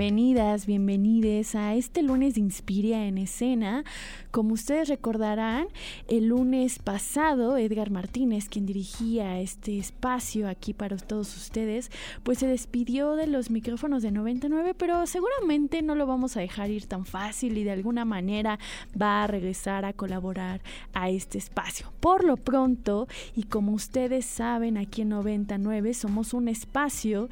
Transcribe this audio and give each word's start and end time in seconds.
Bienvenidas, 0.00 0.64
bienvenides 0.64 1.54
a 1.54 1.74
este 1.74 2.02
lunes 2.02 2.32
de 2.32 2.40
Inspiria 2.40 3.06
en 3.06 3.18
Escena. 3.18 3.84
Como 4.30 4.54
ustedes 4.54 4.88
recordarán, 4.88 5.66
el 6.08 6.28
lunes 6.28 6.78
pasado 6.78 7.58
Edgar 7.58 7.90
Martínez, 7.90 8.48
quien 8.48 8.64
dirigía 8.64 9.40
este 9.40 9.76
espacio 9.76 10.48
aquí 10.48 10.72
para 10.72 10.96
todos 10.96 11.36
ustedes, 11.36 11.90
pues 12.22 12.38
se 12.38 12.46
despidió 12.46 13.14
de 13.14 13.26
los 13.26 13.50
micrófonos 13.50 14.02
de 14.02 14.10
99, 14.10 14.72
pero 14.72 15.06
seguramente 15.06 15.82
no 15.82 15.94
lo 15.94 16.06
vamos 16.06 16.34
a 16.34 16.40
dejar 16.40 16.70
ir 16.70 16.86
tan 16.86 17.04
fácil 17.04 17.58
y 17.58 17.64
de 17.64 17.72
alguna 17.72 18.06
manera 18.06 18.58
va 18.98 19.22
a 19.22 19.26
regresar 19.26 19.84
a 19.84 19.92
colaborar 19.92 20.62
a 20.94 21.10
este 21.10 21.36
espacio. 21.36 21.92
Por 22.00 22.24
lo 22.24 22.38
pronto, 22.38 23.06
y 23.36 23.42
como 23.42 23.72
ustedes 23.72 24.24
saben, 24.24 24.78
aquí 24.78 25.02
en 25.02 25.10
99 25.10 25.92
somos 25.92 26.32
un 26.32 26.48
espacio 26.48 27.28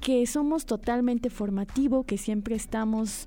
que 0.00 0.26
somos 0.26 0.66
totalmente 0.66 1.30
formativo, 1.30 2.04
que 2.04 2.18
siempre 2.18 2.54
estamos 2.54 3.26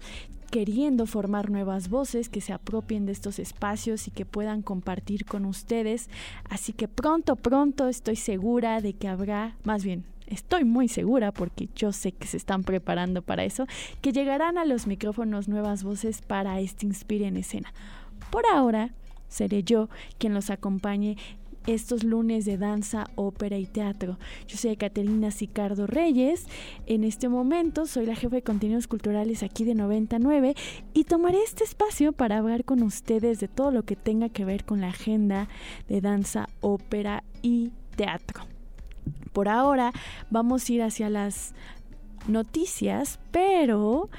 queriendo 0.52 1.06
formar 1.06 1.50
nuevas 1.50 1.90
voces 1.90 2.28
que 2.28 2.42
se 2.42 2.52
apropien 2.52 3.06
de 3.06 3.14
estos 3.14 3.40
espacios 3.40 4.08
y 4.08 4.12
que 4.12 4.26
puedan 4.26 4.62
compartir 4.62 5.26
con 5.26 5.46
ustedes. 5.46 6.10
Así 6.50 6.74
que 6.74 6.88
pronto, 6.90 7.38
pronto 7.38 7.88
estoy 7.88 8.18
segura 8.18 8.82
de 8.82 8.94
que 8.94 9.08
habrá, 9.08 9.56
más 9.64 9.84
bien, 9.84 10.04
estoy 10.28 10.66
muy 10.66 10.90
segura 10.90 11.32
porque 11.32 11.70
yo 11.76 11.94
sé 11.94 12.12
que 12.12 12.28
se 12.28 12.38
están 12.38 12.64
preparando 12.64 13.22
para 13.22 13.46
eso, 13.46 13.66
que 14.02 14.12
llegarán 14.12 14.58
a 14.58 14.66
los 14.66 14.88
micrófonos 14.88 15.48
nuevas 15.48 15.84
voces 15.84 16.22
para 16.22 16.60
este 16.60 16.86
Inspire 16.86 17.28
en 17.28 17.38
escena. 17.38 17.74
Por 18.30 18.44
ahora, 18.46 18.94
seré 19.30 19.64
yo 19.64 19.90
quien 20.18 20.34
los 20.34 20.50
acompañe 20.50 21.18
estos 21.68 22.04
lunes 22.04 22.46
de 22.46 22.58
danza, 22.58 23.06
ópera 23.16 23.58
y 23.58 23.66
teatro. 23.66 24.18
Yo 24.48 24.58
soy 24.58 24.76
Caterina 24.78 25.32
Sicardo 25.32 25.88
Reyes. 25.88 26.46
En 26.86 27.04
este 27.04 27.30
momento 27.30 27.86
soy 27.86 28.06
la 28.06 28.16
jefa 28.16 28.38
de 28.38 28.44
contenidos 28.44 28.88
culturales 28.88 29.44
aquí 29.44 29.64
de 29.64 29.76
99 29.76 30.56
y 30.94 31.04
tomaré 31.04 31.44
este 31.44 31.64
espacio 31.64 32.14
para 32.14 32.38
hablar 32.38 32.66
con 32.66 32.84
ustedes 32.84 33.40
de 33.40 33.48
todo 33.48 33.72
lo 33.72 33.84
que 33.84 33.96
tenga 33.96 34.30
que 34.30 34.46
ver 34.46 34.66
con 34.66 34.82
la 34.82 34.90
agenda 34.90 35.48
de 35.88 36.02
danza, 36.02 36.50
ópera 36.62 37.24
y 37.42 37.72
teatro. 37.96 38.44
Por 39.34 39.48
ahora 39.48 39.94
vamos 40.30 40.68
a 40.68 40.74
ir 40.74 40.84
hacia 40.84 41.10
las 41.10 41.54
noticias, 42.28 43.20
pero 43.32 44.10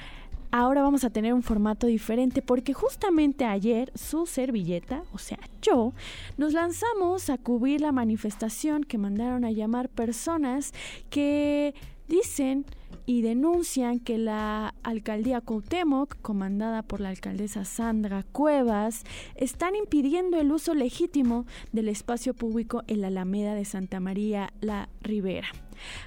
ahora 0.52 0.82
vamos 0.82 1.02
a 1.02 1.10
tener 1.10 1.34
un 1.34 1.42
formato 1.42 1.88
diferente 1.88 2.42
porque 2.42 2.74
justamente 2.74 3.44
ayer 3.44 3.90
su 3.96 4.26
servilleta, 4.26 5.02
o 5.12 5.18
sea, 5.18 5.40
yo, 5.62 5.94
nos 6.36 6.52
lanzamos 6.52 7.30
a 7.30 7.38
cubrir 7.38 7.80
la 7.80 7.90
manifestación 7.90 8.84
que 8.84 8.98
mandaron 8.98 9.44
a 9.44 9.50
llamar 9.50 9.88
personas 9.88 10.72
que 11.10 11.74
dicen 12.06 12.66
y 13.06 13.22
denuncian 13.22 13.98
que 13.98 14.18
la 14.18 14.74
alcaldía 14.82 15.40
Cuauhtémoc, 15.40 16.20
comandada 16.20 16.82
por 16.82 17.00
la 17.00 17.08
alcaldesa 17.08 17.64
Sandra 17.64 18.22
Cuevas, 18.22 19.04
están 19.34 19.74
impidiendo 19.74 20.38
el 20.38 20.52
uso 20.52 20.74
legítimo 20.74 21.46
del 21.72 21.88
espacio 21.88 22.34
público 22.34 22.82
en 22.86 23.00
la 23.00 23.08
Alameda 23.08 23.54
de 23.54 23.64
Santa 23.64 23.98
María 24.00 24.52
la 24.60 24.90
Ribera. 25.00 25.48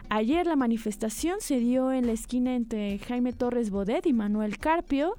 Ayer 0.10 0.46
la 0.46 0.56
manifestación 0.56 1.42
se 1.42 1.60
dio 1.60 1.92
en 1.92 2.08
la 2.08 2.14
esquina 2.14 2.56
entre 2.56 3.00
Jaime 3.00 3.34
Torres 3.34 3.70
Bodet 3.70 4.06
y 4.06 4.14
Manuel 4.14 4.58
Carpio 4.58 5.16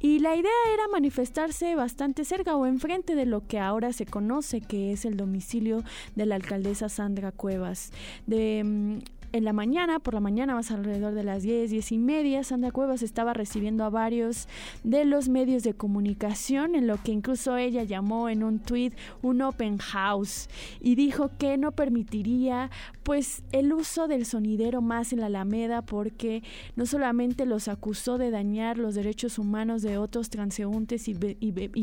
y 0.00 0.20
la 0.20 0.36
idea 0.36 0.50
era 0.72 0.88
manifestarse 0.88 1.74
bastante 1.74 2.24
cerca 2.24 2.56
o 2.56 2.66
enfrente 2.66 3.14
de 3.14 3.26
lo 3.26 3.46
que 3.46 3.58
ahora 3.58 3.92
se 3.92 4.06
conoce 4.06 4.60
que 4.60 4.92
es 4.92 5.04
el 5.04 5.16
domicilio 5.16 5.82
de 6.14 6.26
la 6.26 6.36
alcaldesa 6.36 6.88
Sandra 6.88 7.32
Cuevas. 7.32 7.92
De, 8.26 8.62
mm, 8.64 8.98
en 9.32 9.44
la 9.44 9.52
mañana, 9.52 9.98
por 9.98 10.14
la 10.14 10.20
mañana, 10.20 10.54
más 10.54 10.70
alrededor 10.70 11.14
de 11.14 11.22
las 11.22 11.42
10, 11.42 11.70
10 11.70 11.92
y 11.92 11.98
media, 11.98 12.44
Sandra 12.44 12.70
Cuevas 12.70 13.02
estaba 13.02 13.34
recibiendo 13.34 13.84
a 13.84 13.90
varios 13.90 14.48
de 14.84 15.04
los 15.04 15.28
medios 15.28 15.62
de 15.62 15.74
comunicación, 15.74 16.74
en 16.74 16.86
lo 16.86 16.96
que 17.02 17.12
incluso 17.12 17.56
ella 17.56 17.84
llamó 17.84 18.28
en 18.28 18.42
un 18.42 18.58
tweet 18.58 18.92
un 19.20 19.42
open 19.42 19.78
house 19.78 20.48
y 20.80 20.94
dijo 20.94 21.30
que 21.38 21.58
no 21.58 21.72
permitiría 21.72 22.70
pues 23.02 23.42
el 23.52 23.72
uso 23.72 24.08
del 24.08 24.24
sonidero 24.24 24.80
más 24.82 25.12
en 25.12 25.20
la 25.20 25.26
Alameda 25.26 25.82
porque 25.82 26.42
no 26.76 26.86
solamente 26.86 27.46
los 27.46 27.68
acusó 27.68 28.18
de 28.18 28.30
dañar 28.30 28.78
los 28.78 28.94
derechos 28.94 29.38
humanos 29.38 29.82
de 29.82 29.98
otros 29.98 30.30
transeúntes 30.30 31.08
y, 31.08 31.14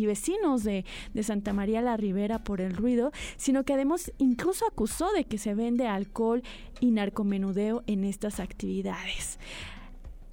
vecinos 0.06 0.64
de, 0.64 0.86
de 1.14 1.24
Santa 1.24 1.54
María 1.54 1.82
la 1.82 1.98
Ribera 1.98 2.44
por 2.44 2.62
el 2.62 2.76
ruido, 2.76 3.12
sino 3.38 3.64
que 3.64 3.74
además 3.74 4.12
incluso 4.18 4.66
acusó 4.68 5.12
de 5.14 5.26
que 5.26 5.38
se 5.38 5.54
vende 5.56 5.88
alcohol 5.88 6.44
y 6.80 6.92
narcomenudeo 6.92 7.35
en 7.36 8.04
estas 8.04 8.40
actividades 8.40 9.38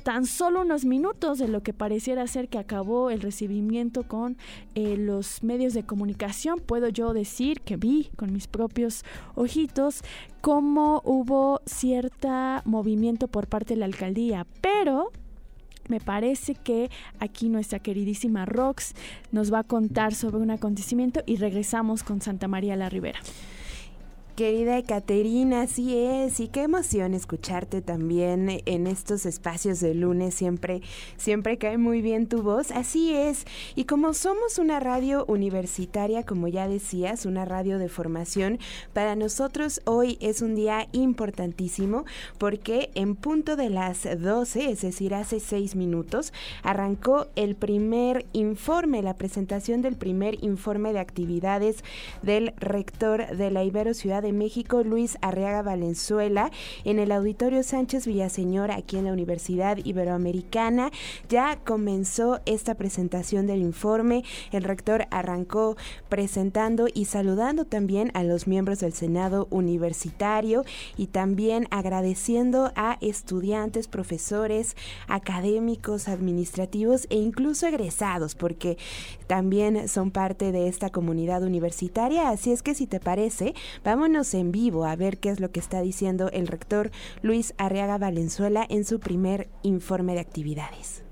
tan 0.03 0.27
solo 0.27 0.63
unos 0.63 0.85
minutos 0.85 1.39
de 1.39 1.49
lo 1.49 1.63
que 1.63 1.73
pareciera 1.73 2.27
ser 2.27 2.49
que 2.49 2.59
acabó 2.59 3.11
el 3.11 3.21
recibimiento 3.21 4.03
con 4.03 4.37
eh, 4.75 4.97
los 4.97 5.43
medios 5.43 5.75
de 5.75 5.85
comunicación, 5.85 6.59
puedo 6.59 6.89
yo 6.89 7.15
decir 7.15 7.61
que 7.61 7.77
vi 7.77 8.11
con 8.17 8.33
mis 8.33 8.49
propios 8.49 9.05
ojitos 9.35 10.03
cómo 10.41 11.03
hubo 11.05 11.61
cierto 11.67 12.29
movimiento 12.65 13.29
por 13.29 13.47
parte 13.47 13.75
de 13.75 13.81
la 13.81 13.87
alcaldía, 13.87 14.47
pero 14.61 15.13
me 15.89 16.01
parece 16.01 16.55
que 16.55 16.91
aquí 17.19 17.49
nuestra 17.49 17.79
queridísima 17.81 18.47
Rox 18.47 18.95
nos 19.31 19.53
va 19.53 19.61
a 19.61 19.65
contar 19.65 20.15
sobre 20.15 20.39
un 20.39 20.51
acontecimiento 20.51 21.23
y 21.27 21.37
regresamos 21.37 22.03
con 22.03 22.21
Santa 22.21 22.49
María 22.49 22.77
la 22.77 22.89
Ribera. 22.89 23.21
Querida 24.37 24.83
Caterina, 24.83 25.63
así 25.63 25.95
es, 25.95 26.41
y 26.41 26.49
qué 26.49 26.63
emoción 26.63 27.13
escucharte 27.13 27.83
también 27.83 28.63
en 28.65 28.87
estos 28.87 29.27
espacios 29.27 29.81
de 29.81 29.95
lunes, 29.95 30.35
siempre, 30.35 30.81
siempre 31.19 31.59
cae 31.59 31.77
muy 31.77 32.01
bien 32.01 32.27
tu 32.27 32.43
voz, 32.43 32.71
así 32.71 33.13
es, 33.13 33.45
y 33.75 33.85
como 33.85 34.15
somos 34.15 34.59
una 34.59 34.81
radio 34.81 35.27
universitaria, 35.27 36.25
como 36.25 36.49
ya 36.49 36.67
decías, 36.67 37.27
una 37.27 37.45
radio 37.45 37.79
de 37.79 37.91
formación, 37.91 38.59
para 38.95 39.17
nosotros 39.17 39.83
hoy 39.85 40.17
es 40.23 40.41
un 40.41 40.55
día 40.55 40.89
importantísimo 40.93 42.07
porque 42.39 42.91
en 42.95 43.17
punto 43.17 43.57
de 43.57 43.69
las 43.69 44.05
12, 44.19 44.71
es 44.71 44.81
decir, 44.81 45.15
hace 45.15 45.41
seis 45.41 45.77
minutos, 45.77 46.33
arrancó 46.63 47.27
el 47.37 47.55
primer 47.55 48.25
informe, 48.33 49.03
la 49.03 49.19
presentación 49.19 49.83
del 49.83 49.97
primer 49.97 50.43
informe 50.43 50.95
de 50.95 51.01
actividades 51.01 51.85
del 52.23 52.55
rector 52.57 53.37
de 53.37 53.51
la 53.51 53.63
Ibero 53.63 53.93
Ciudad 53.93 54.22
de 54.23 54.33
México, 54.33 54.83
Luis 54.83 55.19
Arriaga 55.21 55.63
Valenzuela, 55.63 56.51
en 56.85 56.99
el 56.99 57.13
Auditorio 57.13 57.63
Sánchez 57.63 58.07
Villaseñor, 58.07 58.71
aquí 58.71 58.97
en 58.97 59.05
la 59.05 59.13
Universidad 59.13 59.79
Iberoamericana. 59.85 60.91
Ya 61.29 61.59
comenzó 61.65 62.41
esta 62.47 62.75
presentación 62.75 63.47
del 63.47 63.61
informe. 63.61 64.25
El 64.53 64.65
rector 64.65 65.07
arrancó 65.11 65.77
presentando 66.09 66.87
y 66.93 67.07
saludando 67.07 67.65
también 67.65 68.11
a 68.15 68.23
los 68.23 68.47
miembros 68.47 68.81
del 68.81 68.93
Senado 68.93 69.49
Universitario 69.51 70.65
y 70.97 71.09
también 71.09 71.67
agradeciendo 71.71 72.73
a 72.77 72.99
estudiantes, 73.01 73.89
profesores, 73.89 74.77
académicos, 75.09 76.09
administrativos 76.09 77.07
e 77.11 77.17
incluso 77.17 77.67
egresados, 77.67 78.35
porque 78.35 78.79
también 79.27 79.89
son 79.89 80.11
parte 80.11 80.53
de 80.53 80.69
esta 80.69 80.91
comunidad 80.91 81.43
universitaria. 81.43 82.29
Así 82.29 82.53
es 82.53 82.63
que 82.63 82.75
si 82.75 82.87
te 82.87 83.01
parece, 83.01 83.55
vámonos 83.85 84.12
en 84.13 84.53
vivo 84.53 84.85
a 84.85 84.95
ver 84.95 85.19
qué 85.19 85.31
es 85.31 85.41
lo 85.41 85.53
que 85.53 85.61
está 85.61 85.81
diciendo 85.81 86.29
el 86.35 86.47
rector 86.47 86.91
Luis 87.23 87.55
Arriaga 87.57 87.97
Valenzuela 87.97 88.67
en 88.69 88.85
su 88.85 89.01
primer 89.01 89.49
informe 89.63 90.13
de 90.13 90.21
actividades. 90.21 91.03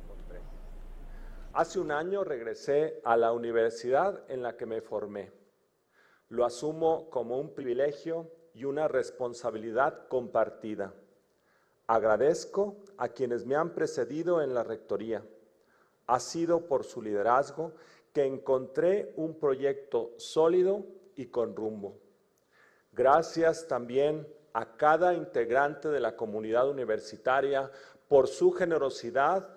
Hace 1.55 1.81
un 1.81 1.93
año 1.93 2.25
regresé 2.25 3.01
a 3.03 3.17
la 3.17 3.33
universidad 3.33 4.23
en 4.29 4.43
la 4.43 4.59
que 4.59 4.67
me 4.67 4.83
formé. 4.83 5.33
Lo 6.29 6.45
asumo 6.45 7.09
como 7.09 7.39
un 7.39 7.55
privilegio 7.55 8.31
y 8.53 8.65
una 8.65 8.87
responsabilidad 8.87 10.07
compartida. 10.09 10.93
Agradezco 11.87 12.77
a 12.99 13.09
quienes 13.09 13.47
me 13.47 13.57
han 13.57 13.75
precedido 13.75 14.43
en 14.43 14.53
la 14.53 14.63
rectoría. 14.63 15.25
Ha 16.07 16.21
sido 16.21 16.67
por 16.69 16.85
su 16.85 17.01
liderazgo 17.01 17.73
que 18.13 18.27
encontré 18.27 19.15
un 19.17 19.39
proyecto 19.39 20.13
sólido 20.19 20.85
y 21.17 21.27
con 21.27 21.57
rumbo. 21.57 22.10
Gracias 22.93 23.69
también 23.69 24.27
a 24.53 24.77
cada 24.77 25.15
integrante 25.15 25.89
de 25.89 26.01
la 26.01 26.17
comunidad 26.17 26.69
universitaria 26.69 27.71
por 28.09 28.27
su 28.27 28.51
generosidad 28.51 29.49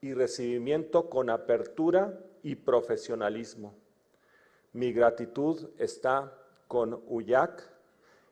y 0.00 0.14
recibimiento 0.14 1.08
con 1.08 1.30
apertura 1.30 2.18
y 2.42 2.56
profesionalismo. 2.56 3.74
Mi 4.72 4.92
gratitud 4.92 5.70
está 5.78 6.32
con 6.66 7.02
UYAC, 7.06 7.62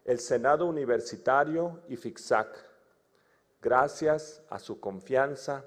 el 0.05 0.19
Senado 0.19 0.67
Universitario 0.67 1.83
y 1.89 1.97
FICSAC. 1.97 2.49
Gracias 3.61 4.43
a 4.49 4.59
su 4.59 4.81
confianza, 4.81 5.65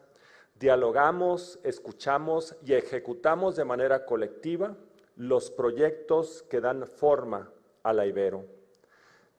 dialogamos, 0.56 1.60
escuchamos 1.64 2.56
y 2.66 2.74
ejecutamos 2.74 3.56
de 3.56 3.66
manera 3.66 4.06
colectiva 4.06 4.76
los 5.16 5.52
proyectos 5.52 6.44
que 6.44 6.62
dan 6.62 6.88
forma 6.88 7.52
a 7.84 7.94
la 7.94 8.06
Ibero. 8.06 8.61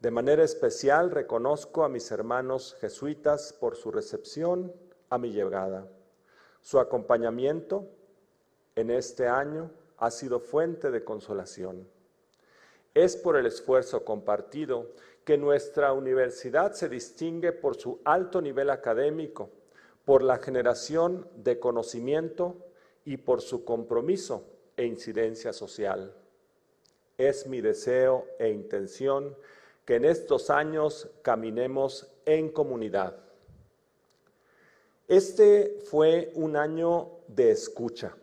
De 0.03 0.11
manera 0.11 0.43
especial 0.43 1.13
reconozco 1.13 1.85
a 1.85 1.89
mis 1.89 2.11
hermanos 2.11 2.77
jesuitas 2.81 3.53
por 3.53 3.77
su 3.77 3.93
recepción 3.93 4.73
a 5.11 5.17
mi 5.17 5.31
llegada. 5.31 5.87
Su 6.61 6.81
acompañamiento 6.81 7.87
en 8.75 8.91
este 8.91 9.29
año 9.29 9.71
ha 9.99 10.11
sido 10.11 10.41
fuente 10.41 10.91
de 10.91 11.05
consolación. 11.05 11.87
Es 12.95 13.15
por 13.15 13.37
el 13.37 13.47
esfuerzo 13.47 14.05
compartido 14.05 14.91
que 15.25 15.39
nuestra 15.39 15.93
universidad 15.93 16.73
se 16.73 16.89
distingue 16.89 17.53
por 17.53 17.77
su 17.77 18.01
alto 18.05 18.43
nivel 18.43 18.71
académico, 18.71 19.51
por 20.05 20.25
la 20.25 20.39
generación 20.39 21.29
de 21.37 21.61
conocimiento 21.61 22.57
y 23.05 23.19
por 23.19 23.41
su 23.41 23.65
compromiso 23.65 24.49
e 24.77 24.85
incidencia 24.85 25.53
social. 25.53 26.13
Es 27.19 27.47
mi 27.47 27.61
deseo 27.61 28.27
e 28.41 28.49
intención 28.51 29.37
que 29.85 29.97
en 29.97 30.05
estos 30.05 30.51
años 30.51 31.11
caminemos 31.23 32.13
en 32.25 32.51
comunidad. 32.51 33.17
Este 35.09 35.79
fue 35.85 36.33
un 36.35 36.57
año 36.57 37.11
de 37.29 37.51
escucha. 37.51 38.17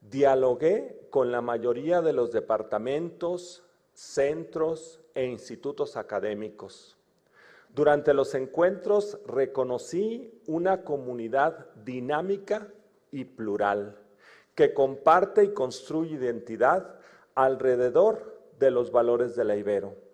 Dialogué 0.00 1.08
con 1.10 1.32
la 1.32 1.40
mayoría 1.40 2.02
de 2.02 2.12
los 2.12 2.32
departamentos, 2.32 3.64
centros 3.94 5.00
e 5.14 5.24
institutos 5.24 5.96
académicos. 5.96 6.96
Durante 7.74 8.14
los 8.14 8.34
encuentros 8.34 9.18
reconocí 9.26 10.40
una 10.46 10.82
comunidad 10.82 11.66
dinámica 11.84 12.68
y 13.10 13.24
plural 13.24 13.98
que 14.54 14.74
comparte 14.74 15.44
y 15.44 15.52
construye 15.52 16.16
identidad 16.16 16.98
alrededor 17.34 18.40
de 18.58 18.70
los 18.70 18.90
valores 18.90 19.36
de 19.36 19.44
la 19.44 19.56
Ibero. 19.56 20.05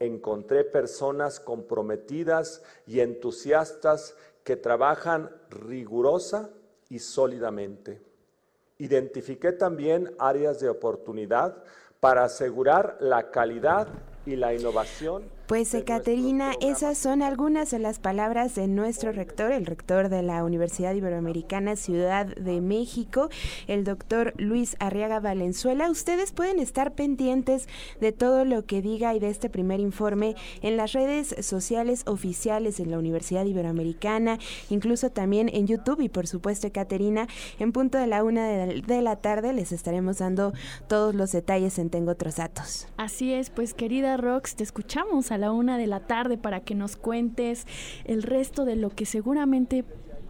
Encontré 0.00 0.64
personas 0.64 1.40
comprometidas 1.40 2.62
y 2.86 3.00
entusiastas 3.00 4.16
que 4.44 4.56
trabajan 4.56 5.30
rigurosa 5.50 6.50
y 6.88 7.00
sólidamente. 7.00 8.00
Identifiqué 8.78 9.50
también 9.50 10.14
áreas 10.20 10.60
de 10.60 10.68
oportunidad 10.68 11.64
para 11.98 12.24
asegurar 12.24 12.96
la 13.00 13.30
calidad 13.32 13.88
y 14.24 14.36
la 14.36 14.54
innovación 14.54 15.24
pues, 15.48 15.74
Caterina, 15.86 16.52
esas 16.60 16.98
son 16.98 17.22
algunas 17.22 17.70
de 17.70 17.78
las 17.78 17.98
palabras 17.98 18.54
de 18.54 18.68
nuestro 18.68 19.12
rector, 19.12 19.50
el 19.50 19.64
rector 19.64 20.10
de 20.10 20.22
la 20.22 20.44
Universidad 20.44 20.94
Iberoamericana 20.94 21.74
Ciudad 21.74 22.26
de 22.26 22.60
México, 22.60 23.30
el 23.66 23.82
doctor 23.82 24.34
Luis 24.36 24.76
Arriaga 24.78 25.20
Valenzuela. 25.20 25.90
Ustedes 25.90 26.32
pueden 26.32 26.58
estar 26.58 26.92
pendientes 26.92 27.66
de 27.98 28.12
todo 28.12 28.44
lo 28.44 28.66
que 28.66 28.82
diga 28.82 29.14
y 29.14 29.20
de 29.20 29.30
este 29.30 29.48
primer 29.48 29.80
informe 29.80 30.36
en 30.60 30.76
las 30.76 30.92
redes 30.92 31.34
sociales 31.40 32.02
oficiales 32.06 32.76
de 32.76 32.84
la 32.84 32.98
Universidad 32.98 33.46
Iberoamericana, 33.46 34.38
incluso 34.68 35.08
también 35.08 35.48
en 35.50 35.66
YouTube 35.66 36.02
y 36.02 36.10
por 36.10 36.26
supuesto, 36.26 36.70
Caterina, 36.70 37.26
en 37.58 37.72
punto 37.72 37.96
de 37.96 38.06
la 38.06 38.22
una 38.22 38.46
de, 38.46 38.82
de 38.82 39.00
la 39.00 39.16
tarde 39.16 39.54
les 39.54 39.72
estaremos 39.72 40.18
dando 40.18 40.52
todos 40.88 41.14
los 41.14 41.32
detalles 41.32 41.78
en 41.78 41.88
Tengo 41.88 42.10
otros 42.10 42.36
datos. 42.36 42.86
Así 42.98 43.32
es, 43.32 43.48
pues 43.48 43.72
querida 43.72 44.18
Rox, 44.18 44.54
te 44.54 44.62
escuchamos 44.62 45.32
a 45.32 45.37
la 45.38 45.52
una 45.52 45.78
de 45.78 45.86
la 45.86 46.00
tarde 46.00 46.36
para 46.36 46.60
que 46.60 46.74
nos 46.74 46.96
cuentes 46.96 47.66
el 48.04 48.22
resto 48.22 48.64
de 48.64 48.76
lo 48.76 48.90
que 48.90 49.06
seguramente 49.06 49.84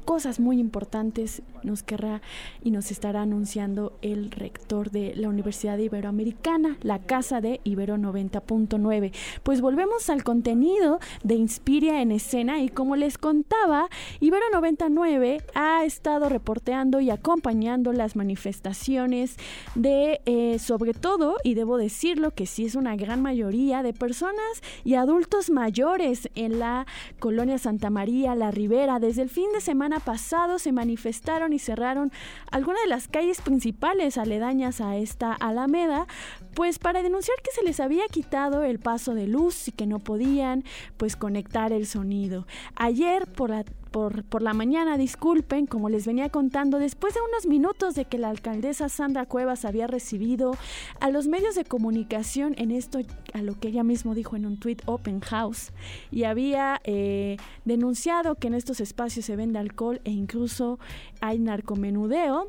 cosas 0.08 0.40
muy 0.40 0.58
importantes 0.58 1.43
nos 1.62 1.82
querrá 1.82 2.22
y 2.64 2.70
nos 2.70 2.90
estará 2.90 3.20
anunciando 3.20 3.93
el 4.00 4.31
rector 4.31 4.90
de 4.90 5.14
la 5.14 5.28
Universidad 5.28 5.76
Iberoamericana, 5.76 6.78
la 6.81 6.99
Casa 6.99 7.43
de 7.43 7.60
Ibero 7.62 7.99
90.9. 7.99 9.12
Pues 9.43 9.60
volvemos 9.60 10.08
al 10.08 10.25
contenido 10.25 10.99
de 11.25 11.34
Inspiria 11.34 12.00
en 12.00 12.10
escena 12.10 12.62
y 12.62 12.70
como 12.70 12.96
les 12.96 13.19
contaba, 13.19 13.90
Ibero 14.19 14.46
99 14.50 15.43
ha 15.55 15.84
estado 15.84 16.31
reporteando 16.31 17.00
y 17.00 17.10
acompañando 17.10 17.93
las 17.93 18.16
manifestaciones 18.16 19.37
de, 19.75 20.22
eh, 20.25 20.58
sobre 20.58 20.94
todo, 20.94 21.37
y 21.44 21.52
debo 21.52 21.76
decirlo 21.76 22.31
que 22.31 22.46
sí 22.46 22.64
es 22.64 22.76
una 22.76 22.96
gran 22.96 23.20
mayoría 23.20 23.82
de 23.82 23.93
personas 23.93 24.62
y 24.84 24.94
adultos 24.94 25.50
mayores 25.50 26.31
en 26.34 26.60
la 26.60 26.87
colonia 27.19 27.58
Santa 27.58 27.90
María, 27.90 28.34
La 28.34 28.50
Ribera. 28.50 29.00
Desde 29.00 29.20
el 29.20 29.28
fin 29.28 29.52
de 29.52 29.60
semana 29.60 29.98
pasado 30.00 30.59
se 30.59 30.73
manifestaron 30.73 31.53
y 31.53 31.59
cerraron 31.59 32.12
algunas 32.50 32.83
de 32.83 32.89
las 32.89 33.09
calles 33.09 33.41
principales 33.41 34.19
aledañas 34.19 34.81
a 34.81 34.97
esta 34.97 35.33
alameda, 35.33 36.06
pues 36.55 36.79
para 36.79 37.03
denunciar 37.03 37.37
que 37.43 37.50
se 37.53 37.62
les 37.65 37.81
había 37.81 38.06
quitado 38.09 38.65
el 38.65 38.79
paso 38.79 39.15
de 39.15 39.27
luz 39.27 39.69
y 39.69 39.73
que 39.73 39.87
no 39.87 39.99
podían 39.99 40.65
pues 40.97 41.17
conectar 41.17 41.73
el 41.73 41.87
sonido. 41.87 42.47
Ayer 42.77 43.27
por 43.27 43.50
la 43.50 43.65
por, 43.90 44.25
por, 44.25 44.43
la 44.43 44.55
mañana, 44.55 44.96
disculpen, 44.96 45.67
como 45.67 45.88
les 45.88 46.06
venía 46.06 46.29
contando, 46.29 46.79
después 46.79 47.14
de 47.14 47.20
unos 47.20 47.46
minutos 47.46 47.94
de 47.94 48.05
que 48.05 48.19
la 48.19 48.31
alcaldesa 48.31 48.88
Sandra 48.88 49.26
Cuevas 49.26 49.64
había 49.64 49.87
recibido 49.87 50.52
a 51.00 51.11
los 51.11 51.26
medios 51.26 51.55
de 51.55 51.64
comunicación 51.64 52.55
en 52.58 52.70
esto, 52.70 53.00
a 53.35 53.43
lo 53.43 53.58
que 53.58 53.69
ella 53.69 53.85
mismo 53.85 54.14
dijo 54.14 54.37
en 54.37 54.46
un 54.46 54.58
tweet 54.58 54.79
Open 54.87 55.20
House, 55.20 55.73
y 56.11 56.25
había 56.25 56.81
eh, 56.85 57.37
denunciado 57.64 58.35
que 58.37 58.49
en 58.49 58.55
estos 58.55 58.81
espacios 58.81 59.25
se 59.25 59.37
vende 59.37 59.58
alcohol 59.58 60.00
e 60.05 60.11
incluso 60.11 60.79
hay 61.20 61.38
narcomenudeo. 61.38 62.49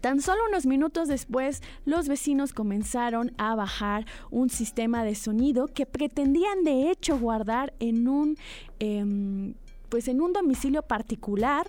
Tan 0.00 0.20
solo 0.20 0.40
unos 0.48 0.66
minutos 0.66 1.08
después, 1.08 1.62
los 1.84 2.06
vecinos 2.06 2.52
comenzaron 2.52 3.32
a 3.38 3.54
bajar 3.54 4.06
un 4.30 4.50
sistema 4.50 5.04
de 5.04 5.14
sonido 5.14 5.68
que 5.68 5.86
pretendían 5.86 6.64
de 6.64 6.90
hecho 6.90 7.18
guardar 7.18 7.72
en 7.80 8.06
un 8.06 8.36
em, 8.78 9.54
pues 9.88 10.08
en 10.08 10.20
un 10.20 10.32
domicilio 10.32 10.82
particular 10.82 11.66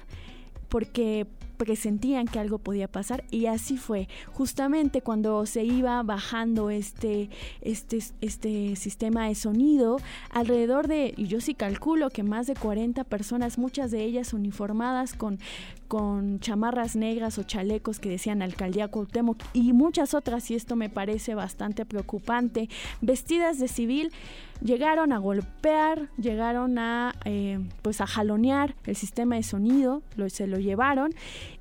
porque 0.69 1.27
presentían 1.57 2.27
que 2.27 2.39
algo 2.39 2.59
podía 2.59 2.87
pasar 2.87 3.23
y 3.31 3.47
así 3.47 3.77
fue. 3.77 4.07
Justamente 4.31 5.01
cuando 5.01 5.45
se 5.45 5.63
iba 5.63 6.01
bajando 6.03 6.69
este, 6.69 7.29
este, 7.61 7.99
este 8.21 8.75
sistema 8.75 9.27
de 9.27 9.35
sonido, 9.35 9.97
alrededor 10.29 10.87
de, 10.87 11.13
y 11.17 11.27
yo 11.27 11.41
sí 11.41 11.55
calculo 11.55 12.09
que 12.09 12.23
más 12.23 12.47
de 12.47 12.55
40 12.55 13.03
personas, 13.03 13.57
muchas 13.57 13.91
de 13.91 14.03
ellas 14.03 14.33
uniformadas 14.33 15.13
con, 15.13 15.39
con 15.87 16.39
chamarras 16.39 16.95
negras 16.95 17.37
o 17.37 17.43
chalecos 17.43 17.99
que 17.99 18.09
decían 18.09 18.41
Alcaldía 18.41 18.87
Cuauhtémoc 18.87 19.41
y 19.53 19.73
muchas 19.73 20.13
otras, 20.13 20.49
y 20.51 20.55
esto 20.55 20.75
me 20.75 20.89
parece 20.89 21.35
bastante 21.35 21.85
preocupante, 21.85 22.69
vestidas 23.01 23.59
de 23.59 23.67
civil, 23.67 24.11
llegaron 24.61 25.11
a 25.11 25.17
golpear, 25.17 26.09
llegaron 26.17 26.77
a 26.79 27.13
eh, 27.25 27.59
pues 27.81 28.01
a 28.01 28.07
jalonear 28.07 28.75
el 28.85 28.95
sistema 28.95 29.35
de 29.35 29.43
sonido, 29.43 30.01
se 30.27 30.47
lo 30.47 30.59
llevaron 30.59 31.11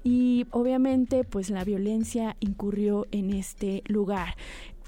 y 0.03 0.47
obviamente 0.51 1.25
pues 1.25 1.51
la 1.51 1.65
violencia 1.65 2.37
incurrió 2.41 3.07
en 3.11 3.33
este 3.33 3.83
lugar. 3.87 4.35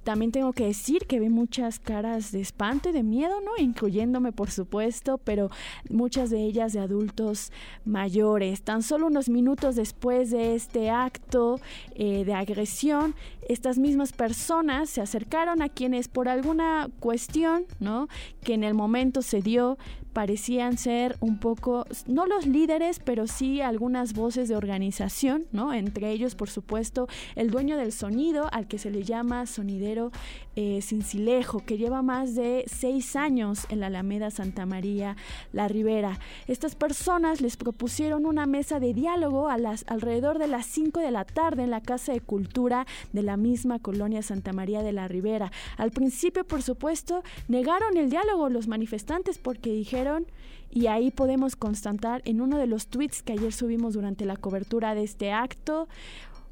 También 0.08 0.32
tengo 0.32 0.54
que 0.54 0.64
decir 0.64 1.06
que 1.06 1.20
vi 1.20 1.28
muchas 1.28 1.78
caras 1.78 2.32
de 2.32 2.40
espanto 2.40 2.88
y 2.88 2.92
de 2.92 3.02
miedo, 3.02 3.42
¿no? 3.42 3.50
Incluyéndome, 3.62 4.32
por 4.32 4.50
supuesto, 4.50 5.18
pero 5.18 5.50
muchas 5.90 6.30
de 6.30 6.44
ellas 6.44 6.72
de 6.72 6.80
adultos 6.80 7.52
mayores. 7.84 8.62
Tan 8.62 8.82
solo 8.82 9.08
unos 9.08 9.28
minutos 9.28 9.76
después 9.76 10.30
de 10.30 10.54
este 10.54 10.88
acto 10.88 11.60
eh, 11.94 12.24
de 12.24 12.32
agresión, 12.32 13.14
estas 13.48 13.78
mismas 13.78 14.12
personas 14.12 14.90
se 14.90 15.00
acercaron 15.00 15.62
a 15.62 15.68
quienes 15.68 16.08
por 16.08 16.28
alguna 16.28 16.88
cuestión, 17.00 17.64
¿no? 17.80 18.08
Que 18.42 18.54
en 18.54 18.62
el 18.62 18.74
momento 18.74 19.22
se 19.22 19.40
dio, 19.40 19.78
parecían 20.12 20.76
ser 20.78 21.16
un 21.20 21.38
poco, 21.38 21.86
no 22.06 22.26
los 22.26 22.46
líderes, 22.46 22.98
pero 22.98 23.26
sí 23.26 23.60
algunas 23.60 24.12
voces 24.12 24.48
de 24.48 24.56
organización, 24.56 25.46
¿no? 25.52 25.72
Entre 25.72 26.10
ellos, 26.10 26.34
por 26.34 26.50
supuesto, 26.50 27.08
el 27.36 27.50
dueño 27.50 27.76
del 27.76 27.92
sonido, 27.92 28.48
al 28.52 28.68
que 28.68 28.78
se 28.78 28.90
le 28.90 29.02
llama 29.02 29.46
sonidero 29.46 30.10
eh, 30.60 30.82
Cincilejo, 30.82 31.60
que 31.64 31.78
lleva 31.78 32.02
más 32.02 32.34
de 32.34 32.64
seis 32.66 33.14
años 33.14 33.64
en 33.68 33.78
la 33.78 33.86
Alameda 33.86 34.32
Santa 34.32 34.66
María 34.66 35.16
La 35.52 35.68
Ribera. 35.68 36.18
Estas 36.48 36.74
personas 36.74 37.40
les 37.40 37.56
propusieron 37.56 38.26
una 38.26 38.44
mesa 38.44 38.80
de 38.80 38.92
diálogo 38.92 39.50
a 39.50 39.56
las 39.56 39.84
alrededor 39.86 40.40
de 40.40 40.48
las 40.48 40.66
5 40.66 40.98
de 40.98 41.12
la 41.12 41.24
tarde 41.24 41.62
en 41.62 41.70
la 41.70 41.80
Casa 41.80 42.12
de 42.12 42.20
Cultura 42.20 42.88
de 43.12 43.22
la 43.22 43.36
misma 43.36 43.78
colonia 43.78 44.20
Santa 44.20 44.52
María 44.52 44.82
de 44.82 44.90
la 44.90 45.06
Ribera. 45.06 45.52
Al 45.76 45.92
principio, 45.92 46.44
por 46.44 46.62
supuesto, 46.62 47.22
negaron 47.46 47.96
el 47.96 48.10
diálogo 48.10 48.48
los 48.48 48.66
manifestantes 48.66 49.38
porque 49.38 49.70
dijeron 49.70 50.26
y 50.70 50.86
ahí 50.88 51.10
podemos 51.10 51.56
constatar 51.56 52.20
en 52.24 52.40
uno 52.40 52.58
de 52.58 52.66
los 52.66 52.88
tweets 52.88 53.22
que 53.22 53.32
ayer 53.32 53.52
subimos 53.52 53.94
durante 53.94 54.24
la 54.26 54.36
cobertura 54.36 54.94
de 54.94 55.02
este 55.02 55.32
acto 55.32 55.88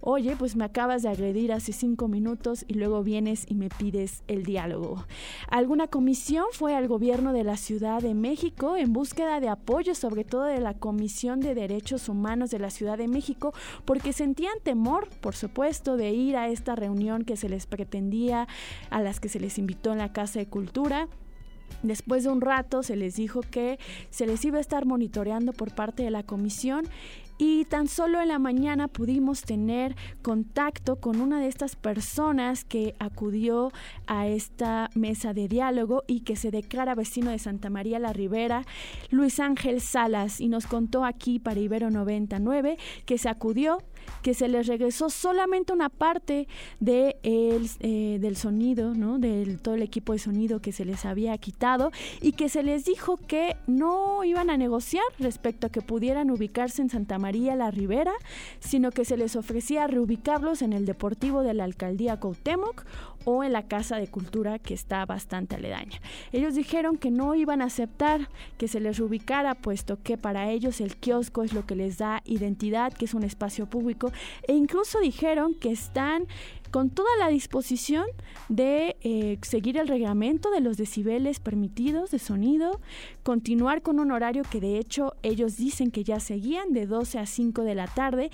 oye, 0.09 0.37
pues 0.37 0.55
me 0.55 0.65
acabas 0.65 1.03
de 1.03 1.09
agredir 1.09 1.53
hace 1.53 1.73
cinco 1.73 2.07
minutos 2.07 2.65
y 2.69 2.75
luego 2.75 3.03
vienes 3.03 3.45
y 3.49 3.57
me 3.57 3.69
pides 3.69 4.23
el 4.29 4.45
diálogo. 4.45 5.05
Alguna 5.49 5.89
comisión 5.89 6.45
fue 6.53 6.77
al 6.77 6.87
gobierno 6.87 7.33
de 7.33 7.43
la 7.43 7.57
Ciudad 7.57 8.01
de 8.01 8.15
México 8.15 8.77
en 8.77 8.93
búsqueda 8.93 9.41
de 9.41 9.49
apoyo, 9.49 9.97
sobre 9.97 10.23
todo 10.23 10.45
de 10.45 10.61
la 10.61 10.75
Comisión 10.75 11.41
de 11.41 11.57
Derechos 11.57 12.09
Humanos 12.09 12.53
de 12.53 12.61
la 12.61 12.71
Ciudad 12.71 12.97
de 12.97 13.09
México, 13.09 13.53
porque 13.85 14.13
sentían 14.13 14.61
temor, 14.63 15.09
por 15.21 15.35
supuesto, 15.35 15.97
de 15.97 16.13
ir 16.13 16.37
a 16.37 16.51
esta 16.51 16.77
reunión 16.77 17.25
que 17.25 17.37
se 17.37 17.49
les 17.49 17.67
pretendía, 17.67 18.47
a 18.91 19.01
las 19.01 19.19
que 19.19 19.29
se 19.29 19.41
les 19.41 19.59
invitó 19.59 19.91
en 19.91 19.99
la 19.99 20.13
Casa 20.13 20.39
de 20.39 20.47
Cultura. 20.47 21.09
Después 21.83 22.23
de 22.23 22.31
un 22.31 22.41
rato 22.41 22.85
se 22.85 22.95
les 22.95 23.17
dijo 23.17 23.41
que 23.41 23.79
se 24.11 24.27
les 24.27 24.45
iba 24.45 24.59
a 24.59 24.61
estar 24.61 24.87
monitoreando 24.87 25.53
por 25.53 25.75
parte 25.75 26.05
de 26.05 26.11
la 26.11 26.23
comisión 26.23 26.87
y 27.39 27.65
tan 27.67 27.89
solo 27.89 28.21
en 28.21 28.29
la 28.29 28.39
mañana 28.39 28.89
pudimos 28.89 29.43
tener 29.43 29.97
contacto 30.23 30.97
con 30.97 31.21
una 31.21 31.41
de 31.41 31.49
estas 31.49 31.77
personas 31.77 32.65
que 32.65 32.95
acudió 32.99 33.73
a 34.07 34.27
esta 34.27 34.91
mesa 34.95 35.35
de 35.35 35.49
diálogo 35.49 36.05
y 36.07 36.21
que 36.21 36.37
se 36.37 36.51
declara 36.51 36.95
vecino 36.95 37.31
de 37.31 37.39
Santa 37.39 37.71
María 37.71 37.99
la 37.99 38.13
Ribera, 38.13 38.65
Luis 39.11 39.41
Ángel 39.41 39.81
Salas, 39.81 40.41
y 40.41 40.49
nos 40.49 40.67
contó 40.67 41.05
aquí 41.05 41.39
para 41.39 41.61
Ibero 41.61 41.91
99 41.91 42.79
que 43.05 43.19
se 43.19 43.29
acudió 43.29 43.79
que 44.23 44.35
se 44.35 44.49
les 44.49 44.67
regresó 44.67 45.11
solamente 45.11 45.73
una 45.73 45.89
parte 45.89 46.49
de 46.81 47.17
el, 47.23 47.71
eh, 47.81 48.19
del 48.21 48.37
sonido, 48.37 48.95
¿no? 48.95 49.19
Del 49.19 49.61
todo 49.61 49.75
el 49.75 49.83
equipo 49.83 50.13
de 50.13 50.19
sonido 50.19 50.61
que 50.61 50.73
se 50.73 50.85
les 50.85 51.05
había 51.05 51.37
quitado 51.39 51.91
y 52.21 52.33
que 52.33 52.49
se 52.49 52.63
les 52.63 52.85
dijo 52.85 53.17
que 53.17 53.57
no 53.67 54.25
iban 54.25 54.51
a 54.51 54.57
negociar 54.57 55.05
respecto 55.19 55.67
a 55.67 55.71
que 55.71 55.83
pudieran 55.83 56.31
ubicarse 56.31 56.83
en 56.83 56.91
Santa 56.91 57.19
María 57.19 57.57
la 57.57 57.71
Ribera, 57.71 58.13
sino 58.61 58.91
que 58.91 59.05
se 59.05 59.17
les 59.17 59.37
ofrecía 59.37 59.87
reubicarlos 59.87 60.63
en 60.63 60.73
el 60.73 60.87
Deportivo 60.87 61.43
de 61.43 61.55
la 61.55 61.65
Alcaldía 61.65 62.19
Cuauhtémoc 62.19 62.85
o 63.25 63.43
en 63.43 63.53
la 63.53 63.67
Casa 63.67 63.97
de 63.97 64.07
Cultura 64.07 64.59
que 64.59 64.73
está 64.73 65.05
bastante 65.05 65.57
aledaña. 65.57 66.01
Ellos 66.33 66.55
dijeron 66.55 66.97
que 66.97 67.11
no 67.11 67.35
iban 67.35 67.61
a 67.61 67.67
aceptar 67.67 68.29
que 68.57 68.69
se 68.69 68.81
les 68.81 68.99
reubicara, 68.99 69.55
puesto 69.55 69.99
que 70.03 70.17
para 70.17 70.51
ellos 70.51 70.81
el 70.81 70.97
kiosco 70.97 71.43
es 71.43 71.53
lo 71.53 71.67
que 71.67 71.75
les 71.75 71.99
da 71.99 72.23
identidad, 72.25 72.93
que 72.93 73.05
es 73.05 73.15
un 73.15 73.25
espacio 73.25 73.67
público, 73.67 73.96
e 74.47 74.55
incluso 74.55 75.01
dijeron 75.01 75.55
que 75.55 75.71
están 75.71 76.27
con 76.71 76.91
toda 76.91 77.09
la 77.19 77.29
disposición 77.29 78.07
de 78.49 78.97
eh, 79.01 79.39
seguir 79.43 79.79
el 79.79 79.89
reglamento 79.89 80.51
de 80.51 80.61
los 80.61 80.77
decibeles 80.77 81.41
permitidos 81.41 82.11
de 82.11 82.19
sonido, 82.19 82.81
continuar 83.23 83.83
con 83.83 83.99
un 83.99 84.13
horario 84.13 84.43
que 84.43 84.61
de 84.61 84.79
hecho 84.79 85.15
ellos 85.23 85.57
dicen 85.57 85.91
que 85.91 86.05
ya 86.05 86.21
seguían 86.21 86.73
de 86.73 86.87
12 86.87 87.19
a 87.19 87.27
5 87.27 87.63
de 87.63 87.75
la 87.75 87.87
tarde 87.87 88.31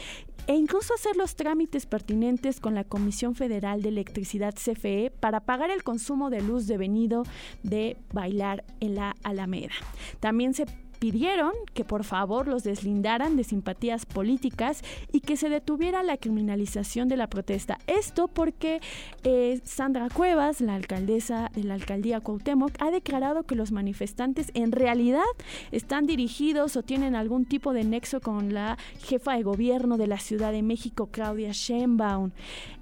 e 0.46 0.56
incluso 0.56 0.94
hacer 0.94 1.16
los 1.16 1.36
trámites 1.36 1.86
pertinentes 1.86 2.58
con 2.58 2.74
la 2.74 2.84
Comisión 2.84 3.34
Federal 3.34 3.82
de 3.82 3.90
Electricidad 3.90 4.54
CFE 4.54 5.12
para 5.20 5.40
pagar 5.40 5.70
el 5.70 5.84
consumo 5.84 6.30
de 6.30 6.42
luz 6.42 6.66
devenido 6.66 7.22
de 7.62 7.96
bailar 8.12 8.64
en 8.80 8.96
la 8.96 9.14
Alameda. 9.22 9.74
También 10.18 10.54
se 10.54 10.66
pidieron 11.02 11.50
que 11.74 11.84
por 11.84 12.04
favor 12.04 12.46
los 12.46 12.62
deslindaran 12.62 13.36
de 13.36 13.42
simpatías 13.42 14.06
políticas 14.06 14.82
y 15.10 15.18
que 15.18 15.36
se 15.36 15.48
detuviera 15.48 16.04
la 16.04 16.16
criminalización 16.16 17.08
de 17.08 17.16
la 17.16 17.26
protesta. 17.26 17.78
Esto 17.88 18.28
porque 18.28 18.80
eh, 19.24 19.60
Sandra 19.64 20.10
Cuevas, 20.10 20.60
la 20.60 20.76
alcaldesa 20.76 21.50
de 21.56 21.64
la 21.64 21.74
alcaldía 21.74 22.20
Cuauhtémoc, 22.20 22.80
ha 22.80 22.92
declarado 22.92 23.42
que 23.42 23.56
los 23.56 23.72
manifestantes 23.72 24.52
en 24.54 24.70
realidad 24.70 25.24
están 25.72 26.06
dirigidos 26.06 26.76
o 26.76 26.84
tienen 26.84 27.16
algún 27.16 27.46
tipo 27.46 27.72
de 27.72 27.82
nexo 27.82 28.20
con 28.20 28.54
la 28.54 28.78
jefa 29.00 29.34
de 29.34 29.42
gobierno 29.42 29.96
de 29.96 30.06
la 30.06 30.18
Ciudad 30.18 30.52
de 30.52 30.62
México, 30.62 31.08
Claudia 31.10 31.50
Sheinbaum. 31.50 32.30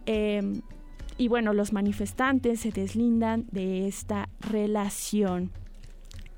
Em, 0.04 0.60
y 1.16 1.28
bueno, 1.28 1.54
los 1.54 1.72
manifestantes 1.72 2.60
se 2.60 2.70
deslindan 2.70 3.46
de 3.50 3.88
esta 3.88 4.28
relación 4.40 5.52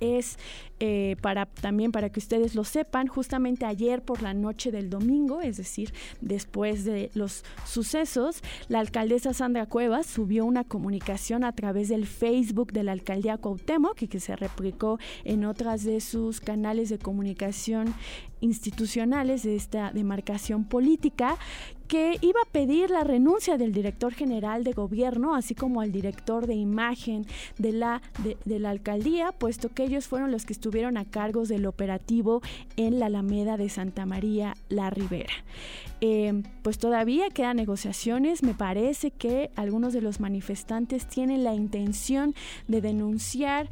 es 0.02 0.38
eh, 0.84 1.14
para 1.20 1.46
también 1.46 1.92
para 1.92 2.10
que 2.10 2.18
ustedes 2.18 2.56
lo 2.56 2.64
sepan, 2.64 3.06
justamente 3.06 3.64
ayer 3.64 4.02
por 4.02 4.20
la 4.20 4.34
noche 4.34 4.72
del 4.72 4.90
domingo, 4.90 5.40
es 5.40 5.56
decir, 5.56 5.94
después 6.20 6.84
de 6.84 7.12
los 7.14 7.44
sucesos, 7.64 8.42
la 8.66 8.80
alcaldesa 8.80 9.32
Sandra 9.32 9.66
Cuevas 9.66 10.06
subió 10.06 10.44
una 10.44 10.64
comunicación 10.64 11.44
a 11.44 11.52
través 11.52 11.88
del 11.88 12.04
Facebook 12.04 12.72
de 12.72 12.82
la 12.82 12.90
alcaldía 12.90 13.38
Cuauhtémoc 13.38 14.02
y 14.02 14.08
que 14.08 14.18
se 14.18 14.34
replicó 14.34 14.98
en 15.22 15.44
otras 15.44 15.84
de 15.84 16.00
sus 16.00 16.40
canales 16.40 16.88
de 16.88 16.98
comunicación 16.98 17.94
institucionales 18.40 19.44
de 19.44 19.54
esta 19.54 19.92
demarcación 19.92 20.64
política 20.64 21.38
que 21.92 22.16
iba 22.22 22.40
a 22.40 22.50
pedir 22.50 22.88
la 22.88 23.04
renuncia 23.04 23.58
del 23.58 23.72
director 23.72 24.14
general 24.14 24.64
de 24.64 24.72
gobierno, 24.72 25.34
así 25.34 25.54
como 25.54 25.82
al 25.82 25.92
director 25.92 26.46
de 26.46 26.54
imagen 26.54 27.26
de 27.58 27.72
la, 27.72 28.00
de, 28.46 28.58
la 28.58 28.70
alcaldía, 28.70 29.32
puesto 29.32 29.68
que 29.68 29.84
ellos 29.84 30.06
fueron 30.06 30.32
los 30.32 30.46
que 30.46 30.54
estuvieron 30.54 30.71
a 30.72 31.04
cargo 31.04 31.44
del 31.44 31.66
operativo 31.66 32.40
en 32.76 32.98
la 32.98 33.06
Alameda 33.06 33.56
de 33.56 33.68
Santa 33.68 34.06
María 34.06 34.54
La 34.68 34.88
Ribera. 34.88 35.32
Eh, 36.00 36.42
pues 36.62 36.78
todavía 36.78 37.28
quedan 37.28 37.58
negociaciones, 37.58 38.42
me 38.42 38.54
parece 38.54 39.10
que 39.10 39.50
algunos 39.54 39.92
de 39.92 40.00
los 40.00 40.18
manifestantes 40.18 41.06
tienen 41.06 41.44
la 41.44 41.54
intención 41.54 42.34
de 42.68 42.80
denunciar 42.80 43.68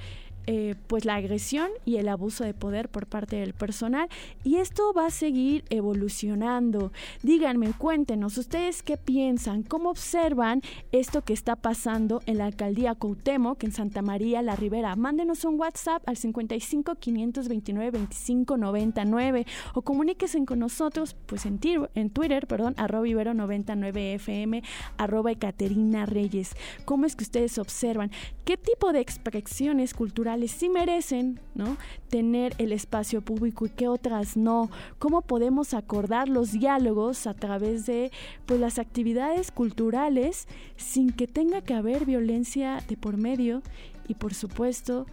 eh, 0.47 0.75
pues 0.87 1.05
la 1.05 1.17
agresión 1.17 1.69
y 1.85 1.97
el 1.97 2.09
abuso 2.09 2.45
de 2.45 2.55
poder 2.55 2.89
por 2.89 3.07
parte 3.07 3.37
del 3.37 3.53
personal 3.53 4.09
y 4.43 4.57
esto 4.57 4.93
va 4.93 5.07
a 5.07 5.11
seguir 5.11 5.65
evolucionando. 5.71 6.93
Díganme, 7.23 7.73
cuéntenos, 7.77 8.39
¿ustedes 8.39 8.83
qué 8.83 8.97
piensan? 8.97 9.63
¿Cómo 9.63 9.91
observan 9.91 10.63
esto 10.93 11.23
que 11.23 11.33
está 11.33 11.57
pasando 11.57 12.23
en 12.27 12.39
la 12.39 12.47
alcaldía 12.47 12.95
Cuauhtémoc, 12.95 13.63
en 13.65 13.73
Santa 13.73 14.03
María 14.03 14.43
la 14.43 14.57
Ribera? 14.57 14.97
Mándenos 14.97 15.45
un 15.45 15.61
WhatsApp 15.61 16.03
al 16.07 16.17
55 16.17 16.95
529 16.95 17.91
25 17.91 18.57
99 18.57 19.47
o 19.75 19.83
comuníquense 19.83 20.45
con 20.45 20.61
nosotros 20.61 21.17
pues 21.27 21.45
en, 21.45 21.61
en 21.95 22.11
Twitter, 22.11 22.47
perdón, 22.47 22.75
arroba 22.77 23.07
ibero 23.07 23.35
99 23.35 24.15
FM, 24.15 24.63
arroba 24.97 25.35
Caterina 25.35 26.07
Reyes. 26.07 26.55
¿Cómo 26.85 27.07
es 27.07 27.15
que 27.17 27.25
ustedes 27.25 27.59
observan? 27.59 28.11
¿Qué 28.45 28.57
tipo 28.57 28.93
de 28.93 29.01
expresiones 29.01 29.95
culturales 29.95 30.30
sí 30.49 30.69
merecen 30.69 31.41
¿no? 31.55 31.77
tener 32.09 32.55
el 32.59 32.73
espacio 32.73 33.23
público 33.23 33.67
y 33.67 33.71
qué 33.71 33.89
otras 33.89 34.37
no. 34.37 34.71
¿Cómo 34.99 35.23
podemos 35.23 35.75
acordar 35.75 36.29
los 36.29 36.53
diálogos 36.53 37.27
a 37.27 37.35
través 37.35 37.87
de 37.87 38.11
pues, 38.47 38.61
las 38.61 38.79
actividades 38.79 39.51
culturales 39.51 40.49
sin 40.77 41.11
que 41.11 41.27
tenga 41.27 41.61
que 41.61 41.75
haber 41.75 42.05
violencia 42.05 42.83
de 42.89 42.97
por 42.97 43.17
medio? 43.17 43.63
Y 44.09 44.15
por 44.15 44.35
supuesto, 44.35 45.07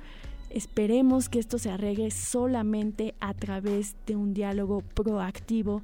esperemos 0.50 1.30
que 1.30 1.40
esto 1.40 1.58
se 1.58 1.70
arregle 1.70 2.12
solamente 2.12 3.16
a 3.20 3.34
través 3.34 3.96
de 4.06 4.16
un 4.16 4.34
diálogo 4.34 4.82
proactivo 4.82 5.82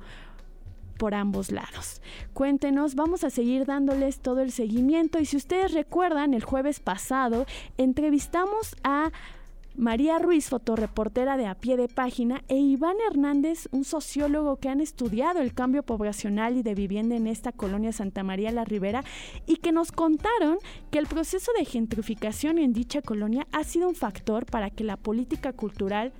por 1.03 1.15
ambos 1.15 1.51
lados. 1.51 2.01
Cuéntenos, 2.33 2.95
vamos 2.95 3.25
a 3.25 3.29
seguir 3.29 3.65
dándoles 3.65 4.19
todo 4.19 4.39
el 4.39 4.53
seguimiento 4.53 5.19
y 5.19 5.25
si 5.25 5.36
ustedes 5.36 5.74
recuerdan, 5.74 6.33
el 6.33 6.45
jueves 6.45 6.79
pasado 6.79 7.45
entrevistamos 7.77 8.77
a 8.86 9.12
María 9.75 10.17
Ruiz, 10.17 10.48
fotoreportera 10.48 11.36
de 11.36 11.45
a 11.45 11.55
pie 11.55 11.75
de 11.75 11.89
página, 11.89 12.41
e 12.48 12.55
Iván 12.55 12.95
Hernández, 13.05 13.67
un 13.72 13.83
sociólogo 13.83 14.55
que 14.55 14.69
han 14.69 14.79
estudiado 14.79 15.41
el 15.41 15.53
cambio 15.53 15.83
poblacional 15.83 16.55
y 16.55 16.63
de 16.63 16.74
vivienda 16.74 17.17
en 17.17 17.27
esta 17.27 17.51
colonia 17.51 17.91
Santa 17.91 18.24
María 18.24 18.53
la 18.53 18.63
Ribera, 18.63 19.03
y 19.45 19.57
que 19.57 19.74
nos 19.74 19.91
contaron 19.91 20.57
que 20.89 21.00
el 21.00 21.07
proceso 21.07 21.51
de 21.60 21.65
gentrificación 21.65 22.60
en 22.60 22.72
dicha 22.72 23.01
colonia 23.01 23.45
ha 23.51 23.65
sido 23.65 23.89
un 23.89 23.95
factor 23.95 24.45
para 24.45 24.69
que 24.69 24.86
la 24.86 24.95
política 24.95 25.51
cultural 25.51 26.13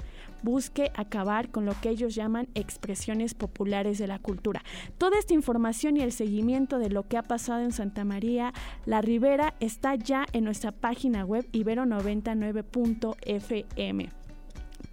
busque 0.44 0.92
acabar 0.96 1.50
con 1.50 1.66
lo 1.66 1.74
que 1.82 1.90
ellos 1.90 2.14
llaman 2.14 2.48
expresiones 2.54 3.34
populares 3.34 3.98
de 3.98 4.06
la 4.08 4.20
cultura. 4.20 4.62
Toda 4.98 5.18
esta 5.18 5.34
información 5.34 5.98
y 5.98 6.02
el 6.02 6.12
seguimiento 6.12 6.78
de 6.78 6.90
lo 6.90 7.08
que 7.08 7.18
ha 7.18 7.24
pasado 7.24 7.62
en 7.62 7.72
Santa 7.72 8.06
María 8.06 8.54
la 8.86 9.02
Ribera 9.02 9.56
está 9.60 9.96
ya 9.96 10.28
en 10.34 10.44
nuestra 10.44 10.72
página 10.72 11.26
web 11.26 11.48
ibero99.fm. 11.52 14.23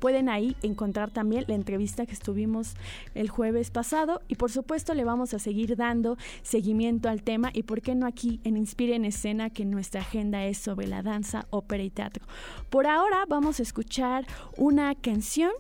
Pueden 0.01 0.29
ahí 0.29 0.57
encontrar 0.63 1.11
también 1.11 1.45
la 1.47 1.55
entrevista 1.55 2.07
que 2.07 2.13
estuvimos 2.13 2.75
el 3.15 3.29
jueves 3.29 3.71
pasado 3.71 4.23
y 4.29 4.35
por 4.35 4.51
supuesto 4.51 4.95
le 4.95 5.05
vamos 5.05 5.35
a 5.35 5.39
seguir 5.39 5.77
dando 5.77 6.17
seguimiento 6.43 7.09
al 7.09 7.23
tema 7.23 7.51
y 7.53 7.63
por 7.63 7.83
qué 7.83 7.95
no 7.95 8.07
aquí 8.07 8.41
en 8.45 8.57
Inspire 8.57 8.97
en 8.97 9.05
Escena 9.05 9.51
que 9.51 9.65
nuestra 9.65 10.01
agenda 10.01 10.45
es 10.47 10.59
sobre 10.59 10.87
la 10.87 11.03
danza, 11.03 11.47
ópera 11.51 11.83
y 11.83 11.91
teatro. 11.91 12.27
Por 12.71 12.87
ahora 12.87 13.25
vamos 13.29 13.61
a 13.61 13.63
escuchar 13.63 14.27
una 14.57 14.95
canción 14.95 15.53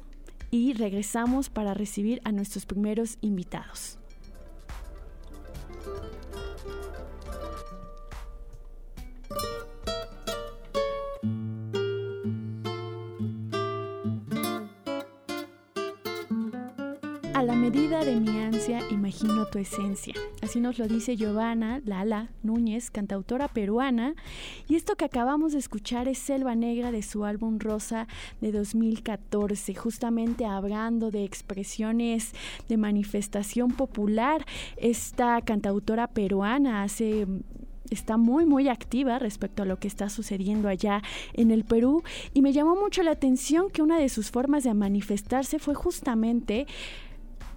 y 0.51 0.73
regresamos 0.73 1.51
para 1.51 1.75
recibir 1.75 2.21
a 2.25 2.33
nuestros 2.33 2.67
primeros 2.67 3.19
invitados. 3.21 4.00
A 17.41 17.43
la 17.43 17.55
medida 17.55 18.05
de 18.05 18.17
mi 18.17 18.39
ansia 18.39 18.81
imagino 18.91 19.47
tu 19.47 19.59
esencia. 19.59 20.13
Así 20.43 20.61
nos 20.61 20.79
lo 20.79 20.87
dice 20.87 21.17
Giovanna 21.17 21.81
Lala 21.87 22.29
Núñez, 22.43 22.91
cantautora 22.91 23.49
peruana. 23.49 24.15
Y 24.69 24.75
esto 24.75 24.95
que 24.95 25.07
acabamos 25.07 25.53
de 25.55 25.59
escuchar 25.59 26.07
es 26.07 26.19
Selva 26.19 26.55
Negra 26.55 26.93
de 26.93 27.01
su 27.01 27.25
álbum 27.25 27.59
Rosa 27.59 28.09
de 28.43 28.53
2014, 28.53 29.75
justamente 29.75 30.45
hablando 30.45 31.11
de 31.11 31.25
expresiones 31.25 32.33
de 32.69 32.77
manifestación 32.77 33.71
popular. 33.71 34.45
Esta 34.77 35.41
cantautora 35.41 36.09
peruana 36.09 36.83
hace 36.83 37.27
está 37.89 38.17
muy 38.19 38.47
muy 38.47 38.69
activa 38.69 39.19
respecto 39.19 39.63
a 39.63 39.67
lo 39.67 39.79
que 39.79 39.89
está 39.89 40.11
sucediendo 40.11 40.69
allá 40.69 41.03
en 41.33 41.51
el 41.51 41.65
Perú 41.65 42.05
y 42.35 42.43
me 42.43 42.53
llamó 42.53 42.77
mucho 42.77 43.03
la 43.03 43.11
atención 43.11 43.69
que 43.71 43.83
una 43.83 43.99
de 43.99 44.09
sus 44.09 44.31
formas 44.31 44.63
de 44.63 44.75
manifestarse 44.75 45.59
fue 45.59 45.75
justamente 45.75 46.67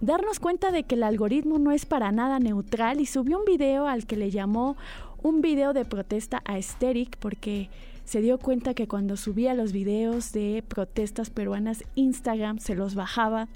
darnos 0.04 0.40
cuenta 0.40 0.72
de 0.72 0.84
que 0.84 0.96
el 0.96 1.04
algoritmo 1.04 1.60
no 1.60 1.72
es 1.72 1.86
para 1.86 2.12
nada 2.12 2.38
neutral 2.40 3.00
y 3.00 3.06
subió 3.06 3.40
un 3.40 3.46
video 3.46 3.88
al 3.88 4.06
que 4.06 4.18
le 4.18 4.32
llamó 4.32 4.76
un 5.22 5.42
video 5.42 5.72
de 5.72 5.86
protesta 5.86 6.42
a 6.44 6.58
Esteric 6.58 7.16
porque 7.18 7.70
se 8.04 8.20
dio 8.20 8.38
cuenta 8.38 8.74
que 8.74 8.90
cuando 8.90 9.16
subía 9.16 9.54
los 9.54 9.72
videos 9.72 10.34
de 10.34 10.62
protestas 10.68 11.30
peruanas 11.30 11.86
Instagram 11.96 12.60
se 12.60 12.76
los 12.76 12.96
bajaba 12.96 13.48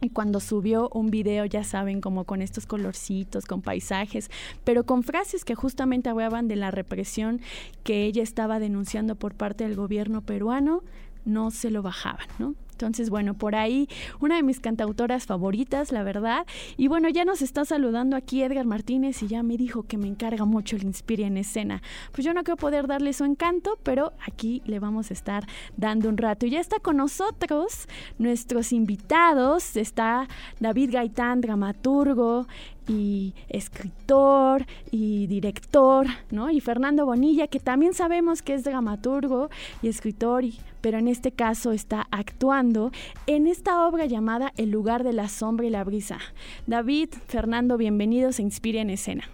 y 0.00 0.08
cuando 0.08 0.40
subió 0.40 0.88
un 0.92 1.10
video, 1.10 1.44
ya 1.44 1.64
saben, 1.64 2.00
como 2.00 2.24
con 2.24 2.42
estos 2.42 2.66
colorcitos, 2.66 3.46
con 3.46 3.62
paisajes, 3.62 4.30
pero 4.64 4.84
con 4.84 5.02
frases 5.02 5.44
que 5.44 5.54
justamente 5.54 6.08
hablaban 6.08 6.48
de 6.48 6.56
la 6.56 6.70
represión 6.70 7.40
que 7.84 8.04
ella 8.04 8.22
estaba 8.22 8.58
denunciando 8.58 9.16
por 9.16 9.34
parte 9.34 9.64
del 9.64 9.76
gobierno 9.76 10.20
peruano, 10.20 10.82
no 11.24 11.50
se 11.50 11.70
lo 11.70 11.82
bajaban, 11.82 12.26
¿no? 12.38 12.54
Entonces, 12.74 13.08
bueno, 13.08 13.34
por 13.34 13.54
ahí 13.54 13.88
una 14.20 14.36
de 14.36 14.42
mis 14.42 14.58
cantautoras 14.58 15.26
favoritas, 15.26 15.92
la 15.92 16.02
verdad. 16.02 16.44
Y 16.76 16.88
bueno, 16.88 17.08
ya 17.08 17.24
nos 17.24 17.40
está 17.40 17.64
saludando 17.64 18.16
aquí 18.16 18.42
Edgar 18.42 18.66
Martínez 18.66 19.22
y 19.22 19.28
ya 19.28 19.42
me 19.42 19.56
dijo 19.56 19.84
que 19.84 19.96
me 19.96 20.08
encarga 20.08 20.44
mucho 20.44 20.74
el 20.76 20.82
Inspire 20.82 21.24
en 21.24 21.36
escena. 21.36 21.82
Pues 22.12 22.24
yo 22.24 22.34
no 22.34 22.42
quiero 22.42 22.56
poder 22.56 22.86
darle 22.86 23.12
su 23.12 23.24
encanto, 23.24 23.78
pero 23.82 24.12
aquí 24.26 24.60
le 24.66 24.80
vamos 24.80 25.10
a 25.10 25.14
estar 25.14 25.46
dando 25.76 26.08
un 26.08 26.16
rato. 26.16 26.46
Y 26.46 26.50
ya 26.50 26.60
está 26.60 26.80
con 26.80 26.96
nosotros 26.96 27.86
nuestros 28.18 28.72
invitados. 28.72 29.76
Está 29.76 30.28
David 30.58 30.90
Gaitán, 30.92 31.40
dramaturgo, 31.40 32.46
y 32.86 33.34
escritor 33.48 34.66
y 34.90 35.26
director, 35.26 36.06
¿no? 36.30 36.50
Y 36.50 36.60
Fernando 36.60 37.06
Bonilla, 37.06 37.46
que 37.46 37.60
también 37.60 37.94
sabemos 37.94 38.42
que 38.42 38.54
es 38.54 38.64
dramaturgo 38.64 39.50
y 39.82 39.88
escritor, 39.88 40.44
pero 40.80 40.98
en 40.98 41.08
este 41.08 41.32
caso 41.32 41.72
está 41.72 42.06
actuando 42.10 42.90
en 43.26 43.46
esta 43.46 43.86
obra 43.86 44.06
llamada 44.06 44.52
El 44.56 44.70
lugar 44.70 45.04
de 45.04 45.12
la 45.12 45.28
sombra 45.28 45.66
y 45.66 45.70
la 45.70 45.84
brisa. 45.84 46.18
David, 46.66 47.10
Fernando, 47.26 47.76
bienvenidos 47.76 48.38
a 48.38 48.42
Inspire 48.42 48.80
en 48.80 48.90
Escena. 48.90 49.24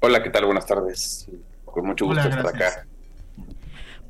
Hola, 0.00 0.22
¿qué 0.22 0.30
tal? 0.30 0.44
Buenas 0.44 0.66
tardes. 0.66 1.28
Con 1.64 1.86
mucho 1.86 2.06
gusto 2.06 2.28
estar 2.28 2.46
acá. 2.46 2.86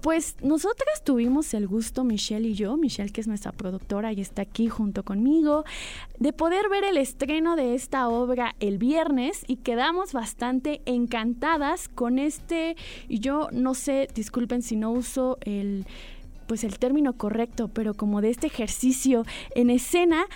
Pues 0.00 0.36
nosotras 0.42 1.02
tuvimos 1.04 1.52
el 1.54 1.66
gusto, 1.66 2.04
Michelle 2.04 2.48
y 2.48 2.54
yo, 2.54 2.76
Michelle 2.76 3.10
que 3.10 3.20
es 3.20 3.26
nuestra 3.26 3.52
productora 3.52 4.12
y 4.12 4.20
está 4.20 4.42
aquí 4.42 4.68
junto 4.68 5.04
conmigo, 5.04 5.64
de 6.18 6.32
poder 6.32 6.68
ver 6.68 6.84
el 6.84 6.96
estreno 6.96 7.56
de 7.56 7.74
esta 7.74 8.08
obra 8.08 8.54
el 8.60 8.78
viernes 8.78 9.44
y 9.46 9.56
quedamos 9.56 10.12
bastante 10.12 10.82
encantadas 10.84 11.88
con 11.88 12.18
este, 12.18 12.76
y 13.08 13.20
yo 13.20 13.48
no 13.52 13.74
sé, 13.74 14.08
disculpen 14.14 14.62
si 14.62 14.76
no 14.76 14.90
uso 14.92 15.38
el 15.42 15.86
pues 16.46 16.62
el 16.62 16.78
término 16.78 17.14
correcto, 17.14 17.68
pero 17.68 17.94
como 17.94 18.20
de 18.20 18.30
este 18.30 18.46
ejercicio 18.46 19.24
en 19.56 19.68
escena 19.68 20.26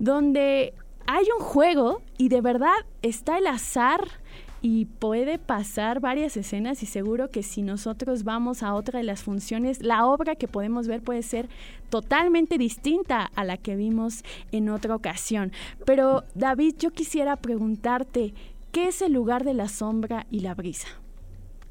donde 0.00 0.74
hay 1.06 1.24
un 1.38 1.44
juego 1.44 2.02
y 2.18 2.28
de 2.28 2.40
verdad 2.40 2.74
está 3.02 3.38
el 3.38 3.46
azar 3.46 4.19
y 4.62 4.84
puede 4.84 5.38
pasar 5.38 6.00
varias 6.00 6.36
escenas 6.36 6.82
y 6.82 6.86
seguro 6.86 7.30
que 7.30 7.42
si 7.42 7.62
nosotros 7.62 8.24
vamos 8.24 8.62
a 8.62 8.74
otra 8.74 8.98
de 8.98 9.04
las 9.04 9.22
funciones, 9.22 9.82
la 9.82 10.04
obra 10.06 10.36
que 10.36 10.48
podemos 10.48 10.86
ver 10.86 11.00
puede 11.00 11.22
ser 11.22 11.48
totalmente 11.88 12.58
distinta 12.58 13.30
a 13.34 13.44
la 13.44 13.56
que 13.56 13.76
vimos 13.76 14.22
en 14.52 14.68
otra 14.68 14.94
ocasión. 14.94 15.52
Pero 15.86 16.24
David, 16.34 16.74
yo 16.78 16.90
quisiera 16.90 17.36
preguntarte, 17.36 18.34
¿qué 18.70 18.88
es 18.88 19.00
el 19.02 19.12
lugar 19.12 19.44
de 19.44 19.54
la 19.54 19.68
sombra 19.68 20.26
y 20.30 20.40
la 20.40 20.54
brisa? 20.54 20.88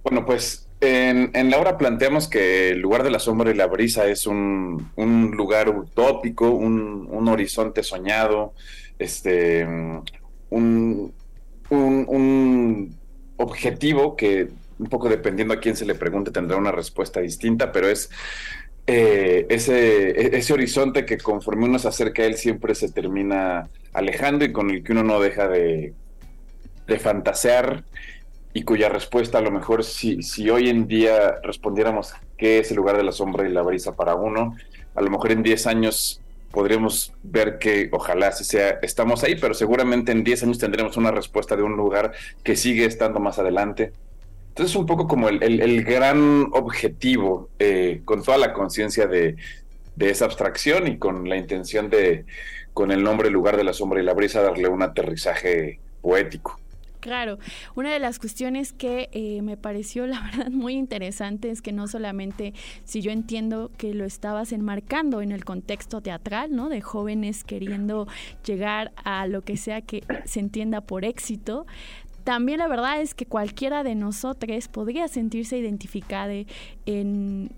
Bueno, 0.04 0.25
pues 0.25 0.67
en, 0.82 1.52
la 1.52 1.60
obra 1.60 1.78
planteamos 1.78 2.28
que 2.28 2.69
el 2.69 2.80
lugar 2.80 3.04
de 3.04 3.12
la 3.12 3.19
sombra 3.19 3.52
y 3.52 3.54
la 3.54 3.67
brisa 3.67 4.08
es 4.08 4.25
un, 4.25 4.91
lugar 5.36 5.69
utópico, 5.69 6.49
un, 6.49 7.08
un, 7.12 7.28
horizonte 7.28 7.84
soñado, 7.84 8.54
este, 8.97 9.67
un, 10.49 11.13
un, 11.69 12.97
objetivo 13.38 14.17
que 14.17 14.49
un 14.79 14.88
poco 14.88 15.08
dependiendo 15.08 15.53
a 15.53 15.60
quién 15.62 15.75
se 15.77 15.86
le 15.86 15.95
pregunte 15.95 16.32
tendrá 16.32 16.58
una 16.58 16.71
respuesta 16.73 17.21
distinta, 17.21 17.71
pero 17.71 17.88
es 17.88 18.10
eh, 18.86 19.45
ese, 19.49 20.10
e, 20.10 20.38
ese 20.38 20.53
horizonte 20.53 21.05
que 21.05 21.17
conforme 21.17 21.65
uno 21.65 21.79
se 21.79 21.88
acerca 21.88 22.23
a 22.23 22.25
él 22.25 22.36
siempre 22.36 22.75
se 22.75 22.91
termina 22.91 23.69
alejando 23.93 24.43
y 24.43 24.51
con 24.51 24.69
el 24.69 24.84
que 24.84 24.91
uno 24.91 25.03
no 25.03 25.21
deja 25.21 25.47
de, 25.47 25.93
de 26.88 26.99
fantasear 26.99 27.86
y 28.53 28.63
cuya 28.63 28.89
respuesta 28.89 29.38
a 29.38 29.41
lo 29.41 29.51
mejor 29.51 29.84
si, 29.84 30.21
si 30.23 30.49
hoy 30.49 30.69
en 30.69 30.88
día 30.88 31.36
respondiéramos 31.43 32.13
qué 32.38 32.60
es 32.60 32.71
el 32.71 32.77
lugar 32.77 32.97
de 32.97 33.03
la 33.03 33.12
sombra 33.12 33.47
y 33.47 33.51
la 33.51 33.62
brisa 33.62 33.95
para 33.95 34.15
uno, 34.15 34.58
a 34.95 35.01
lo 35.01 35.10
mejor 35.10 35.32
en 35.32 35.43
10 35.43 35.67
años 35.67 36.21
podríamos 36.51 37.13
ver 37.23 37.59
que 37.59 37.89
ojalá 37.91 38.31
sea, 38.31 38.79
estamos 38.81 39.23
ahí, 39.23 39.35
pero 39.35 39.53
seguramente 39.53 40.12
en 40.12 40.23
10 40.23 40.43
años 40.43 40.57
tendremos 40.57 40.97
una 40.97 41.12
respuesta 41.12 41.55
de 41.55 41.63
un 41.63 41.75
lugar 41.75 42.13
que 42.43 42.55
sigue 42.55 42.85
estando 42.85 43.19
más 43.19 43.39
adelante. 43.39 43.93
Entonces 44.49 44.71
es 44.71 44.75
un 44.75 44.85
poco 44.85 45.07
como 45.07 45.29
el, 45.29 45.83
gran 45.83 46.49
objetivo, 46.51 47.49
eh, 47.59 48.01
con 48.03 48.23
toda 48.23 48.38
la 48.38 48.53
conciencia 48.53 49.07
de, 49.07 49.38
de, 49.95 50.09
esa 50.09 50.25
abstracción 50.25 50.88
y 50.88 50.97
con 50.97 51.29
la 51.29 51.38
intención 51.38 51.89
de, 51.89 52.25
con 52.73 52.91
el 52.91 53.03
nombre 53.03 53.29
Lugar 53.29 53.55
de 53.55 53.63
la 53.63 53.73
Sombra 53.73 54.01
y 54.01 54.03
la 54.05 54.13
Brisa, 54.13 54.41
darle 54.41 54.67
un 54.67 54.81
aterrizaje 54.81 55.79
poético. 56.01 56.59
Claro, 56.99 57.39
una 57.75 57.93
de 57.93 57.99
las 57.99 58.19
cuestiones 58.19 58.73
que 58.73 59.09
eh, 59.13 59.41
me 59.41 59.55
pareció 59.55 60.05
la 60.07 60.21
verdad 60.21 60.51
muy 60.51 60.73
interesante 60.73 61.49
es 61.49 61.62
que 61.62 61.71
no 61.71 61.88
solamente 61.88 62.53
si 62.83 63.01
yo 63.01 63.12
entiendo 63.12 63.71
que 63.77 63.93
lo 63.93 64.05
estabas 64.05 64.51
enmarcando 64.51 65.21
en 65.21 65.31
el 65.31 65.45
contexto 65.45 66.01
teatral, 66.01 66.55
¿no? 66.55 66.69
De 66.69 66.81
jóvenes 66.81 67.43
queriendo 67.43 68.07
llegar 68.45 68.91
a 69.03 69.27
lo 69.27 69.41
que 69.41 69.57
sea 69.57 69.81
que 69.81 70.03
se 70.25 70.39
entienda 70.39 70.81
por 70.81 71.05
éxito, 71.05 71.65
también 72.23 72.59
la 72.59 72.67
verdad 72.67 73.01
es 73.01 73.15
que 73.15 73.25
cualquiera 73.25 73.83
de 73.83 73.95
nosotros 73.95 74.67
podría 74.67 75.07
sentirse 75.07 75.57
identificada 75.57 76.33
en 76.85 77.49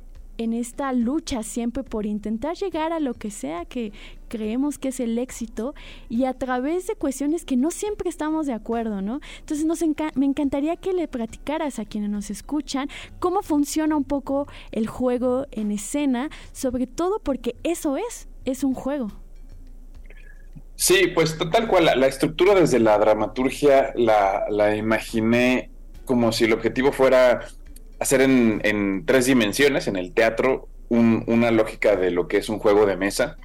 en 0.43 0.53
esta 0.53 0.93
lucha 0.93 1.43
siempre 1.43 1.83
por 1.83 2.05
intentar 2.05 2.55
llegar 2.55 2.93
a 2.93 2.99
lo 2.99 3.13
que 3.13 3.31
sea 3.31 3.65
que 3.65 3.91
creemos 4.27 4.77
que 4.77 4.89
es 4.89 4.99
el 4.99 5.17
éxito 5.17 5.75
y 6.09 6.25
a 6.25 6.33
través 6.33 6.87
de 6.87 6.95
cuestiones 6.95 7.43
que 7.45 7.57
no 7.57 7.69
siempre 7.69 8.09
estamos 8.09 8.47
de 8.47 8.53
acuerdo, 8.53 9.01
¿no? 9.01 9.19
Entonces 9.39 9.65
nos 9.65 9.81
me 10.15 10.25
encantaría 10.25 10.75
que 10.77 10.93
le 10.93 11.07
platicaras 11.07 11.79
a 11.79 11.85
quienes 11.85 12.09
nos 12.09 12.29
escuchan 12.29 12.89
cómo 13.19 13.41
funciona 13.41 13.95
un 13.95 14.03
poco 14.03 14.47
el 14.71 14.87
juego 14.87 15.47
en 15.51 15.71
escena, 15.71 16.29
sobre 16.53 16.87
todo 16.87 17.19
porque 17.19 17.55
eso 17.63 17.97
es, 17.97 18.29
es 18.45 18.63
un 18.63 18.73
juego. 18.73 19.11
Sí, 20.75 21.11
pues 21.13 21.37
tal 21.37 21.67
cual, 21.67 21.85
la, 21.95 22.07
estructura 22.07 22.55
desde 22.55 22.79
la 22.79 22.97
dramaturgia 22.97 23.91
la, 23.95 24.45
la 24.49 24.75
imaginé 24.75 25.69
como 26.05 26.31
si 26.31 26.45
el 26.45 26.53
objetivo 26.53 26.91
fuera 26.91 27.41
hacer 28.01 28.21
en, 28.21 29.05
tres 29.05 29.27
dimensiones, 29.27 29.87
en 29.87 29.95
el 29.95 30.11
teatro, 30.13 30.67
una 30.89 31.51
lógica 31.51 31.95
de 31.95 32.09
lo 32.09 32.27
que 32.27 32.37
es 32.37 32.49
un 32.49 32.57
juego 32.57 32.87
de 32.87 32.97
mesa, 32.97 33.37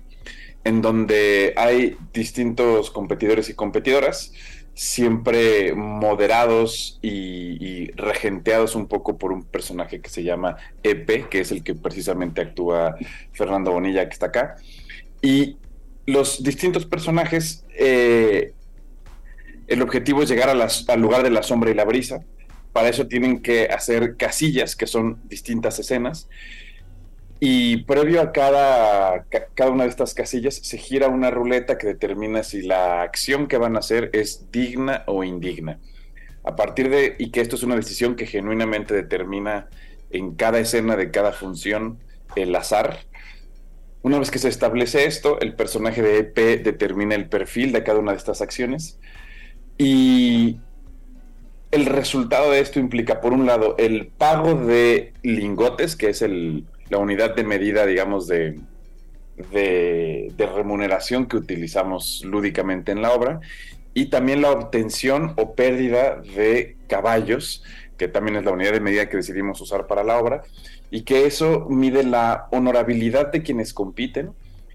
en 0.65 0.81
donde 0.81 1.53
hay 1.57 1.97
distintos 2.15 2.91
competidores 2.91 3.51
y 3.51 3.55
competidoras 3.55 4.33
siempre 4.73 5.75
moderados 5.75 6.99
y, 7.03 7.91
regenteados 7.93 8.75
un 8.75 8.89
poco 8.89 9.17
por 9.19 9.33
un 9.33 9.45
personaje 9.45 10.01
que 10.01 10.11
se 10.11 10.23
llama 10.23 10.57
EP, 10.83 11.29
que 11.29 11.41
es 11.41 11.51
el 11.51 11.63
que 11.63 11.75
precisamente 11.75 12.41
actúa 12.41 12.97
Fernando 13.33 13.73
Bonilla, 13.73 14.07
que 14.07 14.13
está 14.13 14.27
acá. 14.27 14.57
Y 15.23 15.57
los 16.07 16.43
distintos 16.43 16.87
personajes, 16.87 17.65
eh, 17.79 18.53
el 19.67 19.83
objetivo 19.83 20.23
es 20.23 20.29
llegar 20.29 20.49
al 20.49 21.01
lugar 21.01 21.23
de 21.23 21.31
la 21.31 21.43
sombra 21.43 21.71
y 21.71 21.75
la 21.75 21.85
brisa. 21.85 22.21
Para 22.77 22.91
eso 22.91 23.07
tienen 23.07 23.41
que 23.41 23.69
hacer 23.69 24.19
casillas, 24.19 24.77
que 24.77 24.87
son 24.87 25.19
distintas 25.31 25.79
escenas. 25.79 26.29
Y 27.41 27.85
previo 27.85 28.21
a 28.21 28.33
cada, 28.33 29.25
cada 29.55 29.71
una 29.71 29.85
de 29.85 29.89
estas 29.89 30.13
casillas 30.13 30.57
se 30.57 30.77
gira 30.77 31.09
una 31.09 31.31
ruleta 31.31 31.79
que 31.79 31.87
determina 31.87 32.43
si 32.43 32.61
la 32.61 33.01
acción 33.01 33.47
que 33.47 33.57
van 33.57 33.77
a 33.77 33.79
hacer 33.79 34.11
es 34.13 34.53
digna 34.53 35.05
o 35.07 35.25
indigna. 35.25 35.79
A 36.45 36.55
partir 36.55 36.91
de, 36.91 37.17
y 37.19 37.31
que 37.31 37.41
esto 37.41 37.57
es 37.57 37.63
una 37.63 37.77
decisión 37.77 38.15
que 38.15 38.27
genuinamente 38.27 38.93
determina 38.93 39.71
en 40.11 40.35
cada 40.35 40.59
escena 40.59 40.97
de 40.97 41.11
cada 41.11 41.33
función 41.33 41.99
el 42.35 42.55
azar. 42.55 42.99
Una 44.03 44.19
vez 44.19 44.31
que 44.31 44.39
se 44.39 44.51
establece 44.51 45.07
esto, 45.07 45.41
el 45.41 45.55
personaje 45.55 46.03
de 46.03 46.19
EP 46.19 46.63
determina 46.63 47.15
el 47.15 47.31
perfil 47.31 47.73
de 47.73 47.83
cada 47.83 48.01
una 48.01 48.13
de 48.13 48.19
estas 48.19 48.43
acciones. 48.43 48.99
Y 49.79 50.59
el 51.77 51.87
resultado 51.87 52.51
de 52.51 52.61
esto 52.61 52.81
implica, 52.81 53.21
por 53.21 53.33
un 53.33 53.47
lado, 53.47 53.77
el 53.79 54.07
pago 54.07 54.55
de 54.55 55.13
lingotes, 55.23 55.95
que 55.95 56.09
es 56.09 56.25
la 56.89 56.99
unidad 56.99 57.37
de 57.37 57.45
medida, 57.45 57.85
digamos, 57.85 58.27
de, 58.27 58.59
de, 59.53 60.51
remuneración 60.55 61.27
que 61.27 61.37
utilizamos 61.37 62.23
lúdicamente 62.25 62.93
en 62.93 63.03
la 63.03 63.13
obra, 63.13 63.41
y 63.93 64.07
también 64.07 64.41
la 64.41 64.51
obtención 64.51 65.35
o 65.37 65.55
pérdida 65.55 66.17
de 66.35 66.77
caballos, 66.89 67.63
que 67.99 68.09
también 68.09 68.37
es 68.37 68.45
la 68.45 68.53
unidad 68.53 68.73
de 68.73 68.81
medida 68.81 69.09
que 69.09 69.19
decidimos 69.19 69.61
usar 69.61 69.87
para 69.87 70.03
la 70.03 70.19
obra, 70.19 70.43
y 70.91 71.03
que 71.03 71.27
eso 71.27 71.67
mide 71.69 72.05
la 72.05 72.49
honorabilidad 72.53 73.31
de 73.33 73.43
quienes 73.43 73.75
compiten, 73.75 74.33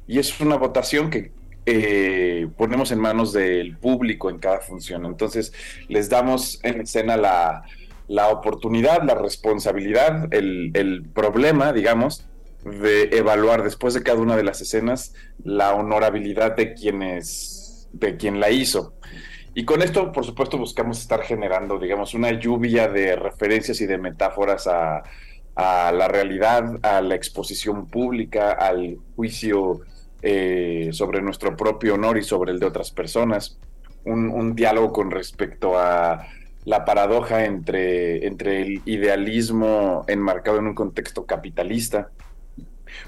y 0.07 0.19
es 0.19 0.39
una 0.39 0.55
votación 0.55 1.09
que 1.09 1.31
eh, 1.65 2.47
ponemos 2.57 2.91
en 2.91 2.99
manos 2.99 3.33
del 3.33 3.77
público 3.77 4.29
en 4.29 4.39
cada 4.39 4.59
función. 4.59 5.05
Entonces, 5.05 5.53
les 5.87 6.09
damos 6.09 6.59
en 6.63 6.81
escena 6.81 7.17
la, 7.17 7.63
la 8.11 8.27
oportunidad, 8.27 9.03
la 9.03 9.15
responsabilidad, 9.15 10.33
el, 10.33 11.05
problema, 11.13 11.71
digamos, 11.71 12.27
de 12.65 13.03
evaluar 13.13 13.63
después 13.63 13.93
de 13.93 14.03
cada 14.03 14.19
una 14.19 14.35
de 14.35 14.43
las 14.43 14.59
escenas 14.59 15.13
la 15.45 15.73
honorabilidad 15.73 16.57
de 16.57 16.73
quienes, 16.73 17.87
de 17.93 18.17
quien 18.17 18.41
la 18.41 18.49
hizo. 18.49 18.95
Y 19.53 19.63
con 19.63 19.81
esto, 19.81 20.11
por 20.11 20.25
supuesto, 20.25 20.57
buscamos 20.57 20.99
estar 20.99 21.23
generando, 21.23 21.79
digamos, 21.79 22.13
una 22.13 22.31
lluvia 22.31 22.89
de 22.89 23.15
referencias 23.15 23.79
y 23.79 23.85
de 23.85 23.97
metáforas 23.97 24.67
a, 24.67 25.03
la 25.55 26.07
realidad, 26.09 26.79
a 26.83 26.99
la 26.99 27.15
exposición 27.15 27.87
pública, 27.87 28.51
al 28.51 28.97
juicio 29.15 29.81
eh, 30.21 30.89
sobre 30.91 31.21
nuestro 31.21 31.55
propio 31.55 31.95
honor 31.95 32.17
y 32.17 32.23
sobre 32.23 32.51
el 32.51 32.59
de 32.59 32.65
otras 32.65 32.91
personas. 32.91 33.59
un 34.03 34.55
diálogo 34.55 34.91
con 34.91 35.11
respecto 35.11 35.77
a 35.77 36.25
la 36.65 36.85
paradoja 36.85 37.45
entre, 37.45 38.27
entre 38.27 38.61
el 38.61 38.81
idealismo 38.85 40.05
enmarcado 40.07 40.59
en 40.59 40.67
un 40.67 40.75
contexto 40.75 41.25
capitalista. 41.25 42.11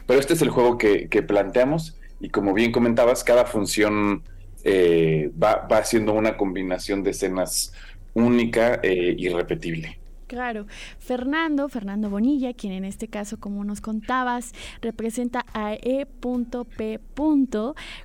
Pero 0.08 0.20
este 0.20 0.34
es 0.34 0.42
el 0.42 0.50
juego 0.50 0.78
que, 0.78 1.08
planteamos 1.28 1.98
y 2.20 2.30
como 2.30 2.54
bien 2.54 2.72
comentabas, 2.72 3.24
cada 3.24 3.46
función 3.46 4.24
eh, 4.64 5.30
va, 5.42 5.68
va 5.70 5.84
siendo 5.84 6.14
una 6.14 6.38
combinación 6.38 7.04
de 7.04 7.12
escenas 7.12 7.74
única 8.14 8.80
e 8.82 9.16
irrepetible. 9.18 10.00
Claro. 10.28 10.66
Fernando, 11.00 11.70
Fernando 11.70 12.10
Bonilla, 12.10 12.54
quien 12.54 12.74
en 12.74 12.86
este 12.86 13.08
caso, 13.08 13.40
como 13.40 13.64
nos 13.64 13.82
contabas, 13.82 14.54
representa 14.82 15.46
a 15.54 15.74
E.P. 15.74 17.00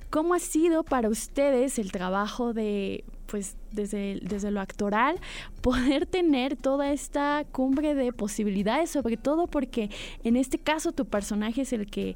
¿Cómo 0.09 0.33
ha 0.33 0.39
sido 0.39 0.83
para 0.83 1.09
ustedes 1.09 1.79
el 1.79 1.91
trabajo 1.91 2.53
de, 2.53 3.03
pues, 3.27 3.55
desde, 3.71 4.19
desde 4.21 4.51
lo 4.51 4.59
actoral, 4.59 5.19
poder 5.61 6.05
tener 6.05 6.55
toda 6.55 6.91
esta 6.91 7.45
cumbre 7.51 7.95
de 7.95 8.11
posibilidades, 8.11 8.89
sobre 8.89 9.17
todo 9.17 9.47
porque 9.47 9.89
en 10.23 10.35
este 10.35 10.57
caso 10.57 10.91
tu 10.91 11.05
personaje 11.05 11.61
es 11.61 11.73
el 11.73 11.89
que 11.89 12.15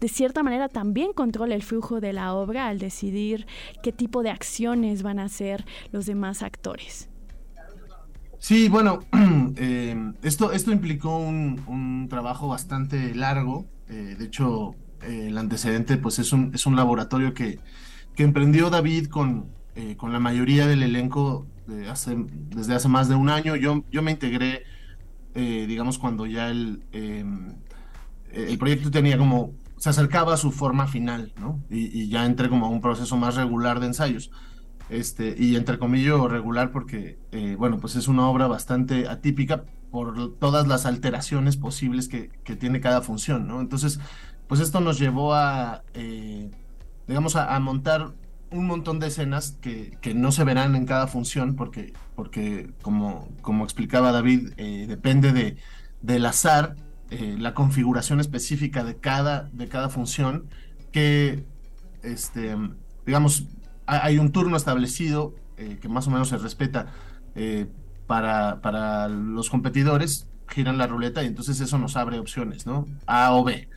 de 0.00 0.08
cierta 0.08 0.42
manera 0.42 0.68
también 0.68 1.12
controla 1.12 1.54
el 1.54 1.62
flujo 1.62 2.00
de 2.00 2.14
la 2.14 2.34
obra 2.34 2.68
al 2.68 2.78
decidir 2.78 3.46
qué 3.82 3.92
tipo 3.92 4.22
de 4.22 4.30
acciones 4.30 5.02
van 5.02 5.18
a 5.18 5.24
hacer 5.24 5.66
los 5.92 6.06
demás 6.06 6.42
actores. 6.42 7.09
Sí, 8.40 8.70
bueno, 8.70 9.00
eh, 9.56 10.12
esto, 10.22 10.50
esto 10.52 10.72
implicó 10.72 11.18
un, 11.18 12.06
trabajo 12.08 12.48
bastante 12.48 13.14
largo. 13.14 13.66
Eh, 13.88 14.16
de 14.18 14.24
hecho, 14.24 14.74
eh, 15.02 15.26
el 15.28 15.38
antecedente 15.38 15.98
pues 15.98 16.18
es 16.18 16.32
un, 16.32 16.50
es 16.54 16.64
un 16.66 16.74
laboratorio 16.74 17.34
que, 17.34 17.60
que 18.16 18.22
emprendió 18.24 18.70
David 18.70 19.08
con, 19.08 19.52
con 19.96 20.12
la 20.12 20.20
mayoría 20.20 20.66
del 20.66 20.82
elenco 20.82 21.46
hace, 21.88 22.16
desde 22.48 22.74
hace 22.74 22.88
más 22.88 23.08
de 23.08 23.14
un 23.14 23.28
año. 23.28 23.56
Yo, 23.56 23.84
yo 23.90 24.02
me 24.02 24.10
integré, 24.10 24.64
digamos, 25.34 25.98
cuando 25.98 26.26
ya 26.26 26.48
el, 26.50 26.82
el 26.92 28.58
proyecto 28.58 28.90
tenía 28.90 29.18
como, 29.18 29.52
se 29.76 29.90
acercaba 29.90 30.34
a 30.34 30.36
su 30.38 30.50
forma 30.50 30.86
final, 30.86 31.32
¿no? 31.38 31.62
Y, 31.70 32.02
y 32.02 32.08
ya 32.08 32.24
entré 32.26 32.48
como 32.48 32.66
a 32.66 32.68
un 32.70 32.80
proceso 32.80 33.16
más 33.16 33.36
regular 33.36 33.80
de 33.80 33.86
ensayos. 33.86 34.30
Este, 34.90 35.36
y 35.38 35.54
entre 35.54 35.78
comillas 35.78 36.20
regular 36.28 36.72
porque, 36.72 37.16
eh, 37.30 37.54
bueno, 37.56 37.78
pues 37.78 37.94
es 37.94 38.08
una 38.08 38.28
obra 38.28 38.48
bastante 38.48 39.06
atípica 39.06 39.62
por 39.92 40.36
todas 40.38 40.66
las 40.66 40.84
alteraciones 40.84 41.56
posibles 41.56 42.08
que, 42.08 42.30
tiene 42.56 42.80
cada 42.80 43.00
función, 43.00 43.46
¿no? 43.46 43.60
Entonces, 43.60 44.00
pues 44.48 44.60
esto 44.60 44.80
nos 44.80 44.98
llevó 44.98 45.34
a, 45.34 45.84
eh, 45.94 46.50
digamos, 47.06 47.36
a, 47.36 47.58
montar 47.60 48.14
un 48.50 48.66
montón 48.66 48.98
de 48.98 49.06
escenas 49.06 49.56
que, 49.60 49.96
no 50.16 50.32
se 50.32 50.42
verán 50.42 50.74
en 50.74 50.86
cada 50.86 51.06
función 51.06 51.54
porque, 51.54 51.92
porque 52.16 52.70
como, 52.82 53.28
como 53.42 53.62
explicaba 53.62 54.10
David, 54.10 54.50
eh, 54.56 54.86
depende 54.88 55.32
de, 55.32 55.56
del 56.02 56.26
azar, 56.26 56.74
la 57.10 57.54
configuración 57.54 58.20
específica 58.20 58.84
de 58.84 58.96
cada, 58.96 59.50
de 59.52 59.66
cada 59.66 59.88
función 59.88 60.48
que, 60.92 61.44
este, 62.04 62.56
digamos, 63.04 63.48
hay 63.90 64.18
un 64.18 64.32
turno 64.32 64.56
establecido 64.56 65.34
eh, 65.56 65.78
que 65.80 65.88
más 65.88 66.06
o 66.06 66.10
menos 66.10 66.28
se 66.28 66.38
respeta 66.38 66.86
eh, 67.34 67.66
para, 68.06 68.60
para 68.60 69.08
los 69.08 69.50
competidores, 69.50 70.26
giran 70.48 70.78
la 70.78 70.86
ruleta 70.86 71.22
y 71.22 71.26
entonces 71.26 71.60
eso 71.60 71.76
nos 71.78 71.96
abre 71.96 72.18
opciones, 72.18 72.66
¿no? 72.66 72.86
A 73.06 73.32
o 73.34 73.44
B. 73.44 73.68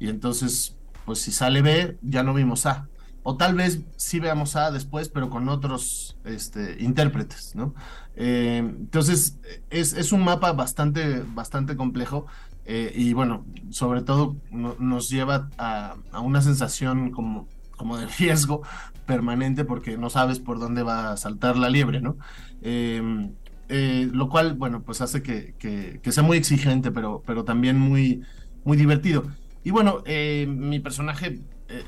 Y 0.00 0.08
entonces, 0.08 0.76
pues 1.04 1.20
si 1.20 1.30
sale 1.30 1.62
B, 1.62 1.96
ya 2.02 2.22
no 2.22 2.34
vimos 2.34 2.66
A. 2.66 2.88
O 3.22 3.36
tal 3.36 3.54
vez 3.54 3.80
sí 3.96 4.20
veamos 4.20 4.56
A 4.56 4.70
después, 4.70 5.10
pero 5.10 5.30
con 5.30 5.48
otros 5.48 6.16
este, 6.24 6.82
intérpretes, 6.82 7.54
¿no? 7.54 7.74
Eh, 8.16 8.58
entonces, 8.58 9.38
es, 9.70 9.92
es, 9.92 10.12
un 10.12 10.24
mapa 10.24 10.52
bastante, 10.52 11.22
bastante 11.34 11.76
complejo 11.76 12.26
y 12.66 13.14
bueno, 13.14 13.46
sobre 13.70 14.02
todo 14.02 14.36
nos 14.50 15.08
lleva 15.08 15.48
a, 15.56 15.96
a, 16.12 16.20
una 16.20 16.42
sensación 16.42 17.12
como 17.12 17.48
como 17.78 17.96
de 17.96 18.06
riesgo 18.18 18.62
permanente 19.06 19.64
porque 19.64 19.96
no 19.96 20.10
sabes 20.10 20.38
por 20.38 20.58
dónde 20.58 20.82
va 20.82 21.12
a 21.12 21.16
saltar 21.16 21.56
la 21.56 21.70
liebre, 21.70 22.02
¿no? 22.02 22.18
Em, 22.60 23.32
eh, 23.70 24.08
lo 24.12 24.28
cual, 24.28 24.54
bueno, 24.54 24.82
pues 24.82 25.00
hace 25.00 25.22
que, 25.22 26.00
sea 26.10 26.22
muy 26.22 26.36
exigente, 26.36 26.90
pero, 26.90 27.22
pero 27.26 27.44
también 27.44 27.78
muy, 27.78 28.22
muy 28.64 28.76
divertido. 28.76 29.24
Y 29.64 29.70
bueno, 29.70 30.02
eh, 30.04 30.46
mi 30.48 30.80
personaje 30.80 31.40
eh, 31.68 31.84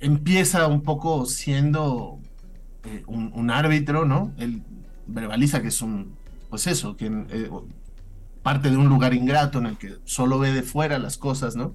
empieza 0.00 0.66
un 0.66 0.82
poco 0.82 1.24
siendo 1.24 2.20
un, 3.06 3.50
árbitro, 3.50 4.06
¿no? 4.06 4.32
Él 4.38 4.62
verbaliza 5.06 5.60
que 5.60 5.68
es 5.68 5.82
un, 5.82 6.14
pues 6.48 6.66
eso, 6.66 6.96
que 6.96 7.10
parte 8.42 8.70
de 8.70 8.78
un 8.78 8.88
lugar 8.88 9.12
ingrato 9.12 9.58
en 9.58 9.66
el 9.66 9.76
que 9.76 9.96
solo 10.04 10.38
ve 10.38 10.52
de 10.52 10.62
fuera 10.62 10.98
las 10.98 11.18
cosas, 11.18 11.54
¿no? 11.54 11.74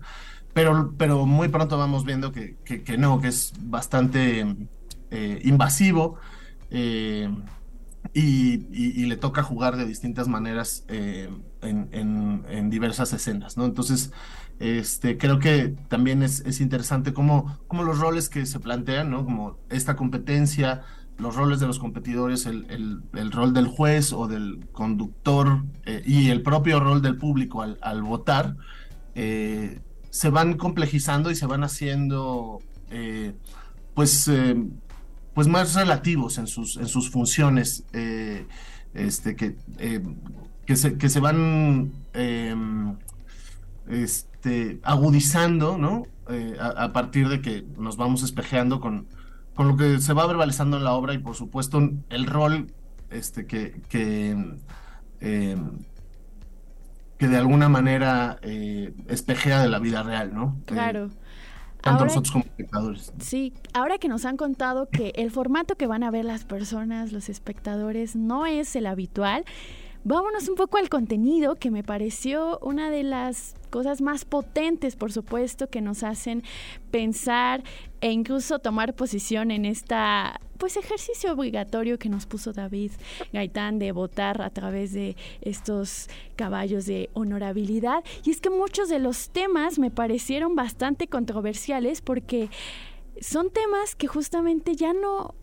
Pero, 0.53 0.93
pero 0.97 1.25
muy 1.25 1.47
pronto 1.47 1.77
vamos 1.77 2.05
viendo 2.05 2.31
que, 2.31 2.57
que, 2.63 2.97
no, 2.97 3.19
que 3.19 3.27
es 3.27 3.53
bastante 3.59 4.45
eh, 5.09 5.41
invasivo 5.43 6.15
eh, 6.69 7.29
y, 8.13 9.05
le 9.05 9.17
toca 9.17 9.43
jugar 9.43 9.75
de 9.77 9.85
distintas 9.85 10.27
maneras 10.27 10.85
eh, 10.87 11.29
en, 11.61 12.45
en, 12.47 12.69
diversas 12.69 13.13
escenas, 13.13 13.57
¿no? 13.57 13.65
Entonces, 13.65 14.11
este, 14.59 15.17
creo 15.17 15.39
que 15.39 15.75
también 15.87 16.21
es, 16.21 16.41
es 16.41 16.61
interesante 16.61 17.13
cómo, 17.13 17.57
cómo, 17.67 17.83
los 17.83 17.99
roles 17.99 18.29
que 18.29 18.45
se 18.45 18.59
plantean, 18.59 19.09
¿no? 19.09 19.25
Como 19.25 19.57
esta 19.69 19.95
competencia, 19.95 20.83
los 21.17 21.35
roles 21.35 21.59
de 21.59 21.67
los 21.67 21.79
competidores, 21.79 22.45
el, 22.45 22.65
el, 22.69 23.01
el 23.13 23.31
rol 23.31 23.53
del 23.53 23.67
juez 23.67 24.13
o 24.13 24.27
del 24.27 24.67
conductor 24.71 25.63
y 26.05 26.29
el 26.29 26.41
propio 26.43 26.79
rol 26.79 27.01
del 27.01 27.17
público 27.17 27.61
al, 27.61 27.77
al 27.81 28.03
votar, 28.03 28.55
se 30.13 30.29
van 30.29 30.57
complejizando 30.57 31.31
y 31.31 31.35
se 31.35 31.47
van 31.47 31.63
haciendo, 31.63 32.59
eh, 32.91 33.33
pues, 33.95 34.27
eh, 34.27 34.55
pues 35.33 35.47
más 35.47 35.73
relativos 35.73 36.37
en 36.37 36.45
sus, 36.45 36.77
en 36.77 36.87
sus 36.87 37.09
funciones, 37.09 37.83
eh, 37.93 38.45
este, 38.93 39.35
que, 39.35 39.55
que, 40.67 40.75
se, 40.75 40.99
que 40.99 41.09
se 41.09 41.19
van 41.19 41.93
este, 43.89 44.79
agudizando, 44.83 45.79
¿no? 45.79 46.03
A, 46.59 46.93
partir 46.93 47.27
de 47.27 47.41
que 47.41 47.65
nos 47.79 47.97
vamos 47.97 48.21
espejeando 48.21 48.79
con, 48.79 49.07
con 49.55 49.67
lo 49.67 49.77
que 49.77 49.99
se 49.99 50.13
va 50.13 50.27
verbalizando 50.27 50.77
en 50.77 50.83
la 50.83 50.93
obra 50.93 51.15
y 51.15 51.17
por 51.17 51.35
supuesto 51.35 51.89
el 52.09 52.27
rol 52.27 52.67
este, 53.09 53.47
que, 53.47 53.81
que, 53.89 54.37
que 57.23 57.29
de 57.29 57.37
alguna 57.37 57.69
manera 57.69 58.37
espejea 59.07 59.61
de 59.61 59.69
la 59.69 59.79
vida 59.79 60.03
real, 60.03 60.33
¿no? 60.33 60.57
Claro 60.65 61.09
tanto 61.81 62.05
nosotros 62.05 62.31
como 62.31 62.45
espectadores. 62.45 63.13
Sí, 63.19 63.53
ahora 63.73 63.97
que 63.97 64.07
nos 64.07 64.23
han 64.23 64.37
contado 64.37 64.87
que 64.89 65.11
el 65.17 65.31
formato 65.31 65.75
que 65.75 65.85
van 65.85 66.03
a 66.03 66.11
ver 66.11 66.23
las 66.23 66.45
personas, 66.45 67.11
los 67.11 67.27
espectadores, 67.27 68.15
no 68.15 68.45
es 68.45 68.77
el 68.77 68.85
habitual, 68.87 69.43
vámonos 70.03 70.49
un 70.49 70.55
poco 70.55 70.77
al 70.77 70.89
contenido 70.89 71.55
que 71.55 71.71
me 71.71 71.83
pareció 71.83 72.59
una 72.59 72.89
de 72.89 73.03
las 73.03 73.55
cosas 73.69 74.01
más 74.01 74.25
potentes, 74.25 74.95
por 74.95 75.11
supuesto, 75.11 75.69
que 75.69 75.81
nos 75.81 76.03
hacen 76.03 76.43
pensar 76.91 77.63
e 78.01 78.11
incluso 78.11 78.59
tomar 78.59 78.95
posición 78.95 79.51
en 79.51 79.65
esta 79.65 80.39
pues 80.57 80.77
ejercicio 80.77 81.33
obligatorio 81.33 81.99
que 81.99 82.07
nos 82.07 82.25
puso 82.25 82.53
David 82.53 82.91
Gaitán 83.33 83.79
de 83.79 83.91
votar 83.91 84.41
a 84.41 84.49
través 84.49 84.93
de 84.93 85.17
estos 85.41 86.07
caballos 86.37 86.85
de 86.85 87.09
honorabilidad. 87.13 88.03
Y 88.23 88.31
es 88.31 88.39
que 88.39 88.49
muchos 88.49 88.87
de 88.87 88.99
los 88.99 89.29
temas 89.29 89.77
me 89.77 89.91
parecieron 89.91 90.55
bastante 90.55 91.07
controversiales 91.07 92.01
porque 92.01 92.49
son 93.19 93.49
temas 93.49 93.95
que 93.95 94.07
justamente 94.07 94.75
ya 94.75 94.93
no 94.93 95.35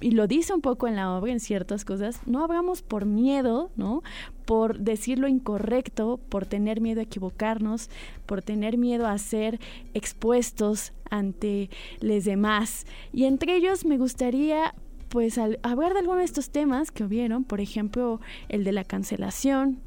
y 0.00 0.12
lo 0.12 0.26
dice 0.26 0.52
un 0.52 0.60
poco 0.60 0.86
en 0.88 0.96
la 0.96 1.16
obra, 1.16 1.32
en 1.32 1.40
ciertas 1.40 1.84
cosas, 1.84 2.20
no 2.26 2.42
hablamos 2.42 2.82
por 2.82 3.06
miedo, 3.06 3.70
¿no? 3.76 4.02
Por 4.44 4.78
decir 4.78 5.18
lo 5.18 5.28
incorrecto, 5.28 6.18
por 6.28 6.46
tener 6.46 6.80
miedo 6.80 7.00
a 7.00 7.04
equivocarnos, 7.04 7.90
por 8.26 8.42
tener 8.42 8.78
miedo 8.78 9.06
a 9.06 9.18
ser 9.18 9.60
expuestos 9.94 10.92
ante 11.10 11.70
los 12.00 12.24
demás. 12.24 12.86
Y 13.12 13.24
entre 13.24 13.56
ellos 13.56 13.84
me 13.84 13.98
gustaría 13.98 14.74
pues 15.08 15.38
hablar 15.38 15.94
de 15.94 16.00
algunos 16.00 16.18
de 16.18 16.24
estos 16.24 16.50
temas 16.50 16.90
que 16.90 17.04
hubieron, 17.04 17.44
por 17.44 17.60
ejemplo, 17.60 18.20
el 18.48 18.64
de 18.64 18.72
la 18.72 18.84
cancelación, 18.84 19.80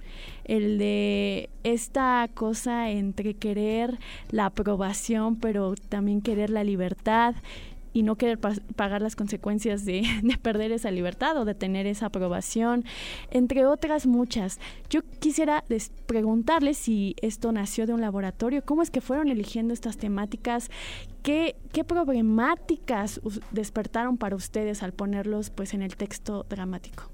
el 0.45 0.79
de 0.79 1.49
esta 1.63 2.27
cosa 2.33 2.89
entre 2.89 3.35
querer 3.35 3.99
la 4.31 4.47
aprobación, 4.47 5.35
pero 5.35 5.75
también 5.89 6.21
querer 6.21 6.49
la 6.49 6.63
libertad, 6.63 7.35
y 7.93 8.03
no 8.03 8.15
querer 8.15 8.39
pagar 8.39 9.01
las 9.01 9.15
consecuencias 9.15 9.85
de, 9.85 10.03
perder 10.41 10.71
esa 10.71 10.91
libertad 10.91 11.37
o 11.37 11.45
de 11.45 11.55
tener 11.55 11.87
esa 11.87 12.07
aprobación, 12.07 12.85
entre 13.29 13.65
otras 13.65 14.05
muchas. 14.05 14.59
Yo 14.89 15.01
quisiera 15.19 15.63
preguntarles 16.05 16.77
si 16.77 17.15
esto 17.21 17.51
nació 17.51 17.85
de 17.85 17.93
un 17.93 18.01
laboratorio, 18.01 18.63
cómo 18.63 18.81
es 18.81 18.91
que 18.91 19.01
fueron 19.01 19.27
eligiendo 19.27 19.73
estas 19.73 19.97
temáticas, 19.97 20.69
qué, 21.23 21.55
qué 21.73 21.83
problemáticas 21.83 23.21
despertaron 23.51 24.17
para 24.17 24.35
ustedes 24.35 24.83
al 24.83 24.93
ponerlos 24.93 25.49
pues 25.49 25.73
en 25.73 25.81
el 25.81 25.95
texto 25.95 26.45
dramático. 26.49 27.09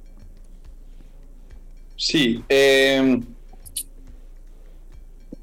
Sí, 1.96 2.44
em, 2.48 3.24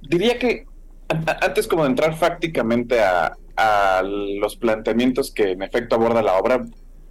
diría 0.03 0.39
que 0.39 0.67
antes 1.09 1.67
como 1.67 1.83
de 1.83 1.91
entrar 1.91 2.17
fácticamente 2.17 3.01
a, 3.01 3.37
a 3.57 4.03
los 4.03 4.57
planteamientos 4.57 5.31
que 5.31 5.53
en 5.53 5.63
efecto 5.63 5.95
aborda 5.95 6.23
la 6.23 6.39
obra, 6.39 6.65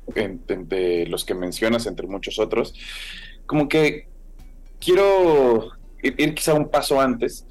de 0.06 1.06
los 1.08 1.23
que 1.23 1.34
mencionas, 1.34 1.86
entre 1.86 2.08
muchos 2.08 2.39
otros, 2.39 2.73
como 3.45 3.69
que 3.69 4.08
quiero 4.79 5.71
ir, 6.01 6.36
quizá 6.36 6.53
un 6.53 6.69
paso 6.69 6.99
antes. 6.99 7.45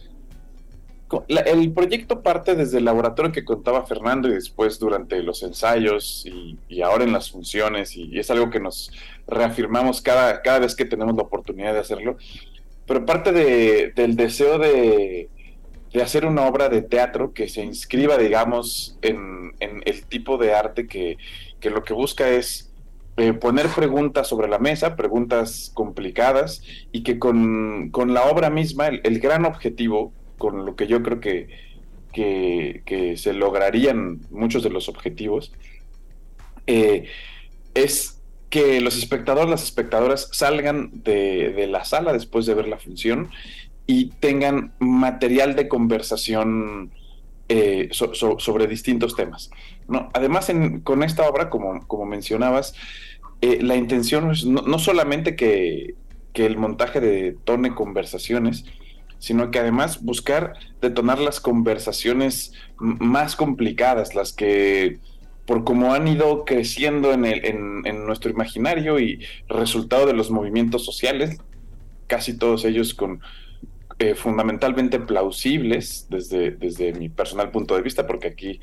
el 1.28 1.72
proyecto 1.72 2.22
parte 2.22 2.54
desde 2.54 2.78
el 2.78 2.84
laboratorio 2.84 3.32
que 3.32 3.44
contaba 3.44 3.86
Fernando 3.86 4.28
y 4.28 4.34
después 4.34 4.78
durante 4.78 5.22
los 5.22 5.42
ensayos 5.42 6.26
y, 6.26 6.82
ahora 6.82 7.04
en 7.04 7.12
las 7.12 7.30
funciones 7.30 7.96
y, 7.96 8.18
es 8.18 8.30
algo 8.30 8.50
que 8.50 8.60
nos 8.60 8.90
reafirmamos 9.26 10.00
cada, 10.00 10.42
cada 10.42 10.60
vez 10.60 10.74
que 10.74 10.84
tenemos 10.84 11.14
la 11.16 11.22
oportunidad 11.22 11.72
de 11.72 11.80
hacerlo, 11.80 12.16
pero 12.86 13.06
parte 13.06 13.32
del 13.32 14.16
deseo 14.16 14.58
de, 14.58 15.30
de 15.92 16.02
hacer 16.02 16.24
una 16.24 16.46
obra 16.46 16.68
de 16.68 16.82
teatro 16.82 17.32
que 17.32 17.48
se 17.48 17.62
inscriba, 17.62 18.16
digamos, 18.16 18.96
en, 19.02 19.52
el 19.60 20.04
tipo 20.06 20.38
de 20.38 20.54
arte 20.54 20.86
que, 20.86 21.18
lo 21.70 21.84
que 21.84 21.92
busca 21.92 22.28
es 22.28 22.72
eh, 23.18 23.32
poner 23.34 23.68
preguntas 23.68 24.26
sobre 24.26 24.48
la 24.48 24.58
mesa, 24.58 24.96
preguntas 24.96 25.70
complicadas, 25.74 26.62
y 26.92 27.02
que 27.02 27.18
con, 27.18 27.90
la 28.08 28.24
obra 28.24 28.48
misma, 28.48 28.88
el, 28.88 29.20
gran 29.20 29.44
objetivo, 29.44 30.12
con 30.38 30.64
lo 30.64 30.76
que 30.76 30.86
yo 30.86 31.02
creo 31.02 31.20
que, 31.20 31.48
que, 32.12 33.14
se 33.16 33.34
lograrían 33.34 34.20
muchos 34.30 34.62
de 34.62 34.70
los 34.70 34.88
objetivos, 34.88 35.52
eh, 36.66 37.04
es 37.74 38.18
que 38.48 38.80
los 38.80 38.96
espectadores, 38.96 39.50
las 39.50 39.62
espectadoras 39.62 40.28
salgan 40.32 40.90
de, 40.92 41.52
de, 41.52 41.66
la 41.66 41.84
sala 41.84 42.12
después 42.12 42.46
de 42.46 42.54
ver 42.54 42.68
la 42.68 42.78
función 42.78 43.30
y 43.86 44.06
tengan 44.20 44.72
material 44.78 45.56
de 45.56 45.68
conversación 45.68 46.92
eh, 47.48 47.90
sobre 47.92 48.66
distintos 48.66 49.14
temas. 49.14 49.50
¿no? 49.88 50.08
Además, 50.14 50.50
con 50.84 51.02
esta 51.02 51.28
obra, 51.28 51.50
como, 51.50 51.86
como 51.86 52.06
mencionabas, 52.06 52.74
eh, 53.42 53.58
la 53.60 53.74
intención 53.74 54.30
es 54.30 54.46
no, 54.46 54.78
solamente 54.78 55.36
que, 55.36 55.96
el 56.34 56.56
montaje 56.56 57.00
detone 57.00 57.74
conversaciones, 57.74 58.64
sino 59.18 59.50
que 59.50 59.58
además 59.58 60.02
buscar 60.02 60.54
detonar 60.80 61.18
las 61.18 61.40
conversaciones 61.40 62.54
más 62.78 63.36
complicadas, 63.36 64.14
las 64.14 64.32
que 64.32 64.98
por 65.44 65.64
cómo 65.64 65.92
han 65.92 66.08
ido 66.08 66.44
creciendo 66.44 67.12
en, 67.12 67.26
el, 67.26 67.44
en, 67.44 68.06
nuestro 68.06 68.30
imaginario 68.30 68.98
y 68.98 69.24
resultado 69.48 70.06
de 70.06 70.14
los 70.14 70.30
movimientos 70.30 70.84
sociales, 70.84 71.38
casi 72.06 72.38
todos 72.38 72.64
ellos 72.64 72.94
con, 72.94 73.20
eh, 74.02 74.14
fundamentalmente 74.16 74.98
plausibles 74.98 76.06
desde, 76.10 76.50
desde 76.50 76.92
mi 76.92 77.08
personal 77.08 77.52
punto 77.52 77.76
de 77.76 77.82
vista, 77.82 78.04
porque 78.04 78.26
aquí, 78.26 78.60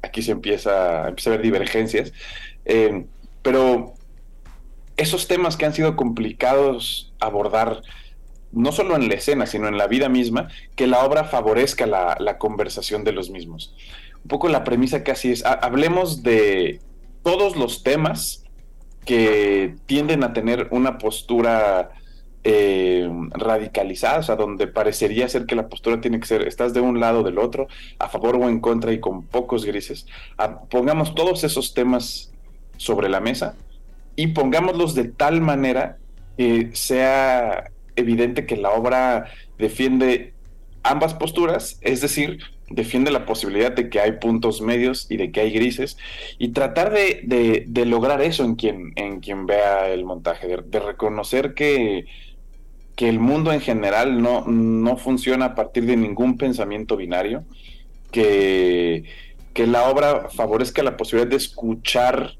aquí 0.00 0.22
se 0.22 0.30
empieza, 0.30 1.06
a 1.06 1.10
ver 1.10 1.42
divergencias. 1.42 2.12
Eh, 2.64 3.06
pero 3.42 3.94
esos 4.96 5.26
temas 5.26 5.56
que 5.56 5.66
han 5.66 5.74
sido 5.74 5.96
complicados 5.96 7.12
abordar, 7.18 7.82
no 8.52 8.70
solo 8.70 8.94
en 8.94 9.08
la 9.08 9.14
escena, 9.14 9.46
sino 9.46 9.66
en 9.66 9.76
la 9.76 9.88
vida 9.88 10.08
misma, 10.08 10.48
que 10.76 10.86
la 10.86 11.04
obra 11.04 11.24
favorezca 11.24 11.86
la 11.86 12.38
conversación 12.38 13.02
de 13.02 13.10
los 13.10 13.28
mismos. 13.28 13.74
Un 14.22 14.28
poco 14.28 14.48
la 14.48 14.62
premisa 14.62 15.02
casi 15.02 15.32
es, 15.32 15.44
hablemos 15.44 16.22
de 16.22 16.80
todos 17.24 17.56
los 17.56 17.82
temas 17.82 18.44
que 19.04 19.74
tienden 19.86 20.22
a 20.22 20.32
tener 20.32 20.68
una 20.70 20.98
postura 20.98 21.90
eh, 22.48 23.10
radicalizadas, 23.30 24.30
a 24.30 24.36
donde 24.36 24.68
parecería 24.68 25.28
ser 25.28 25.46
que 25.46 25.56
la 25.56 25.68
postura 25.68 26.00
tiene 26.00 26.20
que 26.20 26.28
ser, 26.28 26.46
estás 26.46 26.72
de 26.74 26.80
un 26.80 27.00
lado 27.00 27.20
o 27.20 27.22
del 27.24 27.38
otro, 27.38 27.66
a 27.98 28.08
favor 28.08 28.36
o 28.36 28.48
en 28.48 28.60
contra 28.60 28.92
y 28.92 29.00
con 29.00 29.24
pocos 29.24 29.64
grises. 29.64 30.06
pongamos 30.70 31.16
todos 31.16 31.42
esos 31.42 31.74
temas 31.74 32.32
sobre 32.76 33.08
la 33.08 33.18
mesa 33.18 33.56
y 34.14 34.28
pongámoslos 34.28 34.94
de 34.94 35.06
tal 35.06 35.40
manera 35.40 35.98
que 36.38 36.70
sea 36.72 37.72
evidente 37.96 38.46
que 38.46 38.56
la 38.56 38.70
obra 38.70 39.24
defiende 39.58 40.32
ambas 40.84 41.14
posturas, 41.14 41.78
es 41.80 42.00
decir, 42.00 42.38
defiende 42.70 43.10
la 43.10 43.26
posibilidad 43.26 43.72
de 43.72 43.90
que 43.90 43.98
hay 43.98 44.12
puntos 44.12 44.60
medios 44.60 45.10
y 45.10 45.16
de 45.16 45.32
que 45.32 45.40
hay 45.40 45.50
grises, 45.50 45.98
y 46.38 46.50
tratar 46.50 46.92
de, 46.92 47.84
lograr 47.86 48.22
eso 48.22 48.44
en 48.44 48.54
quien, 48.54 48.92
en 48.94 49.18
quien 49.18 49.46
vea 49.46 49.88
el 49.88 50.04
montaje, 50.04 50.46
de 50.46 50.78
reconocer 50.78 51.54
que 51.54 52.06
que 52.96 53.08
el 53.08 53.20
mundo 53.20 53.52
en 53.52 53.60
general 53.60 54.20
no, 54.22 54.44
no 54.46 54.96
funciona 54.96 55.46
a 55.46 55.54
partir 55.54 55.84
de 55.84 55.96
ningún 55.96 56.38
pensamiento 56.38 56.96
binario, 56.96 57.44
que, 58.10 59.04
que 59.52 59.66
la 59.66 59.88
obra 59.88 60.28
favorezca 60.30 60.82
la 60.82 60.96
posibilidad 60.96 61.30
de 61.30 61.36
escuchar 61.36 62.36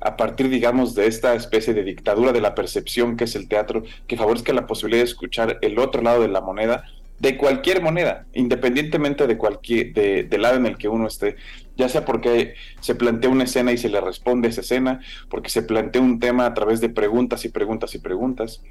a 0.00 0.16
partir, 0.16 0.48
digamos, 0.48 0.94
de 0.94 1.06
esta 1.06 1.34
especie 1.34 1.74
de 1.74 1.82
dictadura 1.82 2.32
de 2.32 2.40
la 2.40 2.54
percepción 2.54 3.16
que 3.16 3.24
es 3.24 3.34
el 3.34 3.48
teatro, 3.48 3.82
que 4.06 4.16
favorezca 4.16 4.52
la 4.52 4.66
posibilidad 4.66 5.02
de 5.02 5.10
escuchar 5.10 5.58
el 5.62 5.78
otro 5.78 6.02
lado 6.02 6.22
de 6.22 6.28
la 6.28 6.40
moneda, 6.40 6.84
de 7.18 7.36
cualquier 7.36 7.82
moneda, 7.82 8.26
independientemente 8.34 9.26
de 9.26 9.38
cualquier, 9.38 9.92
de, 9.94 10.24
del 10.24 10.42
lado 10.42 10.56
en 10.56 10.66
el 10.66 10.76
que 10.76 10.88
uno 10.88 11.06
esté, 11.06 11.36
ya 11.76 11.88
sea 11.88 12.04
porque 12.04 12.54
se 12.80 12.94
plantea 12.94 13.30
una 13.30 13.44
escena 13.44 13.72
y 13.72 13.78
se 13.78 13.88
le 13.88 14.00
responde 14.00 14.48
esa 14.48 14.60
escena, 14.60 15.00
porque 15.30 15.48
se 15.48 15.62
plantea 15.62 16.02
un 16.02 16.20
tema 16.20 16.46
a 16.46 16.54
través 16.54 16.80
de 16.80 16.90
preguntas 16.90 17.44
y 17.44 17.48
preguntas 17.48 17.94
y 17.94 17.98
preguntas, 17.98 18.62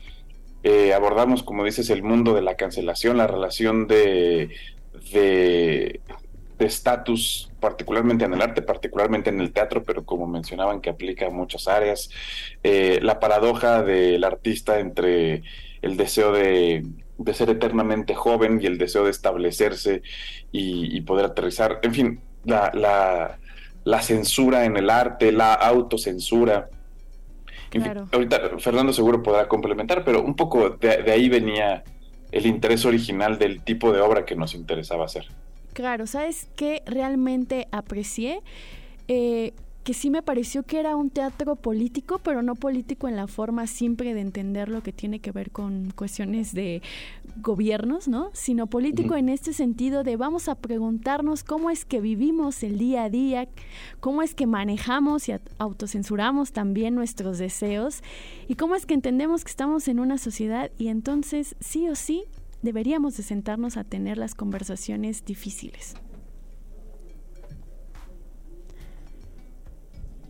eh, 0.67 0.95
abordamos, 0.95 1.43
como 1.43 1.63
dices, 1.63 1.91
el 1.91 2.01
mundo 2.01 2.33
de 2.33 2.41
la 2.41 2.55
cancelación, 2.55 3.17
la 3.17 3.27
relación 3.27 3.85
de, 3.85 4.49
estatus, 6.57 7.51
particularmente 7.59 8.25
en 8.25 8.33
el 8.33 8.41
arte, 8.41 8.63
particularmente 8.63 9.29
en 9.29 9.41
el 9.41 9.53
teatro, 9.53 9.83
pero 9.83 10.03
como 10.03 10.25
mencionaban 10.25 10.81
que 10.81 10.89
aplica 10.89 11.27
a 11.27 11.29
muchas 11.29 11.67
áreas, 11.67 12.09
eh, 12.63 12.97
la 13.03 13.19
paradoja 13.19 13.83
del 13.83 14.23
artista 14.23 14.79
entre 14.79 15.43
el 15.83 15.97
deseo 15.97 16.31
de, 16.31 16.83
ser 17.31 17.51
eternamente 17.51 18.15
joven 18.15 18.59
y 18.59 18.65
el 18.65 18.79
deseo 18.79 19.03
de 19.03 19.11
establecerse 19.11 20.01
y, 20.51 20.99
poder 21.01 21.27
aterrizar, 21.27 21.79
en 21.83 21.93
fin, 21.93 22.21
la, 22.43 23.37
la, 23.83 24.01
censura 24.01 24.65
en 24.65 24.77
el 24.77 24.89
arte, 24.89 25.31
la 25.31 25.53
autocensura. 25.53 26.71
Ahorita 28.11 28.57
Fernando 28.59 28.93
seguro 28.93 29.21
podrá 29.23 29.47
complementar, 29.47 30.03
pero 30.03 30.23
un 30.23 30.35
poco 30.35 30.71
de 30.71 31.11
ahí 31.11 31.29
venía 31.29 31.83
el 32.31 32.45
interés 32.45 32.85
original 32.85 33.39
del 33.39 33.61
tipo 33.61 33.91
de 33.91 34.01
obra 34.01 34.25
que 34.25 34.35
nos 34.35 34.53
interesaba 34.53 35.05
hacer. 35.05 35.27
Claro, 35.73 36.07
¿sabes 36.07 36.47
qué 36.55 36.83
realmente 36.85 37.67
aprecié? 37.71 38.41
Eh, 39.07 39.53
que 39.85 39.93
sí 39.93 40.09
me 40.09 40.23
pareció 40.23 40.63
que 40.63 40.79
era 40.79 40.95
un 40.95 41.11
teatro 41.11 41.55
político, 41.55 42.17
pero 42.17 42.41
no 42.41 42.55
político 42.55 43.07
en 43.07 43.15
la 43.15 43.27
forma 43.27 43.67
simple 43.67 44.15
de 44.15 44.21
entender 44.21 44.67
lo 44.67 44.81
que 44.81 44.91
tiene 44.91 45.19
que 45.19 45.31
ver 45.31 45.51
con 45.51 45.91
cuestiones 45.91 46.55
de 46.55 46.81
gobiernos, 47.37 48.07
¿no? 48.07 48.31
Sino 48.33 48.65
político 48.65 49.15
en 49.15 49.29
este 49.29 49.53
sentido 49.53 50.03
de 50.03 50.15
vamos 50.17 50.49
a 50.49 50.55
preguntarnos 50.55 51.43
cómo 51.43 51.69
es 51.69 51.85
que 51.85 52.01
vivimos 52.01 52.63
el 52.63 52.79
día 52.79 53.03
a 53.03 53.11
día, 53.11 53.47
cómo 53.99 54.23
es 54.23 54.33
que 54.33 54.47
manejamos 54.47 55.29
y 55.29 55.33
autocensuramos 55.59 56.51
también 56.51 56.95
nuestros 56.95 57.37
deseos 57.37 58.01
y 58.47 58.55
cómo 58.55 58.73
es 58.73 58.87
que 58.87 58.95
entendemos 58.95 59.43
que 59.43 59.51
estamos 59.51 59.87
en 59.87 59.99
una 59.99 60.17
sociedad 60.17 60.71
y 60.79 60.87
entonces 60.87 61.55
sí 61.59 61.87
o 61.89 61.95
sí 61.95 62.23
deberíamos 62.63 63.17
de 63.17 63.23
sentarnos 63.23 63.77
a 63.77 63.83
tener 63.83 64.17
las 64.17 64.33
conversaciones 64.33 65.23
difíciles. 65.25 65.93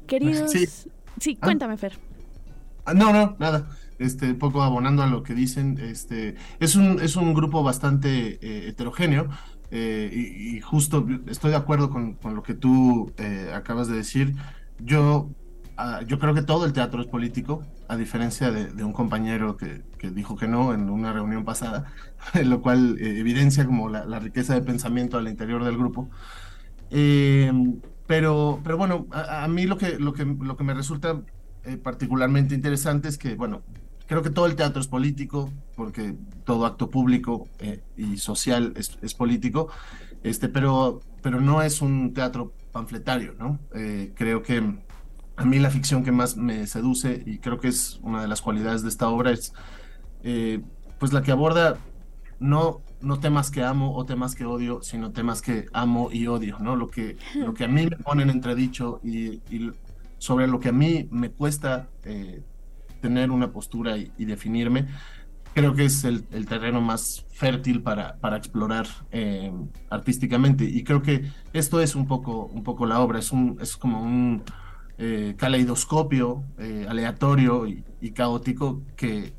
Queridos... 0.07 0.51
Sí, 0.51 1.37
ah. 1.39 1.45
cuéntame, 1.45 1.77
Fer. 1.77 1.97
Ah, 2.85 2.93
no, 2.93 3.13
no, 3.13 3.35
nada. 3.39 3.69
Este, 3.97 4.33
poco 4.33 4.61
abonando 4.61 5.03
a 5.03 5.07
lo 5.07 5.23
que 5.23 5.33
dicen, 5.33 5.79
este, 5.79 6.35
es 6.59 6.75
un, 6.75 6.99
es 7.01 7.15
un 7.15 7.33
grupo 7.33 7.63
bastante 7.63 8.37
eh, 8.41 8.67
heterogéneo 8.67 9.29
eh, 9.71 10.11
y, 10.13 10.59
justo 10.59 11.07
estoy 11.27 11.51
de 11.51 11.57
acuerdo 11.57 11.89
con, 11.89 12.17
lo 12.23 12.43
que 12.43 12.53
tú 12.53 13.13
eh, 13.17 13.51
acabas 13.53 13.87
de 13.87 13.95
decir. 13.95 14.35
Yo 14.79 15.29
Ah, 15.77 16.01
yo 16.07 16.19
creo 16.19 16.33
que 16.33 16.41
todo 16.41 16.65
el 16.65 16.71
teatro 16.71 17.01
es 17.01 17.07
político, 17.07 17.61
a 17.89 17.97
diferencia 17.97 18.49
de, 18.49 18.83
un 18.83 18.93
compañero 18.93 19.57
que, 19.57 19.83
dijo 20.11 20.37
que 20.37 20.47
no 20.47 20.73
en 20.73 20.89
una 20.89 21.11
reunión 21.11 21.43
pasada, 21.43 21.91
lo 22.45 22.61
cual 22.61 22.97
eh, 22.99 23.19
evidencia 23.19 23.65
como 23.65 23.89
la, 23.89 24.19
riqueza 24.19 24.53
de 24.53 24.61
pensamiento 24.61 25.17
al 25.17 25.27
interior 25.27 25.65
del 25.65 25.77
grupo. 25.77 26.09
Eh, 28.05 28.07
pero, 28.07 28.61
pero 28.63 28.77
bueno, 28.77 29.07
a, 29.11 29.47
mí 29.47 29.65
lo 29.65 29.77
que, 29.77 29.97
lo, 29.99 30.13
que, 30.13 30.25
lo 30.25 30.55
que 30.57 30.63
me 30.63 30.73
resulta 30.73 31.21
eh, 31.63 31.77
particularmente 31.77 32.55
interesante 32.55 33.07
es 33.07 33.17
que, 33.17 33.35
bueno, 33.35 33.63
creo 34.07 34.21
que 34.21 34.29
todo 34.29 34.45
el 34.45 34.55
teatro 34.55 34.81
es 34.81 34.87
político, 34.87 35.51
porque 35.75 36.15
todo 36.43 36.65
acto 36.65 36.89
público 36.89 37.47
y 37.97 38.17
social 38.17 38.73
es, 38.75 38.97
es, 39.01 39.13
político, 39.15 39.69
este, 40.23 40.47
pero, 40.47 41.01
pero 41.21 41.41
no 41.41 41.61
es 41.61 41.81
un 41.81 42.13
teatro 42.13 42.53
panfletario, 42.71 43.33
¿no? 43.39 43.59
creo 44.15 44.43
que 44.43 44.61
a 45.37 45.45
mí 45.45 45.59
la 45.59 45.69
ficción 45.69 46.03
que 46.03 46.11
más 46.11 46.37
me 46.37 46.65
seduce 46.67 47.23
y 47.25 47.39
creo 47.39 47.59
que 47.59 47.67
es 47.67 47.99
una 48.03 48.21
de 48.21 48.27
las 48.27 48.41
cualidades 48.41 48.83
de 48.83 48.89
esta 48.89 49.09
obra 49.09 49.31
es 49.31 49.53
eh, 50.23 50.61
pues 50.99 51.13
la 51.13 51.21
que 51.21 51.31
aborda 51.31 51.77
no, 52.39 52.81
no 53.05 53.19
temas 53.19 53.51
que 53.51 53.63
amo 53.63 53.95
o 53.95 54.05
temas 54.05 54.35
que 54.35 54.45
odio, 54.45 54.81
sino 54.81 55.11
temas 55.11 55.41
que 55.41 55.67
amo 55.73 56.09
y 56.11 56.27
odio, 56.27 56.57
¿no? 56.59 56.75
Lo 56.75 56.89
que, 56.89 57.17
lo 57.35 57.53
que 57.53 57.65
a 57.65 57.67
mí 57.67 57.85
me 57.85 57.97
ponen 57.97 58.29
entredicho 58.29 58.99
y, 59.03 59.41
y 59.49 59.71
sobre 60.17 60.47
lo 60.47 60.59
que 60.59 60.69
a 60.69 60.71
mí 60.71 61.07
me 61.11 61.29
cuesta 61.31 61.87
eh, 62.03 62.41
tener 63.01 63.29
una 63.29 63.51
postura 63.51 63.97
y, 63.97 64.25
definirme, 64.25 64.87
creo 65.53 65.75
que 65.75 65.85
es 65.85 66.03
el, 66.03 66.25
terreno 66.47 66.81
más 66.81 67.25
fértil 67.29 67.83
para, 67.83 68.15
para 68.17 68.37
explorar 68.37 68.87
eh, 69.11 69.53
artísticamente. 69.91 70.65
Y 70.65 70.83
creo 70.83 71.03
que 71.03 71.25
esto 71.53 71.79
es 71.81 71.95
un 71.95 72.07
poco, 72.07 72.45
un 72.47 72.63
poco 72.63 72.87
la 72.87 72.99
obra, 72.99 73.19
es, 73.19 73.31
un, 73.31 73.57
es 73.61 73.77
como 73.77 74.01
un 74.01 74.43
eh, 74.97 75.35
caleidoscopio 75.37 76.43
eh, 76.57 76.85
aleatorio 76.89 77.67
y, 77.67 77.83
caótico 78.11 78.81
que, 78.95 79.33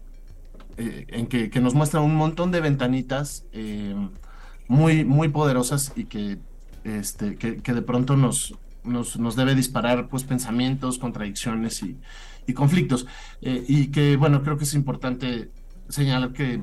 eh, 0.77 1.07
en 1.09 1.27
que, 1.27 1.61
nos 1.61 1.75
muestra 1.75 2.01
un 2.01 2.15
montón 2.15 2.51
de 2.51 2.61
ventanitas 2.61 3.45
muy, 4.69 5.05
muy 5.05 5.29
poderosas 5.29 5.93
y 5.97 6.05
que, 6.05 6.39
este, 6.85 7.37
que, 7.37 7.73
de 7.73 7.83
pronto 7.83 8.17
nos, 8.17 8.55
nos, 8.85 9.37
debe 9.37 9.55
disparar 9.55 10.09
pues, 10.09 10.25
pensamientos, 10.25 10.99
contradicciones 10.99 11.83
y, 11.83 11.99
y 12.47 12.53
conflictos. 12.53 13.07
y 13.41 13.89
que, 13.89 14.17
bueno, 14.17 14.43
creo 14.43 14.59
que 14.59 14.65
es 14.65 14.75
importante 14.75 15.51
señalar 15.89 16.33
que, 16.33 16.63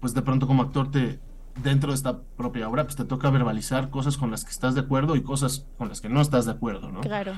pues 0.00 0.14
de 0.14 0.22
pronto 0.22 0.46
como 0.46 0.62
actor 0.62 0.90
te, 0.90 1.20
dentro 1.62 1.90
de 1.90 1.96
esta 1.96 2.20
propia 2.36 2.68
obra, 2.68 2.84
pues 2.84 2.96
te 2.96 3.04
toca 3.04 3.30
verbalizar 3.30 3.90
cosas 3.90 4.16
con 4.16 4.30
las 4.30 4.44
que 4.44 4.50
estás 4.50 4.74
de 4.74 4.80
acuerdo 4.80 5.16
y 5.16 5.22
cosas 5.22 5.66
con 5.78 5.88
las 5.88 6.00
que 6.00 6.08
no 6.08 6.20
estás 6.20 6.46
de 6.46 6.52
acuerdo, 6.52 6.90
¿no? 6.90 7.00
Claro. 7.00 7.34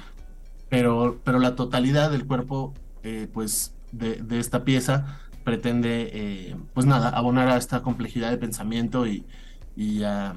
Pero, 0.68 1.20
pero 1.25 1.38
la 1.38 1.55
totalidad 1.55 2.11
del 2.11 2.27
cuerpo, 2.27 2.75
eh, 3.03 3.29
pues, 3.33 3.75
de, 3.92 4.25
esta 4.38 4.64
pieza 4.64 5.20
pretende, 5.46 6.11
eh, 6.12 6.56
pues 6.74 6.87
nada, 6.87 7.11
abonar 7.11 7.48
a 7.48 7.56
esta 7.56 7.80
complejidad 7.80 8.30
de 8.32 8.38
pensamiento 8.38 9.06
y, 9.06 9.24
y 9.76 10.02
a 10.02 10.35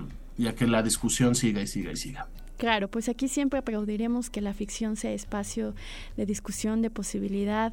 que 0.56 0.68
la 0.68 0.84
discusión 0.84 1.34
siga 1.34 1.62
y 1.62 1.68
siga 1.68 1.92
y 1.92 1.98
siga. 1.98 2.28
Claro, 2.60 2.90
pues 2.90 3.08
aquí 3.08 3.30
siempre 3.30 3.60
aplaudiremos 3.60 4.30
que 4.30 4.42
la 4.42 4.54
ficción 4.54 4.98
sea 4.98 5.14
espacio 5.14 5.76
de 6.18 6.26
discusión, 6.26 6.82
de 6.82 6.90
posibilidad. 6.90 7.72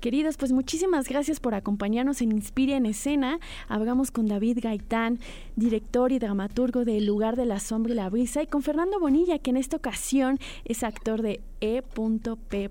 Queridos, 0.00 0.38
pues 0.38 0.50
muchísimas 0.50 1.08
gracias 1.08 1.38
por 1.38 1.54
acompañarnos 1.54 2.20
en 2.20 2.32
Inspira 2.32 2.76
en 2.76 2.84
Escena. 2.84 3.38
Hablamos 3.68 4.10
con 4.10 4.26
David 4.26 4.58
Gaitán, 4.60 5.20
director 5.54 6.10
y 6.10 6.18
dramaturgo 6.18 6.84
de 6.84 6.98
El 6.98 7.06
lugar 7.06 7.36
de 7.36 7.46
la 7.46 7.60
sombra 7.60 7.92
y 7.92 7.94
la 7.96 8.10
brisa, 8.10 8.42
y 8.42 8.48
con 8.48 8.62
Fernando 8.62 8.98
Bonilla, 8.98 9.38
que 9.38 9.50
en 9.50 9.56
esta 9.56 9.76
ocasión 9.76 10.40
es 10.64 10.82
actor 10.82 11.22
de 11.22 11.40
E.P. 11.60 12.70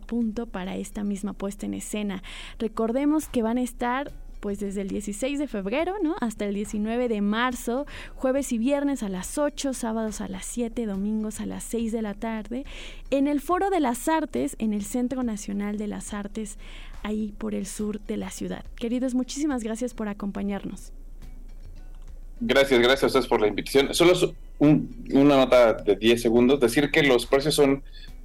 para 0.51 0.75
esta 0.75 1.05
misma 1.05 1.31
puesta 1.31 1.65
en 1.65 1.75
escena. 1.75 2.23
Recordemos 2.59 3.29
que 3.29 3.41
van 3.41 3.57
a 3.57 3.61
estar 3.61 4.11
pues 4.43 4.59
desde 4.59 4.81
el 4.81 4.89
16 4.89 5.39
de 5.39 5.47
febrero, 5.47 5.95
¿no? 6.03 6.17
Hasta 6.19 6.43
el 6.43 6.53
19 6.53 7.07
de 7.07 7.21
marzo, 7.21 7.85
jueves 8.13 8.51
y 8.51 8.57
viernes 8.57 9.01
a 9.01 9.07
las 9.07 9.37
8, 9.37 9.73
sábados 9.73 10.19
a 10.19 10.27
las 10.27 10.45
7, 10.45 10.85
domingos 10.85 11.39
a 11.39 11.45
las 11.45 11.63
6 11.63 11.93
de 11.93 12.01
la 12.01 12.13
tarde, 12.13 12.65
en 13.09 13.29
el 13.29 13.39
Foro 13.39 13.69
de 13.69 13.79
las 13.79 14.09
Artes, 14.09 14.57
en 14.59 14.73
el 14.73 14.83
Centro 14.83 15.23
Nacional 15.23 15.77
de 15.77 15.87
las 15.87 16.13
Artes, 16.13 16.57
ahí 17.03 17.33
por 17.37 17.55
el 17.55 17.65
sur 17.65 18.01
de 18.01 18.17
la 18.17 18.31
ciudad. 18.31 18.65
Queridos, 18.75 19.15
muchísimas 19.15 19.63
gracias 19.63 19.93
por 19.93 20.09
acompañarnos. 20.09 20.91
Gracias, 22.41 22.81
gracias 22.81 23.03
a 23.03 23.07
ustedes 23.07 23.27
por 23.27 23.39
la 23.39 23.47
invitación. 23.47 23.93
Solo 23.93 24.35
una 24.59 25.37
nota 25.37 25.71
de 25.71 25.95
10 25.95 26.21
segundos, 26.21 26.59
decir 26.59 26.91
que 26.91 27.01
los 27.01 27.25
precios 27.25 27.55
son 27.55 27.81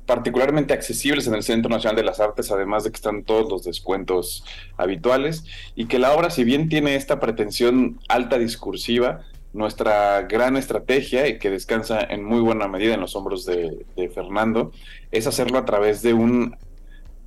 particularmente 0.09 0.73
accesibles 0.73 1.27
en 1.27 1.35
el 1.35 1.42
Centro 1.42 1.68
Nacional 1.68 1.94
de 1.94 2.03
las 2.03 2.18
Artes, 2.18 2.51
además 2.51 2.83
de 2.83 2.90
que 2.90 2.97
están 2.97 3.25
todos 3.25 3.51
los 3.51 3.62
descuentos 3.62 4.42
habituales, 4.79 5.44
y 5.77 5.85
que 5.85 5.99
la 5.99 6.14
obra, 6.14 6.31
si 6.31 6.44
bien 6.44 6.71
tiene 6.71 6.94
esta 6.94 7.21
pretensión 7.21 8.01
alta 8.09 8.38
discursiva, 8.38 9.21
nuestra 9.53 10.23
gran 10.23 10.57
estrategia, 10.57 11.29
y 11.29 11.38
que 11.38 11.51
descansa 11.51 12.01
en 12.01 12.25
muy 12.25 12.40
buena 12.40 12.68
medida 12.68 12.94
en 12.94 13.01
los 13.01 13.16
hombros 13.16 13.44
de, 13.44 13.85
Fernando, 14.14 14.73
es 15.11 15.27
hacerlo 15.27 15.59
a 15.59 15.66
través 15.66 16.01
de 16.01 16.14
un 16.14 16.57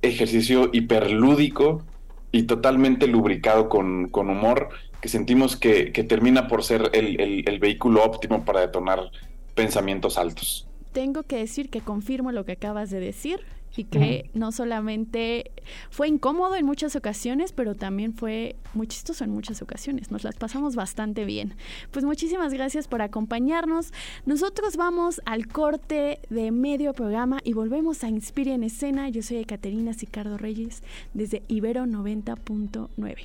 ejercicio 0.02 0.68
hiperlúdico 0.72 1.84
y 2.32 2.44
totalmente 2.44 3.06
lubricado 3.06 3.68
con, 3.68 4.10
humor, 4.12 4.70
que 5.00 5.08
sentimos 5.08 5.54
que, 5.54 5.92
termina 6.08 6.48
por 6.48 6.64
ser 6.64 6.90
el 6.92 7.58
vehículo 7.60 8.02
óptimo 8.02 8.44
para 8.44 8.58
detonar 8.58 9.12
pensamientos 9.54 10.18
altos 10.18 10.66
tengo 10.92 11.22
que 11.22 11.36
decir 11.36 11.70
que 11.70 11.80
confirmo 11.80 12.32
lo 12.32 12.44
que 12.44 12.52
acabas 12.52 12.90
de 12.90 13.00
decir 13.00 13.40
y 13.76 13.84
que 13.84 14.30
no 14.34 14.52
solamente 14.52 15.50
fue 15.90 16.08
incómodo 16.08 16.56
en 16.56 16.66
muchas 16.66 16.94
ocasiones, 16.96 17.52
pero 17.52 17.74
también 17.74 18.12
fue 18.14 18.56
muy 18.74 18.86
chistoso 18.86 19.24
en 19.24 19.30
muchas 19.30 19.62
ocasiones. 19.62 20.10
Nos 20.10 20.24
las 20.24 20.36
pasamos 20.36 20.76
bastante 20.76 21.24
bien. 21.24 21.54
Pues 21.90 22.04
muchísimas 22.04 22.52
gracias 22.52 22.86
por 22.86 23.02
acompañarnos. 23.02 23.92
Nosotros 24.26 24.76
vamos 24.76 25.22
al 25.24 25.46
corte 25.46 26.20
de 26.28 26.50
medio 26.50 26.92
programa 26.92 27.38
y 27.44 27.54
volvemos 27.54 28.04
a 28.04 28.08
Inspire 28.08 28.52
en 28.52 28.64
Escena. 28.64 29.08
Yo 29.08 29.22
soy 29.22 29.44
Caterina 29.44 29.94
Sicardo 29.94 30.36
Reyes 30.36 30.82
desde 31.14 31.42
Ibero 31.48 31.84
90.9. 31.84 33.16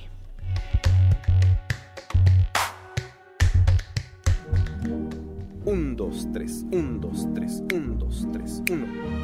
1, 5.68 5.96
2, 5.96 6.32
3, 6.32 6.64
1, 6.72 6.98
2, 6.98 7.34
3, 7.34 7.62
1, 7.74 7.98
2, 7.98 8.32
3, 8.32 8.62
1. 8.70 8.72
1, 8.72 8.86
2, 8.86 9.20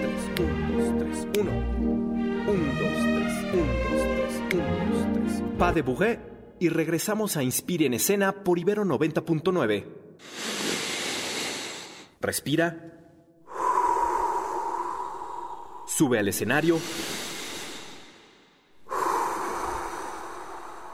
3, 0.00 0.40
1, 0.40 0.72
2, 0.78 0.98
3, 0.98 1.28
1. 1.36 1.50
1, 1.50 2.72
2, 2.80 2.88
3, 2.88 3.34
1, 3.52 3.66
2, 3.90 4.06
3, 4.16 4.54
1, 4.54 4.64
2, 4.92 5.12
3. 5.12 5.58
Pa 5.58 5.72
de 5.74 5.82
Bouguet 5.82 6.20
y 6.58 6.70
regresamos 6.70 7.36
a 7.36 7.42
Inspire 7.42 7.84
en 7.84 7.92
Escena 7.92 8.32
por 8.32 8.58
Ibero 8.58 8.86
90.9. 8.86 9.84
Respira. 12.22 12.94
Sube 15.86 16.18
al 16.18 16.28
escenario. 16.28 16.78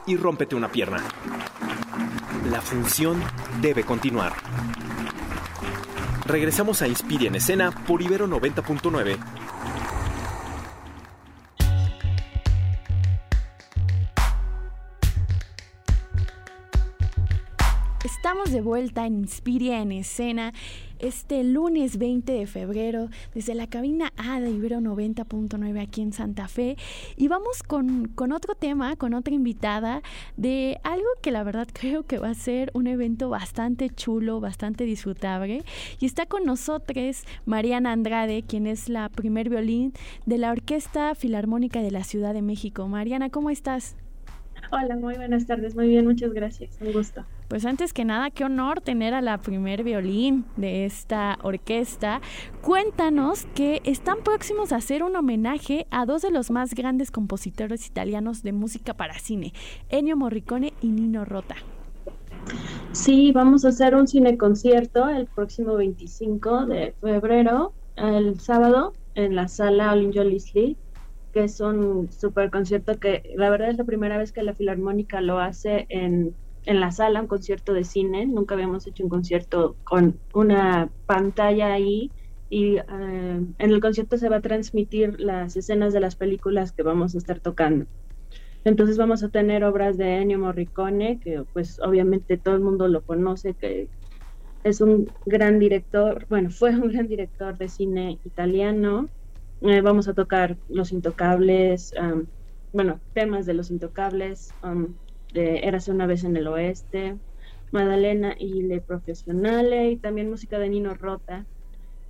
Y 0.08 0.16
rómpete 0.16 0.56
una 0.56 0.68
pierna. 0.72 0.98
La 2.50 2.60
función 2.60 3.22
debe 3.62 3.84
continuar. 3.84 4.34
Regresamos 6.26 6.82
a 6.82 6.88
Inspire 6.88 7.28
en 7.28 7.36
escena 7.36 7.70
por 7.70 8.02
Ibero 8.02 8.26
90.9. 8.28 9.16
De 18.50 18.60
vuelta 18.60 19.06
en 19.06 19.14
Inspiria 19.14 19.80
en 19.80 19.90
escena 19.90 20.52
este 20.98 21.42
lunes 21.44 21.96
20 21.96 22.30
de 22.30 22.46
febrero 22.46 23.08
desde 23.34 23.54
la 23.54 23.66
cabina 23.66 24.12
A 24.16 24.38
de 24.38 24.50
Ibero 24.50 24.80
90.9 24.80 25.80
aquí 25.80 26.02
en 26.02 26.12
Santa 26.12 26.46
Fe 26.46 26.76
y 27.16 27.28
vamos 27.28 27.62
con, 27.62 28.06
con, 28.08 28.32
otro 28.32 28.54
tema, 28.54 28.96
con 28.96 29.14
otra 29.14 29.34
invitada 29.34 30.02
de 30.36 30.78
algo 30.84 31.06
que 31.22 31.32
la 31.32 31.42
verdad 31.42 31.66
creo 31.72 32.04
que 32.04 32.18
va 32.18 32.28
a 32.28 32.34
ser 32.34 32.70
un 32.74 32.86
evento 32.86 33.30
bastante 33.30 33.88
chulo, 33.88 34.40
bastante 34.40 34.84
disfrutable 34.84 35.64
y 35.98 36.06
está 36.06 36.26
con 36.26 36.44
nosotros 36.44 37.24
Mariana 37.46 37.92
Andrade, 37.92 38.44
quien 38.46 38.66
es 38.66 38.88
la 38.90 39.08
primer 39.08 39.48
violín 39.48 39.94
de 40.26 40.38
la 40.38 40.52
Orquesta 40.52 41.14
Filarmónica 41.14 41.80
de 41.80 41.90
la 41.90 42.04
Ciudad 42.04 42.34
de 42.34 42.42
México. 42.42 42.86
Mariana, 42.88 43.30
¿cómo 43.30 43.50
estás? 43.50 43.96
Hola, 44.70 44.96
muy 44.96 45.14
buenas 45.16 45.46
tardes. 45.46 45.74
Muy 45.74 45.88
bien, 45.88 46.04
muchas 46.04 46.32
gracias. 46.32 46.78
Un 46.80 46.92
gusto. 46.92 47.24
Pues 47.48 47.66
antes 47.66 47.92
que 47.92 48.04
nada, 48.04 48.30
qué 48.30 48.44
honor 48.44 48.80
tener 48.80 49.12
a 49.12 49.20
la 49.20 49.38
primer 49.38 49.84
violín 49.84 50.46
de 50.56 50.86
esta 50.86 51.38
orquesta. 51.42 52.20
Cuéntanos 52.62 53.46
que 53.54 53.82
están 53.84 54.18
próximos 54.24 54.72
a 54.72 54.76
hacer 54.76 55.02
un 55.02 55.14
homenaje 55.14 55.86
a 55.90 56.06
dos 56.06 56.22
de 56.22 56.30
los 56.30 56.50
más 56.50 56.74
grandes 56.74 57.10
compositores 57.10 57.86
italianos 57.86 58.42
de 58.42 58.52
música 58.52 58.94
para 58.94 59.18
cine, 59.18 59.52
Ennio 59.90 60.16
Morricone 60.16 60.72
y 60.80 60.88
Nino 60.88 61.24
Rota. 61.24 61.56
Sí, 62.92 63.32
vamos 63.32 63.64
a 63.64 63.68
hacer 63.68 63.94
un 63.94 64.06
cine 64.06 64.38
concierto 64.38 65.08
el 65.08 65.26
próximo 65.26 65.74
25 65.74 66.66
de 66.66 66.94
febrero, 67.00 67.72
el 67.96 68.40
sábado, 68.40 68.94
en 69.14 69.36
la 69.36 69.48
sala 69.48 69.92
Olin 69.92 70.10
Lee 70.10 70.76
que 71.32 71.44
es 71.44 71.60
un 71.60 72.10
super 72.12 72.48
concierto 72.50 72.98
que 73.00 73.34
la 73.36 73.50
verdad 73.50 73.70
es 73.70 73.76
la 73.76 73.82
primera 73.82 74.16
vez 74.18 74.30
que 74.30 74.44
la 74.44 74.54
Filarmónica 74.54 75.20
lo 75.20 75.40
hace 75.40 75.86
en, 75.88 76.32
en 76.66 76.80
la 76.80 76.90
sala, 76.90 77.20
un 77.20 77.26
concierto 77.26 77.72
de 77.72 77.84
cine. 77.84 78.26
Nunca 78.26 78.54
habíamos 78.54 78.86
hecho 78.86 79.04
un 79.04 79.10
concierto 79.10 79.76
con 79.84 80.18
una 80.32 80.90
pantalla 81.06 81.72
ahí 81.72 82.10
y 82.48 82.76
eh, 82.76 82.82
en 82.88 83.56
el 83.58 83.80
concierto 83.80 84.16
se 84.16 84.28
va 84.28 84.36
a 84.36 84.40
transmitir 84.40 85.20
las 85.20 85.56
escenas 85.56 85.92
de 85.92 86.00
las 86.00 86.16
películas 86.16 86.72
que 86.72 86.82
vamos 86.82 87.14
a 87.14 87.18
estar 87.18 87.40
tocando. 87.40 87.86
Entonces 88.64 88.96
vamos 88.96 89.22
a 89.22 89.28
tener 89.28 89.64
obras 89.64 89.98
de 89.98 90.16
Ennio 90.16 90.38
Morricone, 90.38 91.20
que 91.20 91.44
pues 91.52 91.78
obviamente 91.80 92.38
todo 92.38 92.54
el 92.54 92.62
mundo 92.62 92.88
lo 92.88 93.02
conoce, 93.02 93.54
que 93.54 93.88
es 94.62 94.80
un 94.80 95.10
gran 95.26 95.58
director, 95.58 96.26
bueno, 96.30 96.50
fue 96.50 96.70
un 96.70 96.88
gran 96.88 97.06
director 97.06 97.58
de 97.58 97.68
cine 97.68 98.18
italiano, 98.24 99.10
eh, 99.60 99.82
vamos 99.82 100.08
a 100.08 100.14
tocar 100.14 100.56
Los 100.68 100.92
Intocables, 100.92 101.92
bueno, 102.72 103.00
temas 103.12 103.44
de 103.44 103.54
Los 103.54 103.70
Intocables, 103.70 104.54
de 105.34 105.58
Érase 105.58 105.90
una 105.90 106.06
vez 106.06 106.24
en 106.24 106.36
el 106.36 106.46
oeste, 106.46 107.18
Madalena 107.72 108.34
y 108.38 108.62
Le 108.62 108.80
Profesionale, 108.80 109.90
y 109.90 109.96
también 109.98 110.30
música 110.30 110.58
de 110.58 110.70
Nino 110.70 110.94
Rota, 110.94 111.44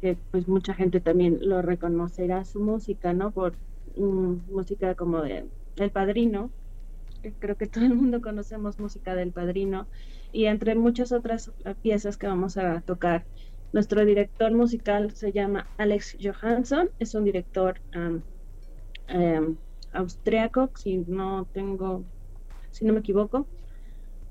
que 0.00 0.16
pues 0.30 0.46
mucha 0.46 0.74
gente 0.74 1.00
también 1.00 1.38
lo 1.40 1.62
reconocerá 1.62 2.44
su 2.44 2.60
música, 2.60 3.12
¿no? 3.12 3.32
Por 3.32 3.56
música 3.96 4.94
como 4.94 5.22
de 5.22 5.48
El 5.76 5.90
Padrino, 5.90 6.50
creo 7.38 7.56
que 7.56 7.66
todo 7.66 7.84
el 7.84 7.94
mundo 7.94 8.20
conocemos 8.20 8.78
música 8.78 9.14
del 9.14 9.32
Padrino, 9.32 9.88
y 10.32 10.44
entre 10.46 10.74
muchas 10.74 11.10
otras 11.12 11.52
piezas 11.82 12.16
que 12.18 12.26
vamos 12.26 12.56
a 12.56 12.82
tocar 12.82 13.26
nuestro 13.72 14.04
director 14.04 14.52
musical 14.52 15.10
se 15.16 15.32
llama 15.32 15.68
Alex 15.78 16.16
Johansson, 16.22 16.90
es 17.00 17.14
un 17.14 17.24
director 17.24 17.80
um, 17.96 18.22
austriaco, 19.92 20.70
si 20.76 20.98
no 20.98 21.48
tengo, 21.52 22.04
si 22.74 22.84
no 22.84 22.92
me 22.92 23.00
equivoco. 23.00 23.46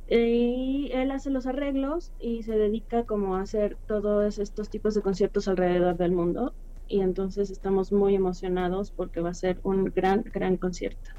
Y 0.10 0.92
él 0.92 1.12
hace 1.12 1.30
los 1.30 1.48
arreglos 1.48 2.12
y 2.20 2.44
se 2.44 2.58
dedica 2.58 3.06
como 3.06 3.36
a 3.36 3.42
hacer 3.42 3.78
todos 3.88 4.38
estos 4.38 4.70
tipos 4.70 4.94
de 4.94 5.02
conciertos 5.02 5.48
alrededor 5.48 5.98
del 5.98 6.12
mundo. 6.12 6.54
Y 6.88 7.00
entonces 7.00 7.50
estamos 7.50 7.92
muy 7.92 8.14
emocionados 8.14 8.92
porque 8.92 9.22
va 9.22 9.30
a 9.30 9.34
ser 9.34 9.60
un 9.64 9.86
gran, 9.86 10.24
gran 10.34 10.58
concierto. 10.58 11.12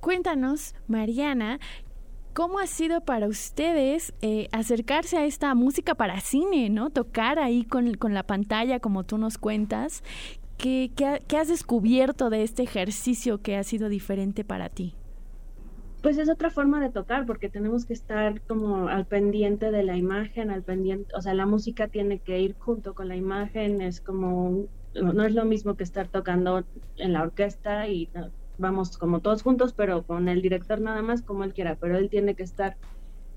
Cuéntanos, 0.00 0.74
Mariana, 0.88 1.60
¿Cómo 2.32 2.58
ha 2.58 2.66
sido 2.66 3.00
para 3.00 3.28
ustedes 3.28 4.12
eh, 4.20 4.48
acercarse 4.52 5.16
a 5.16 5.24
esta 5.24 5.54
música 5.54 5.94
para 5.94 6.20
cine, 6.20 6.68
¿no? 6.68 6.90
Tocar 6.90 7.38
ahí 7.38 7.64
con, 7.64 7.96
la 8.12 8.24
pantalla, 8.24 8.78
como 8.78 9.04
tú 9.04 9.16
nos 9.16 9.38
cuentas. 9.38 10.04
¿Qué, 10.58 10.90
¿Qué, 10.94 11.36
has 11.38 11.48
descubierto 11.48 12.28
de 12.28 12.42
este 12.42 12.62
ejercicio 12.62 13.40
que 13.40 13.56
ha 13.56 13.64
sido 13.64 13.88
diferente 13.88 14.44
para 14.44 14.68
ti? 14.68 14.94
Pues 16.02 16.18
es 16.18 16.28
otra 16.30 16.50
forma 16.50 16.80
de 16.80 16.92
tocar, 16.92 17.26
porque 17.26 17.48
tenemos 17.50 17.84
que 17.84 17.92
estar 17.94 18.42
como 18.44 18.88
al 18.88 19.06
pendiente 19.06 19.70
de 19.72 19.82
la 19.82 19.96
imagen, 19.96 20.50
al 20.50 20.62
pendiente, 20.62 21.12
o 21.16 21.20
sea, 21.20 21.34
la 21.34 21.46
música 21.46 21.88
tiene 21.88 22.20
que 22.20 22.38
ir 22.40 22.56
junto 22.58 22.94
con 22.94 23.08
la 23.08 23.16
imagen, 23.16 23.80
es 23.80 24.00
como, 24.00 24.68
no 24.94 25.24
es 25.24 25.34
lo 25.34 25.44
mismo 25.44 25.76
que 25.76 25.82
estar 25.84 26.08
tocando 26.08 26.64
en 26.96 27.12
la 27.12 27.22
orquesta 27.22 27.88
y 27.88 28.10
vamos 28.56 28.96
como 28.98 29.20
todos 29.20 29.42
juntos, 29.42 29.74
pero 29.74 30.04
con 30.04 30.28
el 30.28 30.42
director 30.42 30.80
nada 30.80 31.02
más 31.02 31.22
como 31.24 31.42
él 31.44 31.54
quiera, 31.54 31.76
pero 31.76 31.98
él 31.98 32.08
tiene 32.08 32.36
que 32.36 32.44
estar 32.44 32.78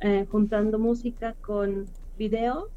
eh, 0.01 0.25
juntando 0.29 0.79
música 0.79 1.35
con 1.41 1.85
video 2.15 2.71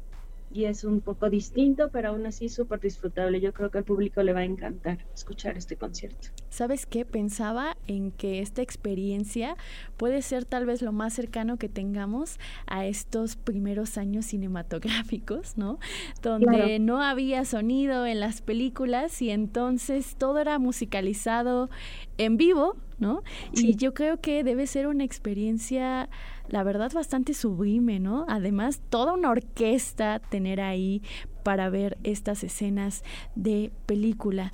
y 0.53 0.65
es 0.65 0.83
un 0.83 1.01
poco 1.01 1.29
distinto, 1.29 1.89
pero 1.91 2.09
aún 2.09 2.25
así 2.25 2.47
súper 2.47 2.79
disfrutable. 2.79 3.41
Yo 3.41 3.53
creo 3.53 3.71
que 3.71 3.79
al 3.79 3.83
público 3.83 4.21
le 4.21 4.33
va 4.33 4.41
a 4.41 4.45
encantar 4.45 4.99
escuchar 5.13 5.57
este 5.57 5.75
concierto. 5.75 6.29
¿Sabes 6.49 6.85
qué? 6.85 7.05
Pensaba 7.05 7.75
en 7.87 8.11
que 8.11 8.39
esta 8.39 8.61
experiencia 8.61 9.57
puede 9.97 10.21
ser 10.21 10.45
tal 10.45 10.65
vez 10.65 10.81
lo 10.81 10.91
más 10.91 11.13
cercano 11.13 11.57
que 11.57 11.69
tengamos 11.69 12.39
a 12.67 12.85
estos 12.85 13.35
primeros 13.35 13.97
años 13.97 14.27
cinematográficos, 14.27 15.57
¿no? 15.57 15.79
Donde 16.21 16.77
no 16.79 17.01
había 17.01 17.45
sonido 17.45 18.05
en 18.05 18.19
las 18.19 18.41
películas 18.41 19.21
y 19.21 19.31
entonces 19.31 20.15
todo 20.17 20.39
era 20.39 20.59
musicalizado 20.59 21.71
en 22.17 22.37
vivo, 22.37 22.75
¿no? 22.99 23.23
Y 23.53 23.75
yo 23.75 23.93
creo 23.93 24.21
que 24.21 24.43
debe 24.43 24.67
ser 24.67 24.87
una 24.87 25.03
experiencia 25.03 26.09
la 26.53 26.61
verdad 26.61 26.91
bastante 26.93 27.33
sublime, 27.33 27.99
¿no? 27.99 28.27
Además, 28.29 28.79
toda 28.91 29.13
una 29.13 29.31
orquesta 29.31 30.19
tener 30.19 30.61
ahí 30.61 31.01
para 31.41 31.71
ver 31.71 31.97
estas 32.03 32.43
escenas 32.43 33.03
de 33.33 33.71
película. 33.87 34.53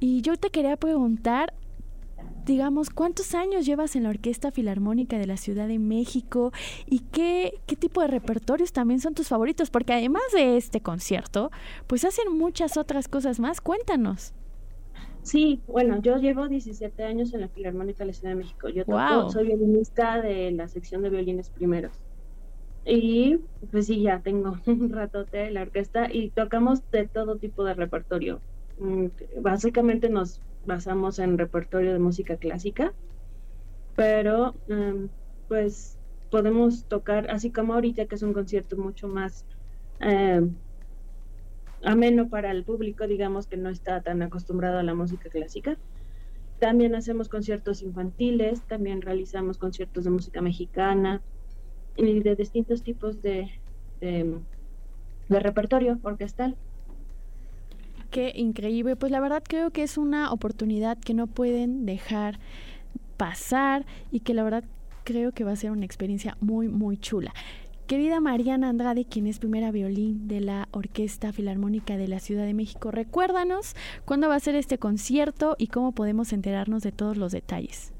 Y 0.00 0.22
yo 0.22 0.36
te 0.36 0.50
quería 0.50 0.76
preguntar, 0.76 1.54
digamos, 2.44 2.90
¿cuántos 2.90 3.32
años 3.36 3.64
llevas 3.64 3.94
en 3.94 4.02
la 4.02 4.08
Orquesta 4.08 4.50
Filarmónica 4.50 5.18
de 5.18 5.26
la 5.28 5.36
Ciudad 5.36 5.68
de 5.68 5.78
México 5.78 6.50
y 6.84 6.98
qué, 7.12 7.60
qué 7.66 7.76
tipo 7.76 8.00
de 8.00 8.08
repertorios 8.08 8.72
también 8.72 8.98
son 8.98 9.14
tus 9.14 9.28
favoritos? 9.28 9.70
Porque 9.70 9.92
además 9.92 10.24
de 10.34 10.56
este 10.56 10.80
concierto, 10.80 11.52
pues 11.86 12.04
hacen 12.04 12.36
muchas 12.36 12.76
otras 12.76 13.06
cosas 13.06 13.38
más. 13.38 13.60
Cuéntanos. 13.60 14.32
Sí, 15.26 15.64
bueno, 15.66 16.00
yo 16.00 16.18
llevo 16.18 16.46
17 16.48 17.02
años 17.04 17.34
en 17.34 17.40
la 17.40 17.48
Filarmónica 17.48 18.04
de 18.04 18.08
la 18.08 18.12
Ciudad 18.12 18.32
de 18.32 18.36
México. 18.36 18.68
Yo 18.68 18.84
soy 19.26 19.46
violinista 19.46 20.20
de 20.22 20.52
la 20.52 20.68
sección 20.68 21.02
de 21.02 21.10
violines 21.10 21.50
primeros. 21.50 22.00
Y 22.84 23.38
pues 23.70 23.86
sí, 23.86 24.02
ya 24.02 24.22
tengo 24.22 24.54
un 24.66 24.90
ratote 24.92 25.46
en 25.48 25.54
la 25.54 25.62
orquesta 25.62 26.08
y 26.12 26.32
tocamos 26.32 26.88
de 26.90 27.08
todo 27.08 27.38
tipo 27.38 27.64
de 27.64 27.74
repertorio. 27.74 28.44
Mm, 28.78 29.08
básicamente 29.42 30.10
nos 30.10 30.42
basamos 30.62 31.18
en 31.20 31.38
repertorio 31.38 31.92
de 31.92 31.98
música 32.00 32.38
clásica, 32.38 32.94
pero 33.94 34.60
em, 34.66 35.10
pues 35.48 35.98
podemos 36.30 36.86
tocar, 36.86 37.30
así 37.30 37.52
como 37.52 37.74
ahorita 37.74 38.06
que 38.06 38.14
es 38.16 38.22
un 38.22 38.32
concierto 38.34 38.76
mucho 38.76 39.08
más 39.08 39.46
em, 40.00 40.60
ameno 41.86 42.28
para 42.28 42.50
el 42.50 42.64
público, 42.64 43.06
digamos 43.06 43.46
que 43.46 43.56
no 43.56 43.70
está 43.70 44.00
tan 44.02 44.20
acostumbrado 44.22 44.78
a 44.78 44.82
la 44.82 44.94
música 44.94 45.30
clásica. 45.30 45.78
También 46.58 46.94
hacemos 46.94 47.28
conciertos 47.28 47.82
infantiles, 47.82 48.62
también 48.62 49.02
realizamos 49.02 49.56
conciertos 49.56 50.04
de 50.04 50.10
música 50.10 50.40
mexicana 50.40 51.22
y 51.96 52.20
de 52.20 52.34
distintos 52.34 52.82
tipos 52.82 53.22
de, 53.22 53.50
de, 54.00 54.40
repertorio 55.28 55.98
orquestal. 56.02 56.56
Qué 58.10 58.32
increíble. 58.34 58.96
Pues 58.96 59.12
la 59.12 59.20
verdad 59.20 59.42
creo 59.46 59.70
que 59.70 59.82
es 59.82 59.96
una 59.96 60.32
oportunidad 60.32 60.98
que 60.98 61.14
no 61.14 61.26
pueden 61.26 61.86
dejar 61.86 62.38
pasar 63.16 63.86
y 64.10 64.20
que 64.20 64.34
la 64.34 64.42
verdad 64.42 64.64
creo 65.04 65.32
que 65.32 65.44
va 65.44 65.52
a 65.52 65.56
ser 65.56 65.70
una 65.70 65.84
experiencia 65.84 66.36
muy, 66.40 66.68
muy 66.68 66.96
chula. 66.96 67.32
Querida 67.86 68.18
Mariana 68.18 68.68
Andrade, 68.68 69.04
quien 69.04 69.28
es 69.28 69.38
primera 69.38 69.70
violín 69.70 70.26
de 70.26 70.40
la 70.40 70.68
Orquesta 70.72 71.32
Filarmónica 71.32 71.96
de 71.96 72.08
la 72.08 72.18
Ciudad 72.18 72.44
de 72.44 72.52
México, 72.52 72.90
recuérdanos 72.90 73.76
cuándo 74.04 74.28
va 74.28 74.34
a 74.34 74.40
ser 74.40 74.56
este 74.56 74.76
concierto 74.76 75.54
y 75.56 75.68
cómo 75.68 75.92
podemos 75.92 76.32
enterarnos 76.32 76.82
de 76.82 76.90
todos 76.90 77.16
los 77.16 77.30
detalles. 77.30 77.92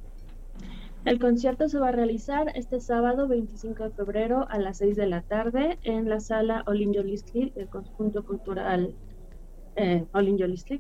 El 1.05 1.21
concierto 1.21 1.69
se 1.69 1.79
va 1.79 1.91
a 1.91 1.93
realizar 1.93 2.51
este 2.57 2.81
sábado 2.81 3.29
25 3.29 3.85
de 3.85 3.91
febrero 3.91 4.49
a 4.51 4.59
las 4.59 4.79
6 4.79 4.97
de 4.97 5.07
la 5.07 5.23
tarde 5.23 5.79
en 5.85 6.09
la 6.09 6.19
sala 6.19 6.65
Olin 6.67 6.93
Jolisli, 6.93 7.53
el 7.55 7.69
conjunto 7.69 8.25
cultural 8.25 8.93
eh, 9.77 10.05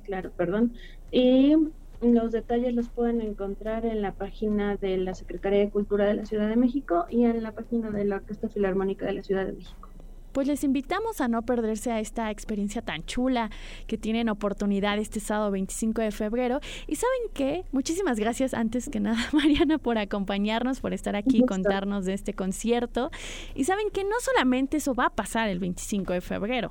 claro, 0.04 0.32
perdón. 0.36 0.72
Y 1.12 1.54
los 2.00 2.32
detalles 2.32 2.74
los 2.74 2.88
pueden 2.88 3.20
encontrar 3.20 3.86
en 3.86 4.02
la 4.02 4.12
página 4.12 4.76
de 4.76 4.96
la 4.98 5.14
Secretaría 5.14 5.60
de 5.60 5.70
Cultura 5.70 6.06
de 6.06 6.14
la 6.14 6.26
Ciudad 6.26 6.48
de 6.48 6.56
México 6.56 7.06
y 7.10 7.24
en 7.24 7.42
la 7.42 7.52
página 7.52 7.90
de 7.90 8.04
la 8.04 8.16
Orquesta 8.16 8.48
Filarmónica 8.48 9.06
de 9.06 9.14
la 9.14 9.22
Ciudad 9.22 9.46
de 9.46 9.52
México 9.52 9.88
pues 10.36 10.48
les 10.48 10.64
invitamos 10.64 11.22
a 11.22 11.28
no 11.28 11.40
perderse 11.40 11.90
a 11.90 11.98
esta 11.98 12.30
experiencia 12.30 12.82
tan 12.82 13.06
chula 13.06 13.48
que 13.86 13.96
tienen 13.96 14.28
oportunidad 14.28 14.98
este 14.98 15.18
sábado 15.18 15.50
25 15.50 16.02
de 16.02 16.10
febrero. 16.10 16.60
Y 16.86 16.96
saben 16.96 17.30
qué, 17.32 17.64
muchísimas 17.72 18.20
gracias 18.20 18.52
antes 18.52 18.90
que 18.90 19.00
nada 19.00 19.16
Mariana 19.32 19.78
por 19.78 19.96
acompañarnos, 19.96 20.80
por 20.80 20.92
estar 20.92 21.16
aquí 21.16 21.38
y 21.38 21.46
contarnos 21.46 22.04
de 22.04 22.12
este 22.12 22.34
concierto. 22.34 23.10
Y 23.54 23.64
saben 23.64 23.88
que 23.88 24.04
no 24.04 24.16
solamente 24.20 24.76
eso 24.76 24.94
va 24.94 25.06
a 25.06 25.10
pasar 25.14 25.48
el 25.48 25.58
25 25.58 26.12
de 26.12 26.20
febrero. 26.20 26.70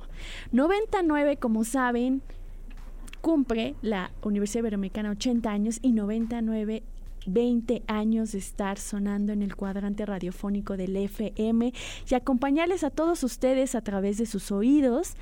99, 0.52 1.36
como 1.38 1.64
saben, 1.64 2.22
cumple 3.26 3.74
la 3.82 4.12
Universidad 4.22 4.60
Iberoamericana 4.60 5.10
80 5.10 5.50
años 5.50 5.80
y 5.82 5.90
99 5.90 6.84
20 7.26 7.82
años 7.86 8.32
de 8.32 8.38
estar 8.38 8.78
sonando 8.78 9.32
en 9.32 9.42
el 9.42 9.56
cuadrante 9.56 10.06
radiofónico 10.06 10.76
del 10.76 10.96
FM 10.96 11.72
y 12.08 12.14
acompañarles 12.14 12.84
a 12.84 12.90
todos 12.90 13.22
ustedes 13.22 13.74
a 13.74 13.80
través 13.80 14.18
de 14.18 14.26
sus 14.26 14.52
oídos. 14.52 15.14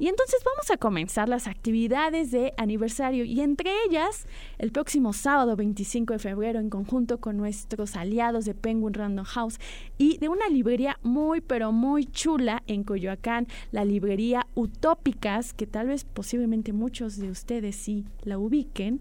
Y 0.00 0.06
entonces 0.06 0.40
vamos 0.44 0.70
a 0.70 0.76
comenzar 0.76 1.28
las 1.28 1.48
actividades 1.48 2.30
de 2.30 2.54
aniversario 2.56 3.24
y 3.24 3.40
entre 3.40 3.70
ellas 3.88 4.26
el 4.58 4.70
próximo 4.70 5.12
sábado 5.12 5.56
25 5.56 6.12
de 6.12 6.18
febrero 6.20 6.60
en 6.60 6.70
conjunto 6.70 7.18
con 7.18 7.36
nuestros 7.36 7.96
aliados 7.96 8.44
de 8.44 8.54
Penguin 8.54 8.94
Random 8.94 9.24
House 9.24 9.58
y 9.98 10.18
de 10.18 10.28
una 10.28 10.48
librería 10.48 11.00
muy 11.02 11.40
pero 11.40 11.72
muy 11.72 12.04
chula 12.04 12.62
en 12.68 12.84
Coyoacán, 12.84 13.48
la 13.72 13.84
librería 13.84 14.46
Utópicas, 14.54 15.52
que 15.52 15.66
tal 15.66 15.88
vez 15.88 16.04
posiblemente 16.04 16.72
muchos 16.72 17.16
de 17.16 17.30
ustedes 17.30 17.74
sí 17.74 18.04
la 18.22 18.38
ubiquen. 18.38 19.00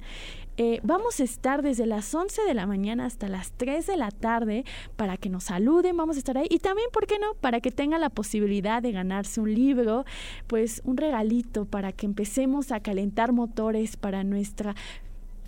Eh, 0.59 0.79
vamos 0.81 1.19
a 1.19 1.23
estar 1.23 1.61
desde 1.61 1.85
las 1.85 2.13
11 2.15 2.41
de 2.41 2.55
la 2.55 2.65
mañana 2.65 3.05
hasta 3.05 3.29
las 3.29 3.51
3 3.51 3.85
de 3.85 3.95
la 3.95 4.09
tarde 4.09 4.65
para 4.95 5.15
que 5.15 5.29
nos 5.29 5.45
saluden, 5.45 5.95
vamos 5.95 6.15
a 6.15 6.19
estar 6.19 6.35
ahí 6.35 6.47
y 6.49 6.57
también, 6.57 6.89
¿por 6.91 7.05
qué 7.05 7.19
no? 7.19 7.35
Para 7.35 7.61
que 7.61 7.69
tengan 7.69 8.01
la 8.01 8.09
posibilidad 8.09 8.81
de 8.81 8.91
ganarse 8.91 9.39
un 9.39 9.53
libro, 9.53 10.03
pues 10.47 10.81
un 10.83 10.97
regalito 10.97 11.65
para 11.65 11.91
que 11.91 12.07
empecemos 12.07 12.71
a 12.71 12.79
calentar 12.79 13.33
motores 13.33 13.97
para 13.97 14.23
nuestra 14.23 14.75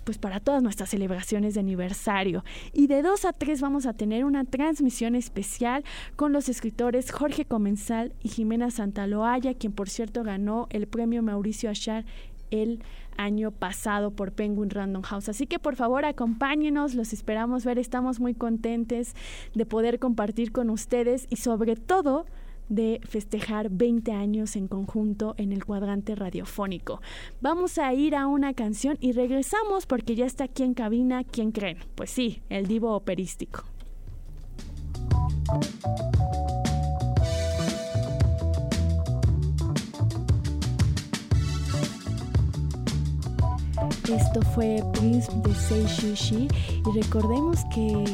pues 0.04 0.16
para 0.16 0.40
todas 0.40 0.62
nuestras 0.62 0.90
celebraciones 0.90 1.54
de 1.54 1.60
aniversario. 1.60 2.44
Y 2.72 2.86
de 2.86 3.02
2 3.02 3.24
a 3.26 3.32
3 3.32 3.60
vamos 3.60 3.86
a 3.86 3.92
tener 3.92 4.24
una 4.24 4.44
transmisión 4.44 5.14
especial 5.14 5.84
con 6.16 6.32
los 6.32 6.48
escritores 6.48 7.10
Jorge 7.10 7.44
Comensal 7.44 8.12
y 8.22 8.28
Jimena 8.28 8.70
Santaloaya, 8.70 9.54
quien 9.54 9.72
por 9.72 9.90
cierto 9.90 10.22
ganó 10.22 10.68
el 10.70 10.86
premio 10.86 11.22
Mauricio 11.22 11.68
Achar 11.68 12.04
el 12.50 12.82
año 13.20 13.50
pasado 13.50 14.10
por 14.10 14.32
Penguin 14.32 14.70
Random 14.70 15.02
House. 15.02 15.28
Así 15.28 15.46
que 15.46 15.58
por 15.58 15.76
favor 15.76 16.04
acompáñenos, 16.04 16.94
los 16.94 17.12
esperamos 17.12 17.64
ver, 17.64 17.78
estamos 17.78 18.18
muy 18.18 18.34
contentes 18.34 19.14
de 19.54 19.66
poder 19.66 19.98
compartir 19.98 20.52
con 20.52 20.70
ustedes 20.70 21.26
y 21.28 21.36
sobre 21.36 21.76
todo 21.76 22.26
de 22.68 23.00
festejar 23.02 23.68
20 23.68 24.12
años 24.12 24.56
en 24.56 24.68
conjunto 24.68 25.34
en 25.36 25.52
el 25.52 25.64
cuadrante 25.64 26.14
radiofónico. 26.14 27.02
Vamos 27.40 27.78
a 27.78 27.92
ir 27.92 28.14
a 28.14 28.26
una 28.26 28.54
canción 28.54 28.96
y 29.00 29.12
regresamos 29.12 29.86
porque 29.86 30.14
ya 30.14 30.24
está 30.24 30.44
aquí 30.44 30.62
en 30.62 30.74
cabina, 30.74 31.24
¿quién 31.24 31.50
creen? 31.50 31.78
Pues 31.96 32.10
sí, 32.10 32.42
el 32.48 32.66
divo 32.66 32.94
operístico. 32.94 33.64
Esto 44.08 44.42
fue 44.42 44.82
Prince 44.94 45.30
de 45.42 45.54
Sei 45.54 45.84
Shushi 45.84 46.48
y 46.48 47.00
recordemos 47.00 47.60
que 47.72 48.04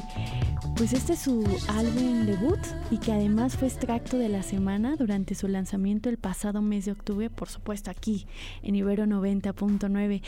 pues 0.76 0.92
este 0.92 1.14
es 1.14 1.20
su 1.20 1.42
álbum 1.68 2.26
debut 2.26 2.58
y 2.90 2.98
que 2.98 3.12
además 3.12 3.56
fue 3.56 3.68
extracto 3.68 4.18
de 4.18 4.28
la 4.28 4.42
semana 4.42 4.96
durante 4.96 5.34
su 5.34 5.48
lanzamiento 5.48 6.10
el 6.10 6.18
pasado 6.18 6.60
mes 6.60 6.84
de 6.84 6.92
octubre, 6.92 7.30
por 7.30 7.48
supuesto 7.48 7.90
aquí 7.90 8.26
en 8.62 8.74
Ibero 8.74 9.06
90.9. 9.06 10.20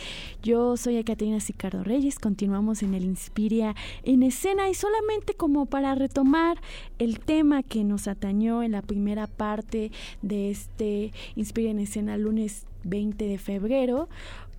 Yo 0.42 0.78
soy 0.78 0.96
Ekaterina 0.96 1.40
Sicardo 1.40 1.84
Reyes, 1.84 2.18
continuamos 2.18 2.82
en 2.82 2.94
el 2.94 3.04
Inspiria 3.04 3.74
en 4.04 4.22
escena. 4.22 4.70
Y 4.70 4.74
solamente 4.74 5.34
como 5.34 5.66
para 5.66 5.94
retomar 5.94 6.58
el 6.98 7.20
tema 7.20 7.62
que 7.62 7.84
nos 7.84 8.08
atañó 8.08 8.62
en 8.62 8.72
la 8.72 8.80
primera 8.80 9.26
parte 9.26 9.92
de 10.22 10.50
este 10.50 11.12
Inspiria 11.36 11.72
en 11.72 11.80
escena 11.80 12.16
lunes 12.16 12.64
20 12.84 13.26
de 13.26 13.36
febrero, 13.36 14.08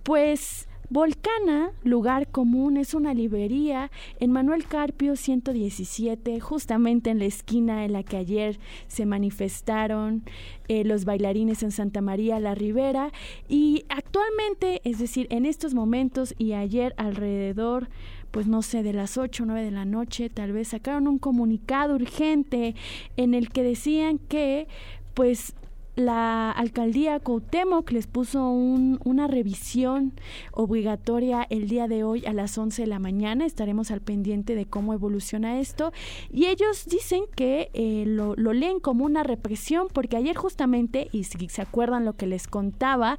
pues 0.04 0.68
Volcana, 0.92 1.70
lugar 1.84 2.26
común, 2.26 2.76
es 2.76 2.94
una 2.94 3.14
librería 3.14 3.92
en 4.18 4.32
Manuel 4.32 4.66
Carpio 4.66 5.14
117, 5.14 6.40
justamente 6.40 7.10
en 7.10 7.20
la 7.20 7.26
esquina 7.26 7.84
en 7.84 7.92
la 7.92 8.02
que 8.02 8.16
ayer 8.16 8.58
se 8.88 9.06
manifestaron 9.06 10.24
eh, 10.66 10.82
los 10.82 11.04
bailarines 11.04 11.62
en 11.62 11.70
Santa 11.70 12.00
María 12.00 12.40
la 12.40 12.56
Ribera. 12.56 13.12
Y 13.48 13.84
actualmente, 13.88 14.80
es 14.82 14.98
decir, 14.98 15.28
en 15.30 15.46
estos 15.46 15.74
momentos 15.74 16.34
y 16.38 16.54
ayer 16.54 16.92
alrededor 16.96 17.88
pues 18.32 18.48
no 18.48 18.62
sé, 18.62 18.82
de 18.82 18.92
las 18.92 19.16
8 19.16 19.42
o 19.44 19.46
9 19.46 19.64
de 19.64 19.70
la 19.70 19.84
noche, 19.84 20.28
tal 20.28 20.52
vez 20.52 20.68
sacaron 20.68 21.08
un 21.08 21.18
comunicado 21.18 21.94
urgente 21.94 22.74
en 23.16 23.34
el 23.34 23.48
que 23.50 23.62
decían 23.62 24.18
que 24.18 24.68
pues 25.14 25.54
la 26.00 26.50
alcaldía 26.50 27.20
Cuauhtémoc 27.20 27.90
les 27.92 28.06
puso 28.06 28.50
una 28.50 29.26
revisión 29.26 30.12
obligatoria 30.52 31.46
el 31.50 31.68
día 31.68 31.88
de 31.88 32.04
hoy 32.04 32.24
a 32.26 32.32
las 32.32 32.56
11 32.56 32.82
de 32.82 32.88
la 32.88 32.98
mañana. 32.98 33.44
Estaremos 33.44 33.90
al 33.90 34.00
pendiente 34.00 34.54
de 34.54 34.66
cómo 34.66 34.94
evoluciona 34.94 35.60
esto. 35.60 35.92
Y 36.32 36.46
ellos 36.46 36.86
dicen 36.86 37.24
que 37.36 37.70
eh, 37.74 38.04
lo, 38.06 38.34
leen 38.34 38.80
como 38.80 39.04
una 39.04 39.22
represión 39.22 39.88
porque 39.92 40.16
ayer 40.16 40.36
justamente, 40.36 41.08
y 41.12 41.24
si 41.24 41.48
se 41.48 41.62
acuerdan 41.62 42.04
lo 42.04 42.14
que 42.14 42.26
les 42.26 42.48
contaba, 42.48 43.18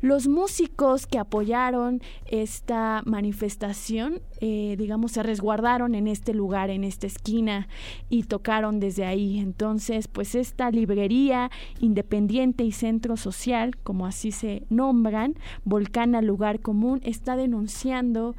los 0.00 0.26
músicos 0.26 1.06
que 1.06 1.18
apoyaron 1.18 2.00
esta 2.26 3.02
manifestación, 3.04 4.22
eh, 4.40 4.74
digamos, 4.78 5.12
se 5.12 5.22
resguardaron 5.22 5.94
en 5.94 6.08
este 6.08 6.32
lugar, 6.32 6.70
en 6.70 6.82
esta 6.84 7.06
esquina, 7.06 7.68
y 8.08 8.24
tocaron 8.24 8.80
desde 8.80 9.04
ahí. 9.04 9.38
Entonces, 9.38 10.08
pues 10.08 10.34
esta 10.34 10.70
librería 10.70 11.50
independiente 11.80 12.21
y 12.30 12.72
Centro 12.72 13.16
Social, 13.16 13.76
como 13.82 14.06
así 14.06 14.32
se 14.32 14.64
nombran, 14.70 15.34
Volcana 15.64 16.22
Lugar 16.22 16.60
Común, 16.60 17.00
está 17.04 17.36
denunciando 17.36 18.36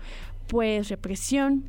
pues 0.47 0.89
represión 0.89 1.65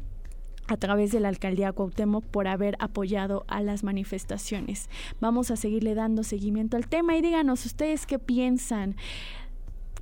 a 0.67 0.77
través 0.77 1.13
de 1.13 1.21
la 1.21 1.29
alcaldía 1.29 1.73
Cuauhtémoc 1.73 2.25
por 2.25 2.49
haber 2.49 2.77
apoyado 2.79 3.45
a 3.49 3.61
las 3.63 3.85
manifestaciones. 3.85 4.89
Vamos 5.21 5.51
a 5.51 5.57
seguirle 5.57 5.95
dando 5.95 6.23
seguimiento 6.23 6.77
al 6.77 6.87
tema 6.87 7.17
y 7.17 7.23
díganos 7.23 7.67
ustedes 7.67 8.07
qué 8.07 8.19
piensan. 8.19 8.97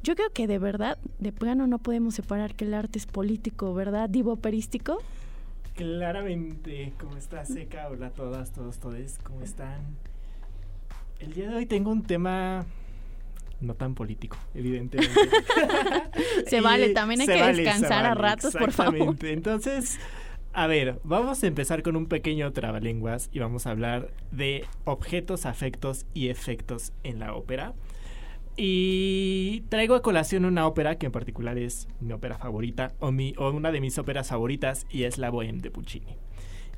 Yo 0.03 0.15
creo 0.15 0.31
que 0.33 0.47
de 0.47 0.59
verdad, 0.59 0.99
de 1.19 1.33
plano 1.33 1.67
no 1.67 1.79
podemos 1.79 2.15
separar 2.15 2.55
que 2.55 2.65
el 2.65 2.75
arte 2.75 2.99
es 2.99 3.07
político, 3.07 3.75
¿verdad? 3.75 4.09
Divo 4.09 4.33
operístico. 4.33 4.99
Claramente, 5.75 6.93
¿cómo 7.01 7.17
está 7.17 7.45
Seca? 7.45 7.89
Hola 7.89 8.09
a 8.09 8.11
todas, 8.11 8.53
todos, 8.53 8.79
todos, 8.79 9.19
¿cómo 9.23 9.43
están? 9.43 9.81
El 11.23 11.35
día 11.35 11.49
de 11.49 11.55
hoy 11.55 11.67
tengo 11.67 11.93
un 11.93 12.03
tema 12.03 12.67
no 13.61 13.75
tan 13.75 13.95
político, 13.95 14.37
evidentemente. 14.55 15.15
se 16.49 16.61
vale, 16.61 16.89
también 16.89 17.21
hay 17.21 17.29
que 17.29 17.63
descansar 17.63 18.05
a 18.05 18.15
ratos, 18.15 18.57
por 18.57 18.73
favor. 18.73 19.15
Entonces, 19.23 20.01
a 20.53 20.67
ver, 20.67 21.01
vamos 21.05 21.45
a 21.45 21.47
empezar 21.47 21.85
con 21.85 21.95
un 21.95 22.07
pequeño 22.07 22.53
trabalenguas 22.53 23.31
y 23.33 23.39
vamos 23.39 23.69
a 23.69 23.71
hablar 23.71 24.11
de 24.33 24.65
objetos, 24.85 25.47
afectos 25.47 26.07
y 26.13 26.29
efectos 26.29 26.93
en 27.05 27.21
la 27.21 27.35
ópera. 27.35 27.73
Y 28.57 29.63
traigo 29.69 29.95
a 29.95 30.03
colación 30.03 30.45
una 30.45 30.67
ópera 30.67 30.99
que 30.99 31.07
en 31.07 31.13
particular 31.13 31.57
es 31.57 31.87
mi 32.01 32.13
ópera 32.13 32.37
favorita 32.37 32.95
o, 32.99 33.13
mi, 33.13 33.33
o 33.39 33.49
una 33.53 33.71
de 33.71 33.81
mis 33.81 33.97
óperas 33.97 34.29
favoritas 34.29 34.87
y 34.91 35.05
es 35.05 35.19
La 35.19 35.31
Bohème 35.31 35.61
de 35.61 35.71
Puccini. 35.71 36.17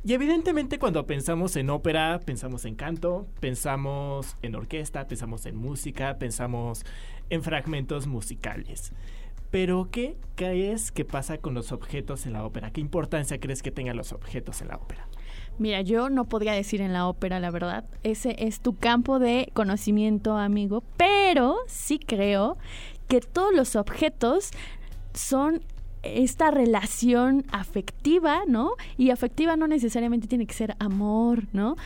Y 0.06 0.12
evidentemente 0.12 0.78
cuando 0.78 1.06
pensamos 1.06 1.56
en 1.56 1.70
ópera, 1.70 2.20
pensamos 2.26 2.66
en 2.66 2.74
canto, 2.74 3.26
pensamos 3.40 4.36
en 4.42 4.54
orquesta, 4.54 5.06
pensamos 5.06 5.46
en 5.46 5.56
música, 5.56 6.18
pensamos 6.18 6.84
en 7.30 7.42
fragmentos 7.42 8.06
musicales. 8.06 8.92
Pero 9.50 9.88
¿qué 9.90 10.18
crees 10.34 10.92
que 10.92 11.06
pasa 11.06 11.38
con 11.38 11.54
los 11.54 11.72
objetos 11.72 12.26
en 12.26 12.34
la 12.34 12.44
ópera? 12.44 12.70
¿Qué 12.70 12.82
importancia 12.82 13.40
crees 13.40 13.62
que 13.62 13.70
tengan 13.70 13.96
los 13.96 14.12
objetos 14.12 14.60
en 14.60 14.68
la 14.68 14.76
ópera? 14.76 15.08
Mira, 15.58 15.80
yo 15.80 16.10
no 16.10 16.26
podría 16.26 16.52
decir 16.52 16.82
en 16.82 16.92
la 16.92 17.08
ópera, 17.08 17.40
la 17.40 17.50
verdad. 17.50 17.84
Ese 18.02 18.36
es 18.38 18.60
tu 18.60 18.76
campo 18.76 19.18
de 19.18 19.48
conocimiento, 19.54 20.36
amigo. 20.36 20.82
Pero 20.98 21.56
sí 21.66 21.98
creo 21.98 22.58
que 23.08 23.20
todos 23.20 23.54
los 23.54 23.74
objetos 23.74 24.50
son 25.14 25.62
esta 26.04 26.50
relación 26.50 27.44
afectiva, 27.50 28.42
¿no? 28.46 28.72
Y 28.96 29.10
afectiva 29.10 29.56
no 29.56 29.66
necesariamente 29.66 30.28
tiene 30.28 30.46
que 30.46 30.54
ser 30.54 30.76
amor, 30.78 31.44
¿no? 31.52 31.76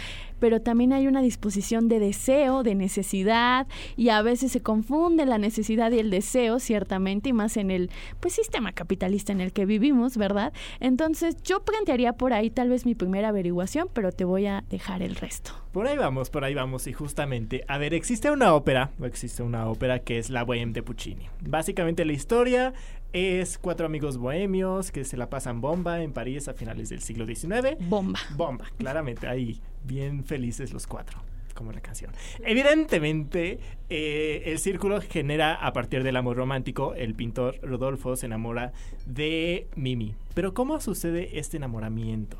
Pero 0.40 0.60
también 0.60 0.92
hay 0.92 1.08
una 1.08 1.20
disposición 1.20 1.88
de 1.88 1.98
deseo, 1.98 2.62
de 2.62 2.76
necesidad, 2.76 3.66
y 3.96 4.10
a 4.10 4.22
veces 4.22 4.52
se 4.52 4.60
confunde 4.60 5.26
la 5.26 5.36
necesidad 5.36 5.90
y 5.90 5.98
el 5.98 6.10
deseo, 6.10 6.60
ciertamente, 6.60 7.30
y 7.30 7.32
más 7.32 7.56
en 7.56 7.72
el 7.72 7.90
pues 8.20 8.34
sistema 8.34 8.72
capitalista 8.72 9.32
en 9.32 9.40
el 9.40 9.52
que 9.52 9.66
vivimos, 9.66 10.16
¿verdad? 10.16 10.52
Entonces, 10.78 11.42
yo 11.42 11.64
plantearía 11.64 12.12
por 12.12 12.32
ahí 12.32 12.50
tal 12.50 12.68
vez 12.68 12.86
mi 12.86 12.94
primera 12.94 13.28
averiguación, 13.28 13.88
pero 13.92 14.12
te 14.12 14.24
voy 14.24 14.46
a 14.46 14.64
dejar 14.70 15.02
el 15.02 15.16
resto. 15.16 15.50
Por 15.72 15.86
ahí 15.86 15.96
vamos, 15.96 16.30
por 16.30 16.44
ahí 16.44 16.54
vamos, 16.54 16.86
y 16.86 16.92
justamente, 16.92 17.64
a 17.66 17.78
ver, 17.78 17.92
existe 17.92 18.30
una 18.30 18.54
ópera, 18.54 18.90
existe 19.02 19.42
una 19.42 19.68
ópera 19.68 19.98
que 19.98 20.18
es 20.18 20.30
La 20.30 20.46
Bohème 20.46 20.72
de 20.72 20.82
Puccini. 20.82 21.28
Básicamente 21.40 22.04
la 22.04 22.12
historia 22.12 22.72
es 23.12 23.58
cuatro 23.58 23.86
amigos 23.86 24.18
bohemios 24.18 24.92
que 24.92 25.04
se 25.04 25.16
la 25.16 25.30
pasan 25.30 25.60
bomba 25.60 26.02
en 26.02 26.12
París 26.12 26.48
a 26.48 26.54
finales 26.54 26.88
del 26.88 27.00
siglo 27.00 27.26
XIX. 27.26 27.76
Bomba. 27.80 28.18
Bomba, 28.36 28.66
claramente, 28.76 29.26
ahí, 29.26 29.60
bien 29.84 30.24
felices 30.24 30.72
los 30.72 30.86
cuatro 30.86 31.22
como 31.58 31.72
la 31.72 31.80
canción. 31.80 32.12
Evidentemente, 32.44 33.58
eh, 33.90 34.44
el 34.46 34.60
círculo 34.60 35.00
genera 35.00 35.54
a 35.54 35.72
partir 35.72 36.04
del 36.04 36.14
amor 36.14 36.36
romántico. 36.36 36.94
El 36.94 37.16
pintor 37.16 37.58
Rodolfo 37.62 38.14
se 38.14 38.26
enamora 38.26 38.72
de 39.06 39.66
Mimi. 39.74 40.14
Pero 40.34 40.54
¿cómo 40.54 40.80
sucede 40.80 41.36
este 41.40 41.56
enamoramiento? 41.56 42.36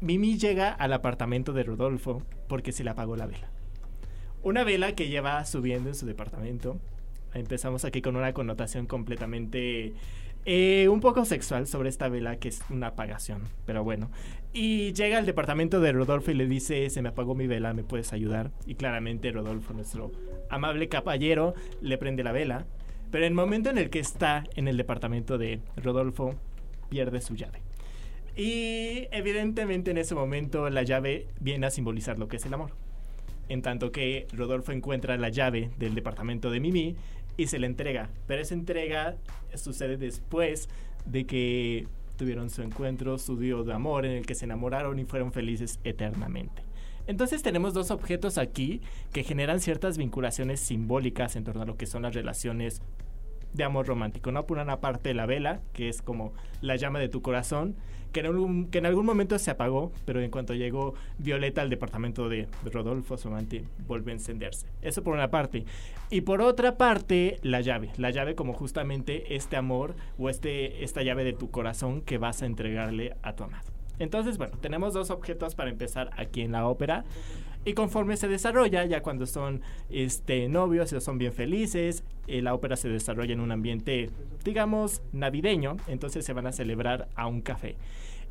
Mimi 0.00 0.36
llega 0.36 0.72
al 0.72 0.92
apartamento 0.92 1.52
de 1.52 1.62
Rodolfo 1.62 2.22
porque 2.48 2.72
se 2.72 2.82
le 2.82 2.90
apagó 2.90 3.14
la 3.14 3.26
vela. 3.26 3.48
Una 4.42 4.64
vela 4.64 4.96
que 4.96 5.08
lleva 5.08 5.44
subiendo 5.46 5.88
en 5.88 5.94
su 5.94 6.04
departamento 6.04 6.80
empezamos 7.34 7.84
aquí 7.84 8.02
con 8.02 8.16
una 8.16 8.32
connotación 8.32 8.86
completamente 8.86 9.94
eh, 10.46 10.88
un 10.88 11.00
poco 11.00 11.24
sexual 11.24 11.66
sobre 11.66 11.88
esta 11.88 12.08
vela 12.08 12.36
que 12.36 12.48
es 12.48 12.62
una 12.68 12.88
apagación, 12.88 13.42
pero 13.64 13.82
bueno. 13.82 14.10
Y 14.52 14.92
llega 14.92 15.16
al 15.16 15.24
departamento 15.26 15.80
de 15.80 15.92
Rodolfo 15.92 16.30
y 16.30 16.34
le 16.34 16.46
dice, 16.46 16.90
se 16.90 17.00
me 17.00 17.08
apagó 17.08 17.34
mi 17.34 17.46
vela, 17.46 17.72
¿me 17.72 17.82
puedes 17.82 18.12
ayudar? 18.12 18.50
Y 18.66 18.74
claramente 18.74 19.32
Rodolfo, 19.32 19.72
nuestro 19.72 20.12
amable 20.50 20.88
caballero, 20.88 21.54
le 21.80 21.96
prende 21.96 22.22
la 22.22 22.32
vela. 22.32 22.66
Pero 23.10 23.24
en 23.24 23.32
el 23.32 23.34
momento 23.34 23.70
en 23.70 23.78
el 23.78 23.90
que 23.90 24.00
está 24.00 24.44
en 24.54 24.68
el 24.68 24.76
departamento 24.76 25.38
de 25.38 25.60
Rodolfo, 25.76 26.34
pierde 26.90 27.20
su 27.22 27.36
llave. 27.36 27.62
Y 28.36 29.06
evidentemente 29.12 29.92
en 29.92 29.98
ese 29.98 30.14
momento 30.14 30.68
la 30.68 30.82
llave 30.82 31.28
viene 31.40 31.66
a 31.66 31.70
simbolizar 31.70 32.18
lo 32.18 32.28
que 32.28 32.36
es 32.36 32.44
el 32.44 32.54
amor. 32.54 32.72
En 33.48 33.62
tanto 33.62 33.92
que 33.92 34.26
Rodolfo 34.32 34.72
encuentra 34.72 35.16
la 35.16 35.28
llave 35.28 35.70
del 35.78 35.94
departamento 35.94 36.50
de 36.50 36.60
Mimi 36.60 36.96
y 37.36 37.46
se 37.46 37.58
le 37.58 37.66
entrega. 37.66 38.10
Pero 38.26 38.42
esa 38.42 38.54
entrega 38.54 39.16
sucede 39.54 39.96
después 39.96 40.68
de 41.06 41.26
que 41.26 41.88
tuvieron 42.16 42.50
su 42.50 42.62
encuentro, 42.62 43.18
su 43.18 43.36
dio 43.36 43.64
de 43.64 43.72
amor, 43.72 44.06
en 44.06 44.12
el 44.12 44.26
que 44.26 44.34
se 44.34 44.44
enamoraron 44.44 44.98
y 44.98 45.04
fueron 45.04 45.32
felices 45.32 45.80
eternamente. 45.84 46.62
Entonces 47.06 47.42
tenemos 47.42 47.74
dos 47.74 47.90
objetos 47.90 48.38
aquí 48.38 48.80
que 49.12 49.24
generan 49.24 49.60
ciertas 49.60 49.98
vinculaciones 49.98 50.60
simbólicas 50.60 51.36
en 51.36 51.44
torno 51.44 51.62
a 51.62 51.66
lo 51.66 51.76
que 51.76 51.86
son 51.86 52.02
las 52.02 52.14
relaciones 52.14 52.80
de 53.54 53.64
amor 53.64 53.86
romántico, 53.86 54.30
¿no? 54.30 54.46
Por 54.46 54.58
una 54.58 54.80
parte 54.80 55.14
la 55.14 55.26
vela, 55.26 55.60
que 55.72 55.88
es 55.88 56.02
como 56.02 56.32
la 56.60 56.76
llama 56.76 56.98
de 56.98 57.08
tu 57.08 57.22
corazón, 57.22 57.76
que 58.12 58.20
en, 58.20 58.26
algún, 58.26 58.70
que 58.70 58.78
en 58.78 58.86
algún 58.86 59.06
momento 59.06 59.38
se 59.38 59.50
apagó, 59.50 59.92
pero 60.04 60.20
en 60.20 60.30
cuanto 60.30 60.54
llegó 60.54 60.94
Violeta 61.18 61.62
al 61.62 61.70
departamento 61.70 62.28
de 62.28 62.48
Rodolfo, 62.64 63.16
su 63.16 63.28
amante, 63.28 63.64
vuelve 63.88 64.12
a 64.12 64.14
encenderse. 64.14 64.68
Eso 64.82 65.02
por 65.02 65.14
una 65.14 65.30
parte. 65.30 65.64
Y 66.10 66.20
por 66.20 66.40
otra 66.40 66.76
parte, 66.76 67.38
la 67.42 67.60
llave. 67.60 67.90
La 67.96 68.10
llave 68.10 68.36
como 68.36 68.52
justamente 68.52 69.34
este 69.34 69.56
amor 69.56 69.96
o 70.16 70.30
este, 70.30 70.84
esta 70.84 71.02
llave 71.02 71.24
de 71.24 71.32
tu 71.32 71.50
corazón 71.50 72.02
que 72.02 72.18
vas 72.18 72.42
a 72.42 72.46
entregarle 72.46 73.16
a 73.22 73.34
tu 73.34 73.44
amado. 73.44 73.74
Entonces, 73.98 74.38
bueno, 74.38 74.56
tenemos 74.58 74.94
dos 74.94 75.10
objetos 75.10 75.54
para 75.54 75.70
empezar 75.70 76.10
aquí 76.16 76.42
en 76.42 76.52
la 76.52 76.66
ópera. 76.66 77.04
Y 77.64 77.72
conforme 77.72 78.16
se 78.16 78.28
desarrolla, 78.28 78.84
ya 78.84 79.02
cuando 79.02 79.26
son 79.26 79.62
este, 79.90 80.48
novios, 80.48 80.90
son 80.90 81.18
bien 81.18 81.32
felices, 81.32 82.04
eh, 82.26 82.42
la 82.42 82.54
ópera 82.54 82.76
se 82.76 82.88
desarrolla 82.88 83.32
en 83.32 83.40
un 83.40 83.52
ambiente, 83.52 84.10
digamos, 84.44 85.02
navideño, 85.12 85.76
entonces 85.88 86.24
se 86.24 86.32
van 86.32 86.46
a 86.46 86.52
celebrar 86.52 87.08
a 87.14 87.26
un 87.26 87.40
café. 87.40 87.76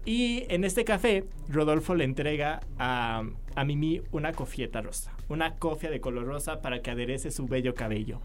Y 0.05 0.45
en 0.49 0.65
este 0.65 0.83
café, 0.83 1.23
Rodolfo 1.47 1.95
le 1.95 2.03
entrega 2.03 2.59
a, 2.77 3.23
a 3.55 3.63
Mimi 3.63 4.01
una 4.11 4.33
cofieta 4.33 4.81
rosa, 4.81 5.13
una 5.29 5.55
cofia 5.55 5.89
de 5.89 6.01
color 6.01 6.25
rosa 6.25 6.61
para 6.61 6.81
que 6.81 6.91
aderece 6.91 7.31
su 7.31 7.47
bello 7.47 7.73
cabello. 7.73 8.19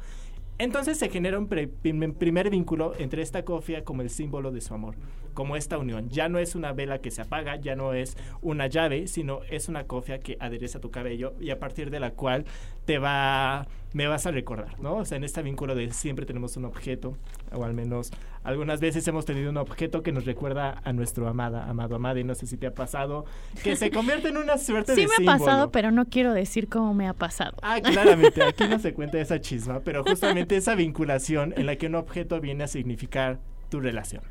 Entonces 0.59 0.99
se 0.99 1.09
genera 1.09 1.39
un 1.39 1.47
primer 1.47 2.51
vínculo 2.51 2.93
entre 2.99 3.23
esta 3.23 3.45
cofia 3.45 3.85
como 3.85 4.03
el 4.03 4.11
símbolo 4.11 4.51
de 4.51 4.61
su 4.61 4.75
amor, 4.75 4.97
como 5.39 5.55
esta 5.55 5.79
unión. 5.79 6.09
Ya 6.09 6.29
no 6.29 6.41
es 6.41 6.57
una 6.57 6.73
vela 6.73 6.99
que 6.99 7.13
se 7.13 7.23
apaga, 7.23 7.55
ya 7.55 7.77
no 7.77 7.95
es 7.95 8.17
una 8.43 8.67
llave, 8.67 9.07
sino 9.07 9.43
es 9.49 9.69
una 9.69 9.85
cofia 9.85 10.19
que 10.19 10.37
adereza 10.41 10.81
tu 10.81 10.91
cabello 10.91 11.35
y 11.39 11.51
a 11.51 11.61
partir 11.61 11.93
de 11.93 12.01
la 12.01 12.11
cual 12.11 12.45
te 12.87 12.99
va, 12.99 13.69
me 13.93 14.09
vas 14.09 14.27
a 14.27 14.33
recordar, 14.33 14.81
¿no? 14.81 14.97
O 14.97 15.05
sea, 15.05 15.17
en 15.17 15.23
este 15.23 15.41
vínculo 15.43 15.77
de 15.77 15.93
siempre 15.93 16.27
tenemos 16.27 16.57
un 16.57 16.65
objeto, 16.65 17.17
o 17.53 17.63
al 17.63 17.73
menos 17.73 18.11
algunas 18.43 18.81
veces 18.81 19.07
hemos 19.07 19.27
tenido 19.27 19.49
un 19.49 19.59
objeto 19.59 20.03
que 20.03 20.11
nos 20.11 20.25
recuerda 20.25 20.81
a 20.83 20.93
nuestro 20.93 21.29
amada, 21.29 21.71
amado, 21.71 21.95
amada, 21.95 22.19
y 22.19 22.25
no 22.25 22.35
sé 22.35 22.49
si 22.49 22.57
te 22.57 22.67
ha 22.67 22.75
pasado, 22.75 23.25
que 23.63 23.77
se 23.77 23.93
convierte 23.93 24.31
en 24.31 24.39
una 24.39 24.59
suerte 24.59 24.91
de 24.91 25.03
símbolo. 25.03 25.17
Sí 25.19 25.25
me 25.25 25.31
ha 25.31 25.39
pasado, 25.39 25.71
pero 25.71 25.93
no 25.93 26.07
quiero 26.07 26.33
decir 26.33 26.69
cómo 26.69 26.95
me 26.95 27.07
ha 27.07 27.13
pasado. 27.13 27.59
Ah, 27.63 27.81
claramente, 27.81 28.43
aquí 28.43 28.67
no 28.67 28.81
se 28.81 28.93
cuenta 28.93 29.21
esa 29.21 29.41
chisma, 29.41 29.79
pero 29.85 30.03
justamente 30.03 30.57
esa 30.57 30.75
vinculación 30.75 31.55
en 31.57 31.67
la 31.67 31.77
que 31.77 31.87
un 31.87 31.95
objeto 31.95 32.41
viene 32.41 32.65
a 32.65 32.67
significar 32.67 33.39
tu 33.69 33.79
relación. 33.79 34.23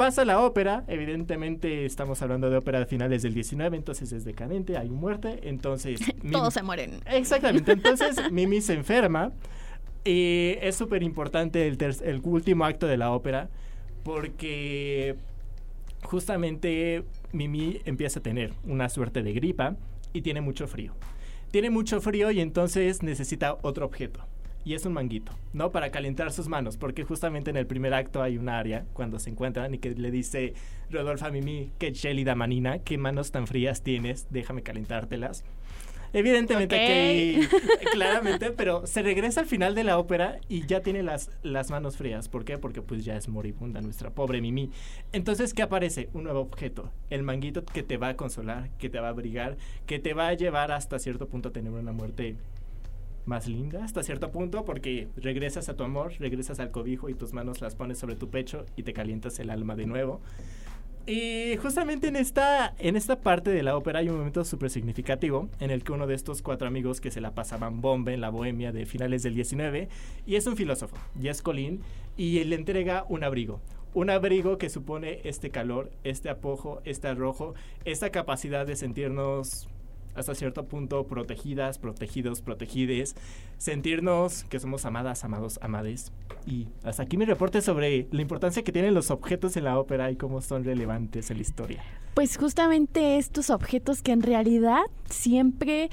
Pasa 0.00 0.24
la 0.24 0.40
ópera, 0.40 0.82
evidentemente 0.88 1.84
estamos 1.84 2.22
hablando 2.22 2.48
de 2.48 2.56
ópera 2.56 2.78
de 2.78 2.86
finales 2.86 3.20
del 3.20 3.34
19, 3.34 3.76
entonces 3.76 4.10
es 4.12 4.24
decadente, 4.24 4.78
hay 4.78 4.88
muerte, 4.88 5.40
entonces... 5.42 6.00
Todos 6.32 6.54
se 6.54 6.62
mueren. 6.62 7.02
Exactamente, 7.04 7.72
entonces 7.74 8.16
Mimi 8.32 8.62
se 8.62 8.72
enferma 8.72 9.30
y 10.02 10.54
es 10.62 10.74
súper 10.74 11.02
importante 11.02 11.68
el, 11.68 11.76
el 12.02 12.22
último 12.24 12.64
acto 12.64 12.86
de 12.86 12.96
la 12.96 13.10
ópera 13.10 13.50
porque 14.02 15.16
justamente 16.04 17.04
Mimi 17.32 17.82
empieza 17.84 18.20
a 18.20 18.22
tener 18.22 18.54
una 18.64 18.88
suerte 18.88 19.22
de 19.22 19.34
gripa 19.34 19.76
y 20.14 20.22
tiene 20.22 20.40
mucho 20.40 20.66
frío. 20.66 20.94
Tiene 21.50 21.68
mucho 21.68 22.00
frío 22.00 22.30
y 22.30 22.40
entonces 22.40 23.02
necesita 23.02 23.58
otro 23.60 23.84
objeto 23.84 24.24
y 24.64 24.74
es 24.74 24.84
un 24.86 24.92
manguito, 24.92 25.32
¿no? 25.52 25.72
Para 25.72 25.90
calentar 25.90 26.32
sus 26.32 26.48
manos, 26.48 26.76
porque 26.76 27.04
justamente 27.04 27.50
en 27.50 27.56
el 27.56 27.66
primer 27.66 27.94
acto 27.94 28.22
hay 28.22 28.38
un 28.38 28.48
área 28.48 28.84
cuando 28.92 29.18
se 29.18 29.30
encuentran 29.30 29.74
y 29.74 29.78
que 29.78 29.90
le 29.90 30.10
dice 30.10 30.54
Rodolfo 30.90 31.26
a 31.26 31.30
Mimi, 31.30 31.72
qué 31.78 31.94
gelida 31.94 32.34
manina, 32.34 32.78
qué 32.80 32.98
manos 32.98 33.30
tan 33.30 33.46
frías 33.46 33.82
tienes, 33.82 34.26
déjame 34.30 34.62
calentártelas. 34.62 35.44
Evidentemente 36.12 36.76
que 36.76 37.48
claramente, 37.92 38.50
pero 38.50 38.86
se 38.86 39.02
regresa 39.02 39.40
al 39.40 39.46
final 39.46 39.74
de 39.74 39.84
la 39.84 39.98
ópera 39.98 40.40
y 40.48 40.66
ya 40.66 40.80
tiene 40.80 41.02
las, 41.02 41.30
las 41.42 41.70
manos 41.70 41.96
frías. 41.96 42.28
¿Por 42.28 42.44
qué? 42.44 42.58
Porque 42.58 42.82
pues 42.82 43.04
ya 43.04 43.16
es 43.16 43.28
moribunda 43.28 43.80
nuestra 43.80 44.10
pobre 44.10 44.40
Mimi. 44.40 44.70
Entonces, 45.12 45.54
¿qué 45.54 45.62
aparece? 45.62 46.08
Un 46.12 46.24
nuevo 46.24 46.40
objeto. 46.40 46.90
El 47.10 47.22
manguito 47.22 47.64
que 47.64 47.84
te 47.84 47.96
va 47.96 48.08
a 48.08 48.16
consolar, 48.16 48.70
que 48.78 48.90
te 48.90 48.98
va 48.98 49.06
a 49.06 49.10
abrigar, 49.10 49.56
que 49.86 50.00
te 50.00 50.14
va 50.14 50.28
a 50.28 50.34
llevar 50.34 50.72
hasta 50.72 50.98
cierto 50.98 51.28
punto 51.28 51.50
a 51.50 51.52
tener 51.52 51.72
una 51.72 51.92
muerte 51.92 52.36
más 53.30 53.46
linda 53.46 53.84
hasta 53.84 54.02
cierto 54.02 54.30
punto 54.30 54.66
porque 54.66 55.08
regresas 55.16 55.70
a 55.70 55.76
tu 55.76 55.84
amor, 55.84 56.12
regresas 56.18 56.60
al 56.60 56.70
cobijo 56.70 57.08
y 57.08 57.14
tus 57.14 57.32
manos 57.32 57.62
las 57.62 57.76
pones 57.76 57.96
sobre 57.96 58.16
tu 58.16 58.28
pecho 58.28 58.66
y 58.76 58.82
te 58.82 58.92
calientas 58.92 59.38
el 59.38 59.48
alma 59.48 59.76
de 59.76 59.86
nuevo. 59.86 60.20
Y 61.06 61.56
justamente 61.56 62.08
en 62.08 62.16
esta, 62.16 62.74
en 62.78 62.96
esta 62.96 63.20
parte 63.20 63.50
de 63.50 63.62
la 63.62 63.76
ópera 63.76 64.00
hay 64.00 64.08
un 64.08 64.18
momento 64.18 64.44
súper 64.44 64.68
significativo 64.68 65.48
en 65.60 65.70
el 65.70 65.82
que 65.82 65.92
uno 65.92 66.06
de 66.06 66.14
estos 66.14 66.42
cuatro 66.42 66.68
amigos 66.68 67.00
que 67.00 67.10
se 67.10 67.20
la 67.20 67.34
pasaban 67.34 67.80
bomba 67.80 68.12
en 68.12 68.20
la 68.20 68.28
bohemia 68.30 68.70
de 68.70 68.84
finales 68.84 69.22
del 69.22 69.34
19 69.34 69.88
y 70.26 70.34
es 70.34 70.46
un 70.46 70.56
filósofo, 70.56 70.96
y 71.20 71.28
es 71.28 71.40
Colin, 71.40 71.80
y 72.16 72.44
le 72.44 72.56
entrega 72.56 73.06
un 73.08 73.24
abrigo. 73.24 73.60
Un 73.94 74.10
abrigo 74.10 74.58
que 74.58 74.68
supone 74.68 75.20
este 75.24 75.50
calor, 75.50 75.90
este 76.04 76.28
apojo, 76.30 76.80
este 76.84 77.08
arrojo, 77.08 77.54
esta 77.84 78.10
capacidad 78.10 78.66
de 78.66 78.76
sentirnos 78.76 79.68
hasta 80.14 80.34
cierto 80.34 80.64
punto 80.66 81.06
protegidas, 81.06 81.78
protegidos, 81.78 82.40
protegides, 82.40 83.16
sentirnos 83.58 84.44
que 84.44 84.58
somos 84.58 84.84
amadas, 84.84 85.24
amados, 85.24 85.58
amades. 85.62 86.12
Y 86.46 86.68
hasta 86.84 87.02
aquí 87.02 87.16
mi 87.16 87.24
reporte 87.24 87.60
sobre 87.60 88.06
la 88.10 88.22
importancia 88.22 88.62
que 88.62 88.72
tienen 88.72 88.94
los 88.94 89.10
objetos 89.10 89.56
en 89.56 89.64
la 89.64 89.78
ópera 89.78 90.10
y 90.10 90.16
cómo 90.16 90.40
son 90.40 90.64
relevantes 90.64 91.30
en 91.30 91.36
la 91.38 91.42
historia. 91.42 91.82
Pues 92.14 92.36
justamente 92.36 93.18
estos 93.18 93.50
objetos 93.50 94.02
que 94.02 94.12
en 94.12 94.22
realidad 94.22 94.82
siempre 95.08 95.90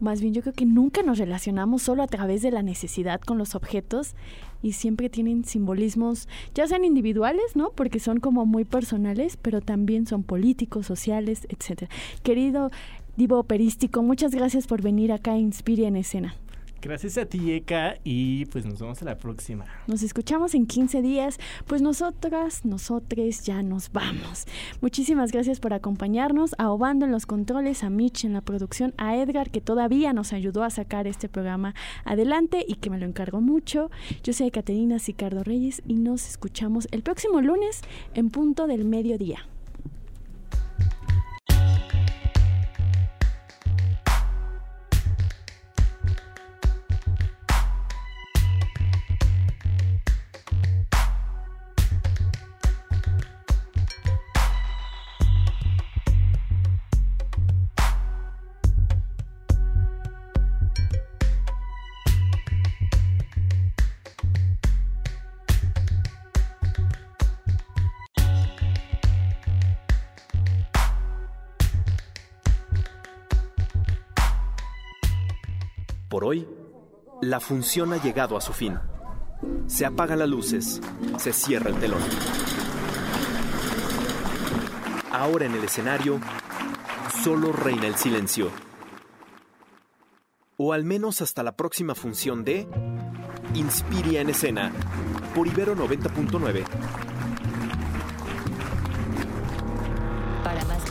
más 0.00 0.20
bien 0.20 0.34
yo 0.34 0.42
creo 0.42 0.52
que 0.52 0.66
nunca 0.66 1.02
nos 1.02 1.18
relacionamos 1.18 1.82
solo 1.82 2.02
a 2.02 2.06
través 2.06 2.42
de 2.42 2.50
la 2.50 2.62
necesidad 2.62 3.20
con 3.20 3.38
los 3.38 3.54
objetos 3.54 4.14
y 4.62 4.72
siempre 4.72 5.08
tienen 5.08 5.44
simbolismos, 5.44 6.28
ya 6.54 6.66
sean 6.66 6.84
individuales, 6.84 7.54
¿no? 7.54 7.70
Porque 7.70 8.00
son 8.00 8.20
como 8.20 8.46
muy 8.46 8.64
personales, 8.64 9.36
pero 9.36 9.60
también 9.60 10.06
son 10.06 10.22
políticos, 10.22 10.86
sociales, 10.86 11.46
etcétera. 11.48 11.90
Querido 12.22 12.70
Divo 13.16 13.38
Operístico, 13.38 14.02
muchas 14.02 14.34
gracias 14.34 14.66
por 14.66 14.82
venir 14.82 15.10
acá 15.10 15.32
a 15.32 15.38
Inspire 15.38 15.86
en 15.86 15.96
Escena. 15.96 16.34
Gracias 16.82 17.16
a 17.16 17.24
ti, 17.24 17.50
Eka, 17.52 17.96
y 18.04 18.44
pues 18.46 18.66
nos 18.66 18.78
vemos 18.78 19.00
a 19.00 19.06
la 19.06 19.16
próxima. 19.16 19.64
Nos 19.86 20.02
escuchamos 20.02 20.54
en 20.54 20.66
15 20.66 21.00
días, 21.00 21.38
pues 21.66 21.80
nosotras, 21.80 22.66
nosotres 22.66 23.42
ya 23.42 23.62
nos 23.62 23.90
vamos. 23.90 24.44
Muchísimas 24.82 25.32
gracias 25.32 25.60
por 25.60 25.72
acompañarnos, 25.72 26.54
a 26.58 26.70
Obando 26.70 27.06
en 27.06 27.12
los 27.12 27.24
controles, 27.24 27.82
a 27.82 27.90
Mitch 27.90 28.26
en 28.26 28.34
la 28.34 28.42
producción, 28.42 28.92
a 28.98 29.16
Edgar 29.16 29.50
que 29.50 29.62
todavía 29.62 30.12
nos 30.12 30.34
ayudó 30.34 30.62
a 30.62 30.70
sacar 30.70 31.06
este 31.06 31.30
programa 31.30 31.74
adelante 32.04 32.64
y 32.68 32.74
que 32.74 32.90
me 32.90 32.98
lo 32.98 33.06
encargó 33.06 33.40
mucho. 33.40 33.90
Yo 34.22 34.34
soy 34.34 34.50
Caterina 34.50 34.98
Sicardo 34.98 35.42
Reyes 35.42 35.82
y 35.86 35.94
nos 35.94 36.28
escuchamos 36.28 36.86
el 36.90 37.02
próximo 37.02 37.40
lunes 37.40 37.80
en 38.14 38.28
punto 38.28 38.66
del 38.66 38.84
mediodía. 38.84 39.46
La 77.36 77.40
función 77.40 77.92
ha 77.92 78.02
llegado 78.02 78.38
a 78.38 78.40
su 78.40 78.54
fin. 78.54 78.78
Se 79.66 79.84
apagan 79.84 80.20
las 80.20 80.28
luces, 80.28 80.80
se 81.18 81.34
cierra 81.34 81.68
el 81.68 81.78
telón. 81.78 82.00
Ahora 85.12 85.44
en 85.44 85.52
el 85.52 85.62
escenario, 85.62 86.18
solo 87.22 87.52
reina 87.52 87.88
el 87.88 87.96
silencio. 87.96 88.50
O 90.56 90.72
al 90.72 90.84
menos 90.84 91.20
hasta 91.20 91.42
la 91.42 91.54
próxima 91.58 91.94
función 91.94 92.42
de 92.42 92.66
Inspiria 93.52 94.22
en 94.22 94.30
escena 94.30 94.72
por 95.34 95.46
Ibero 95.46 95.76
90.9. 95.76 97.15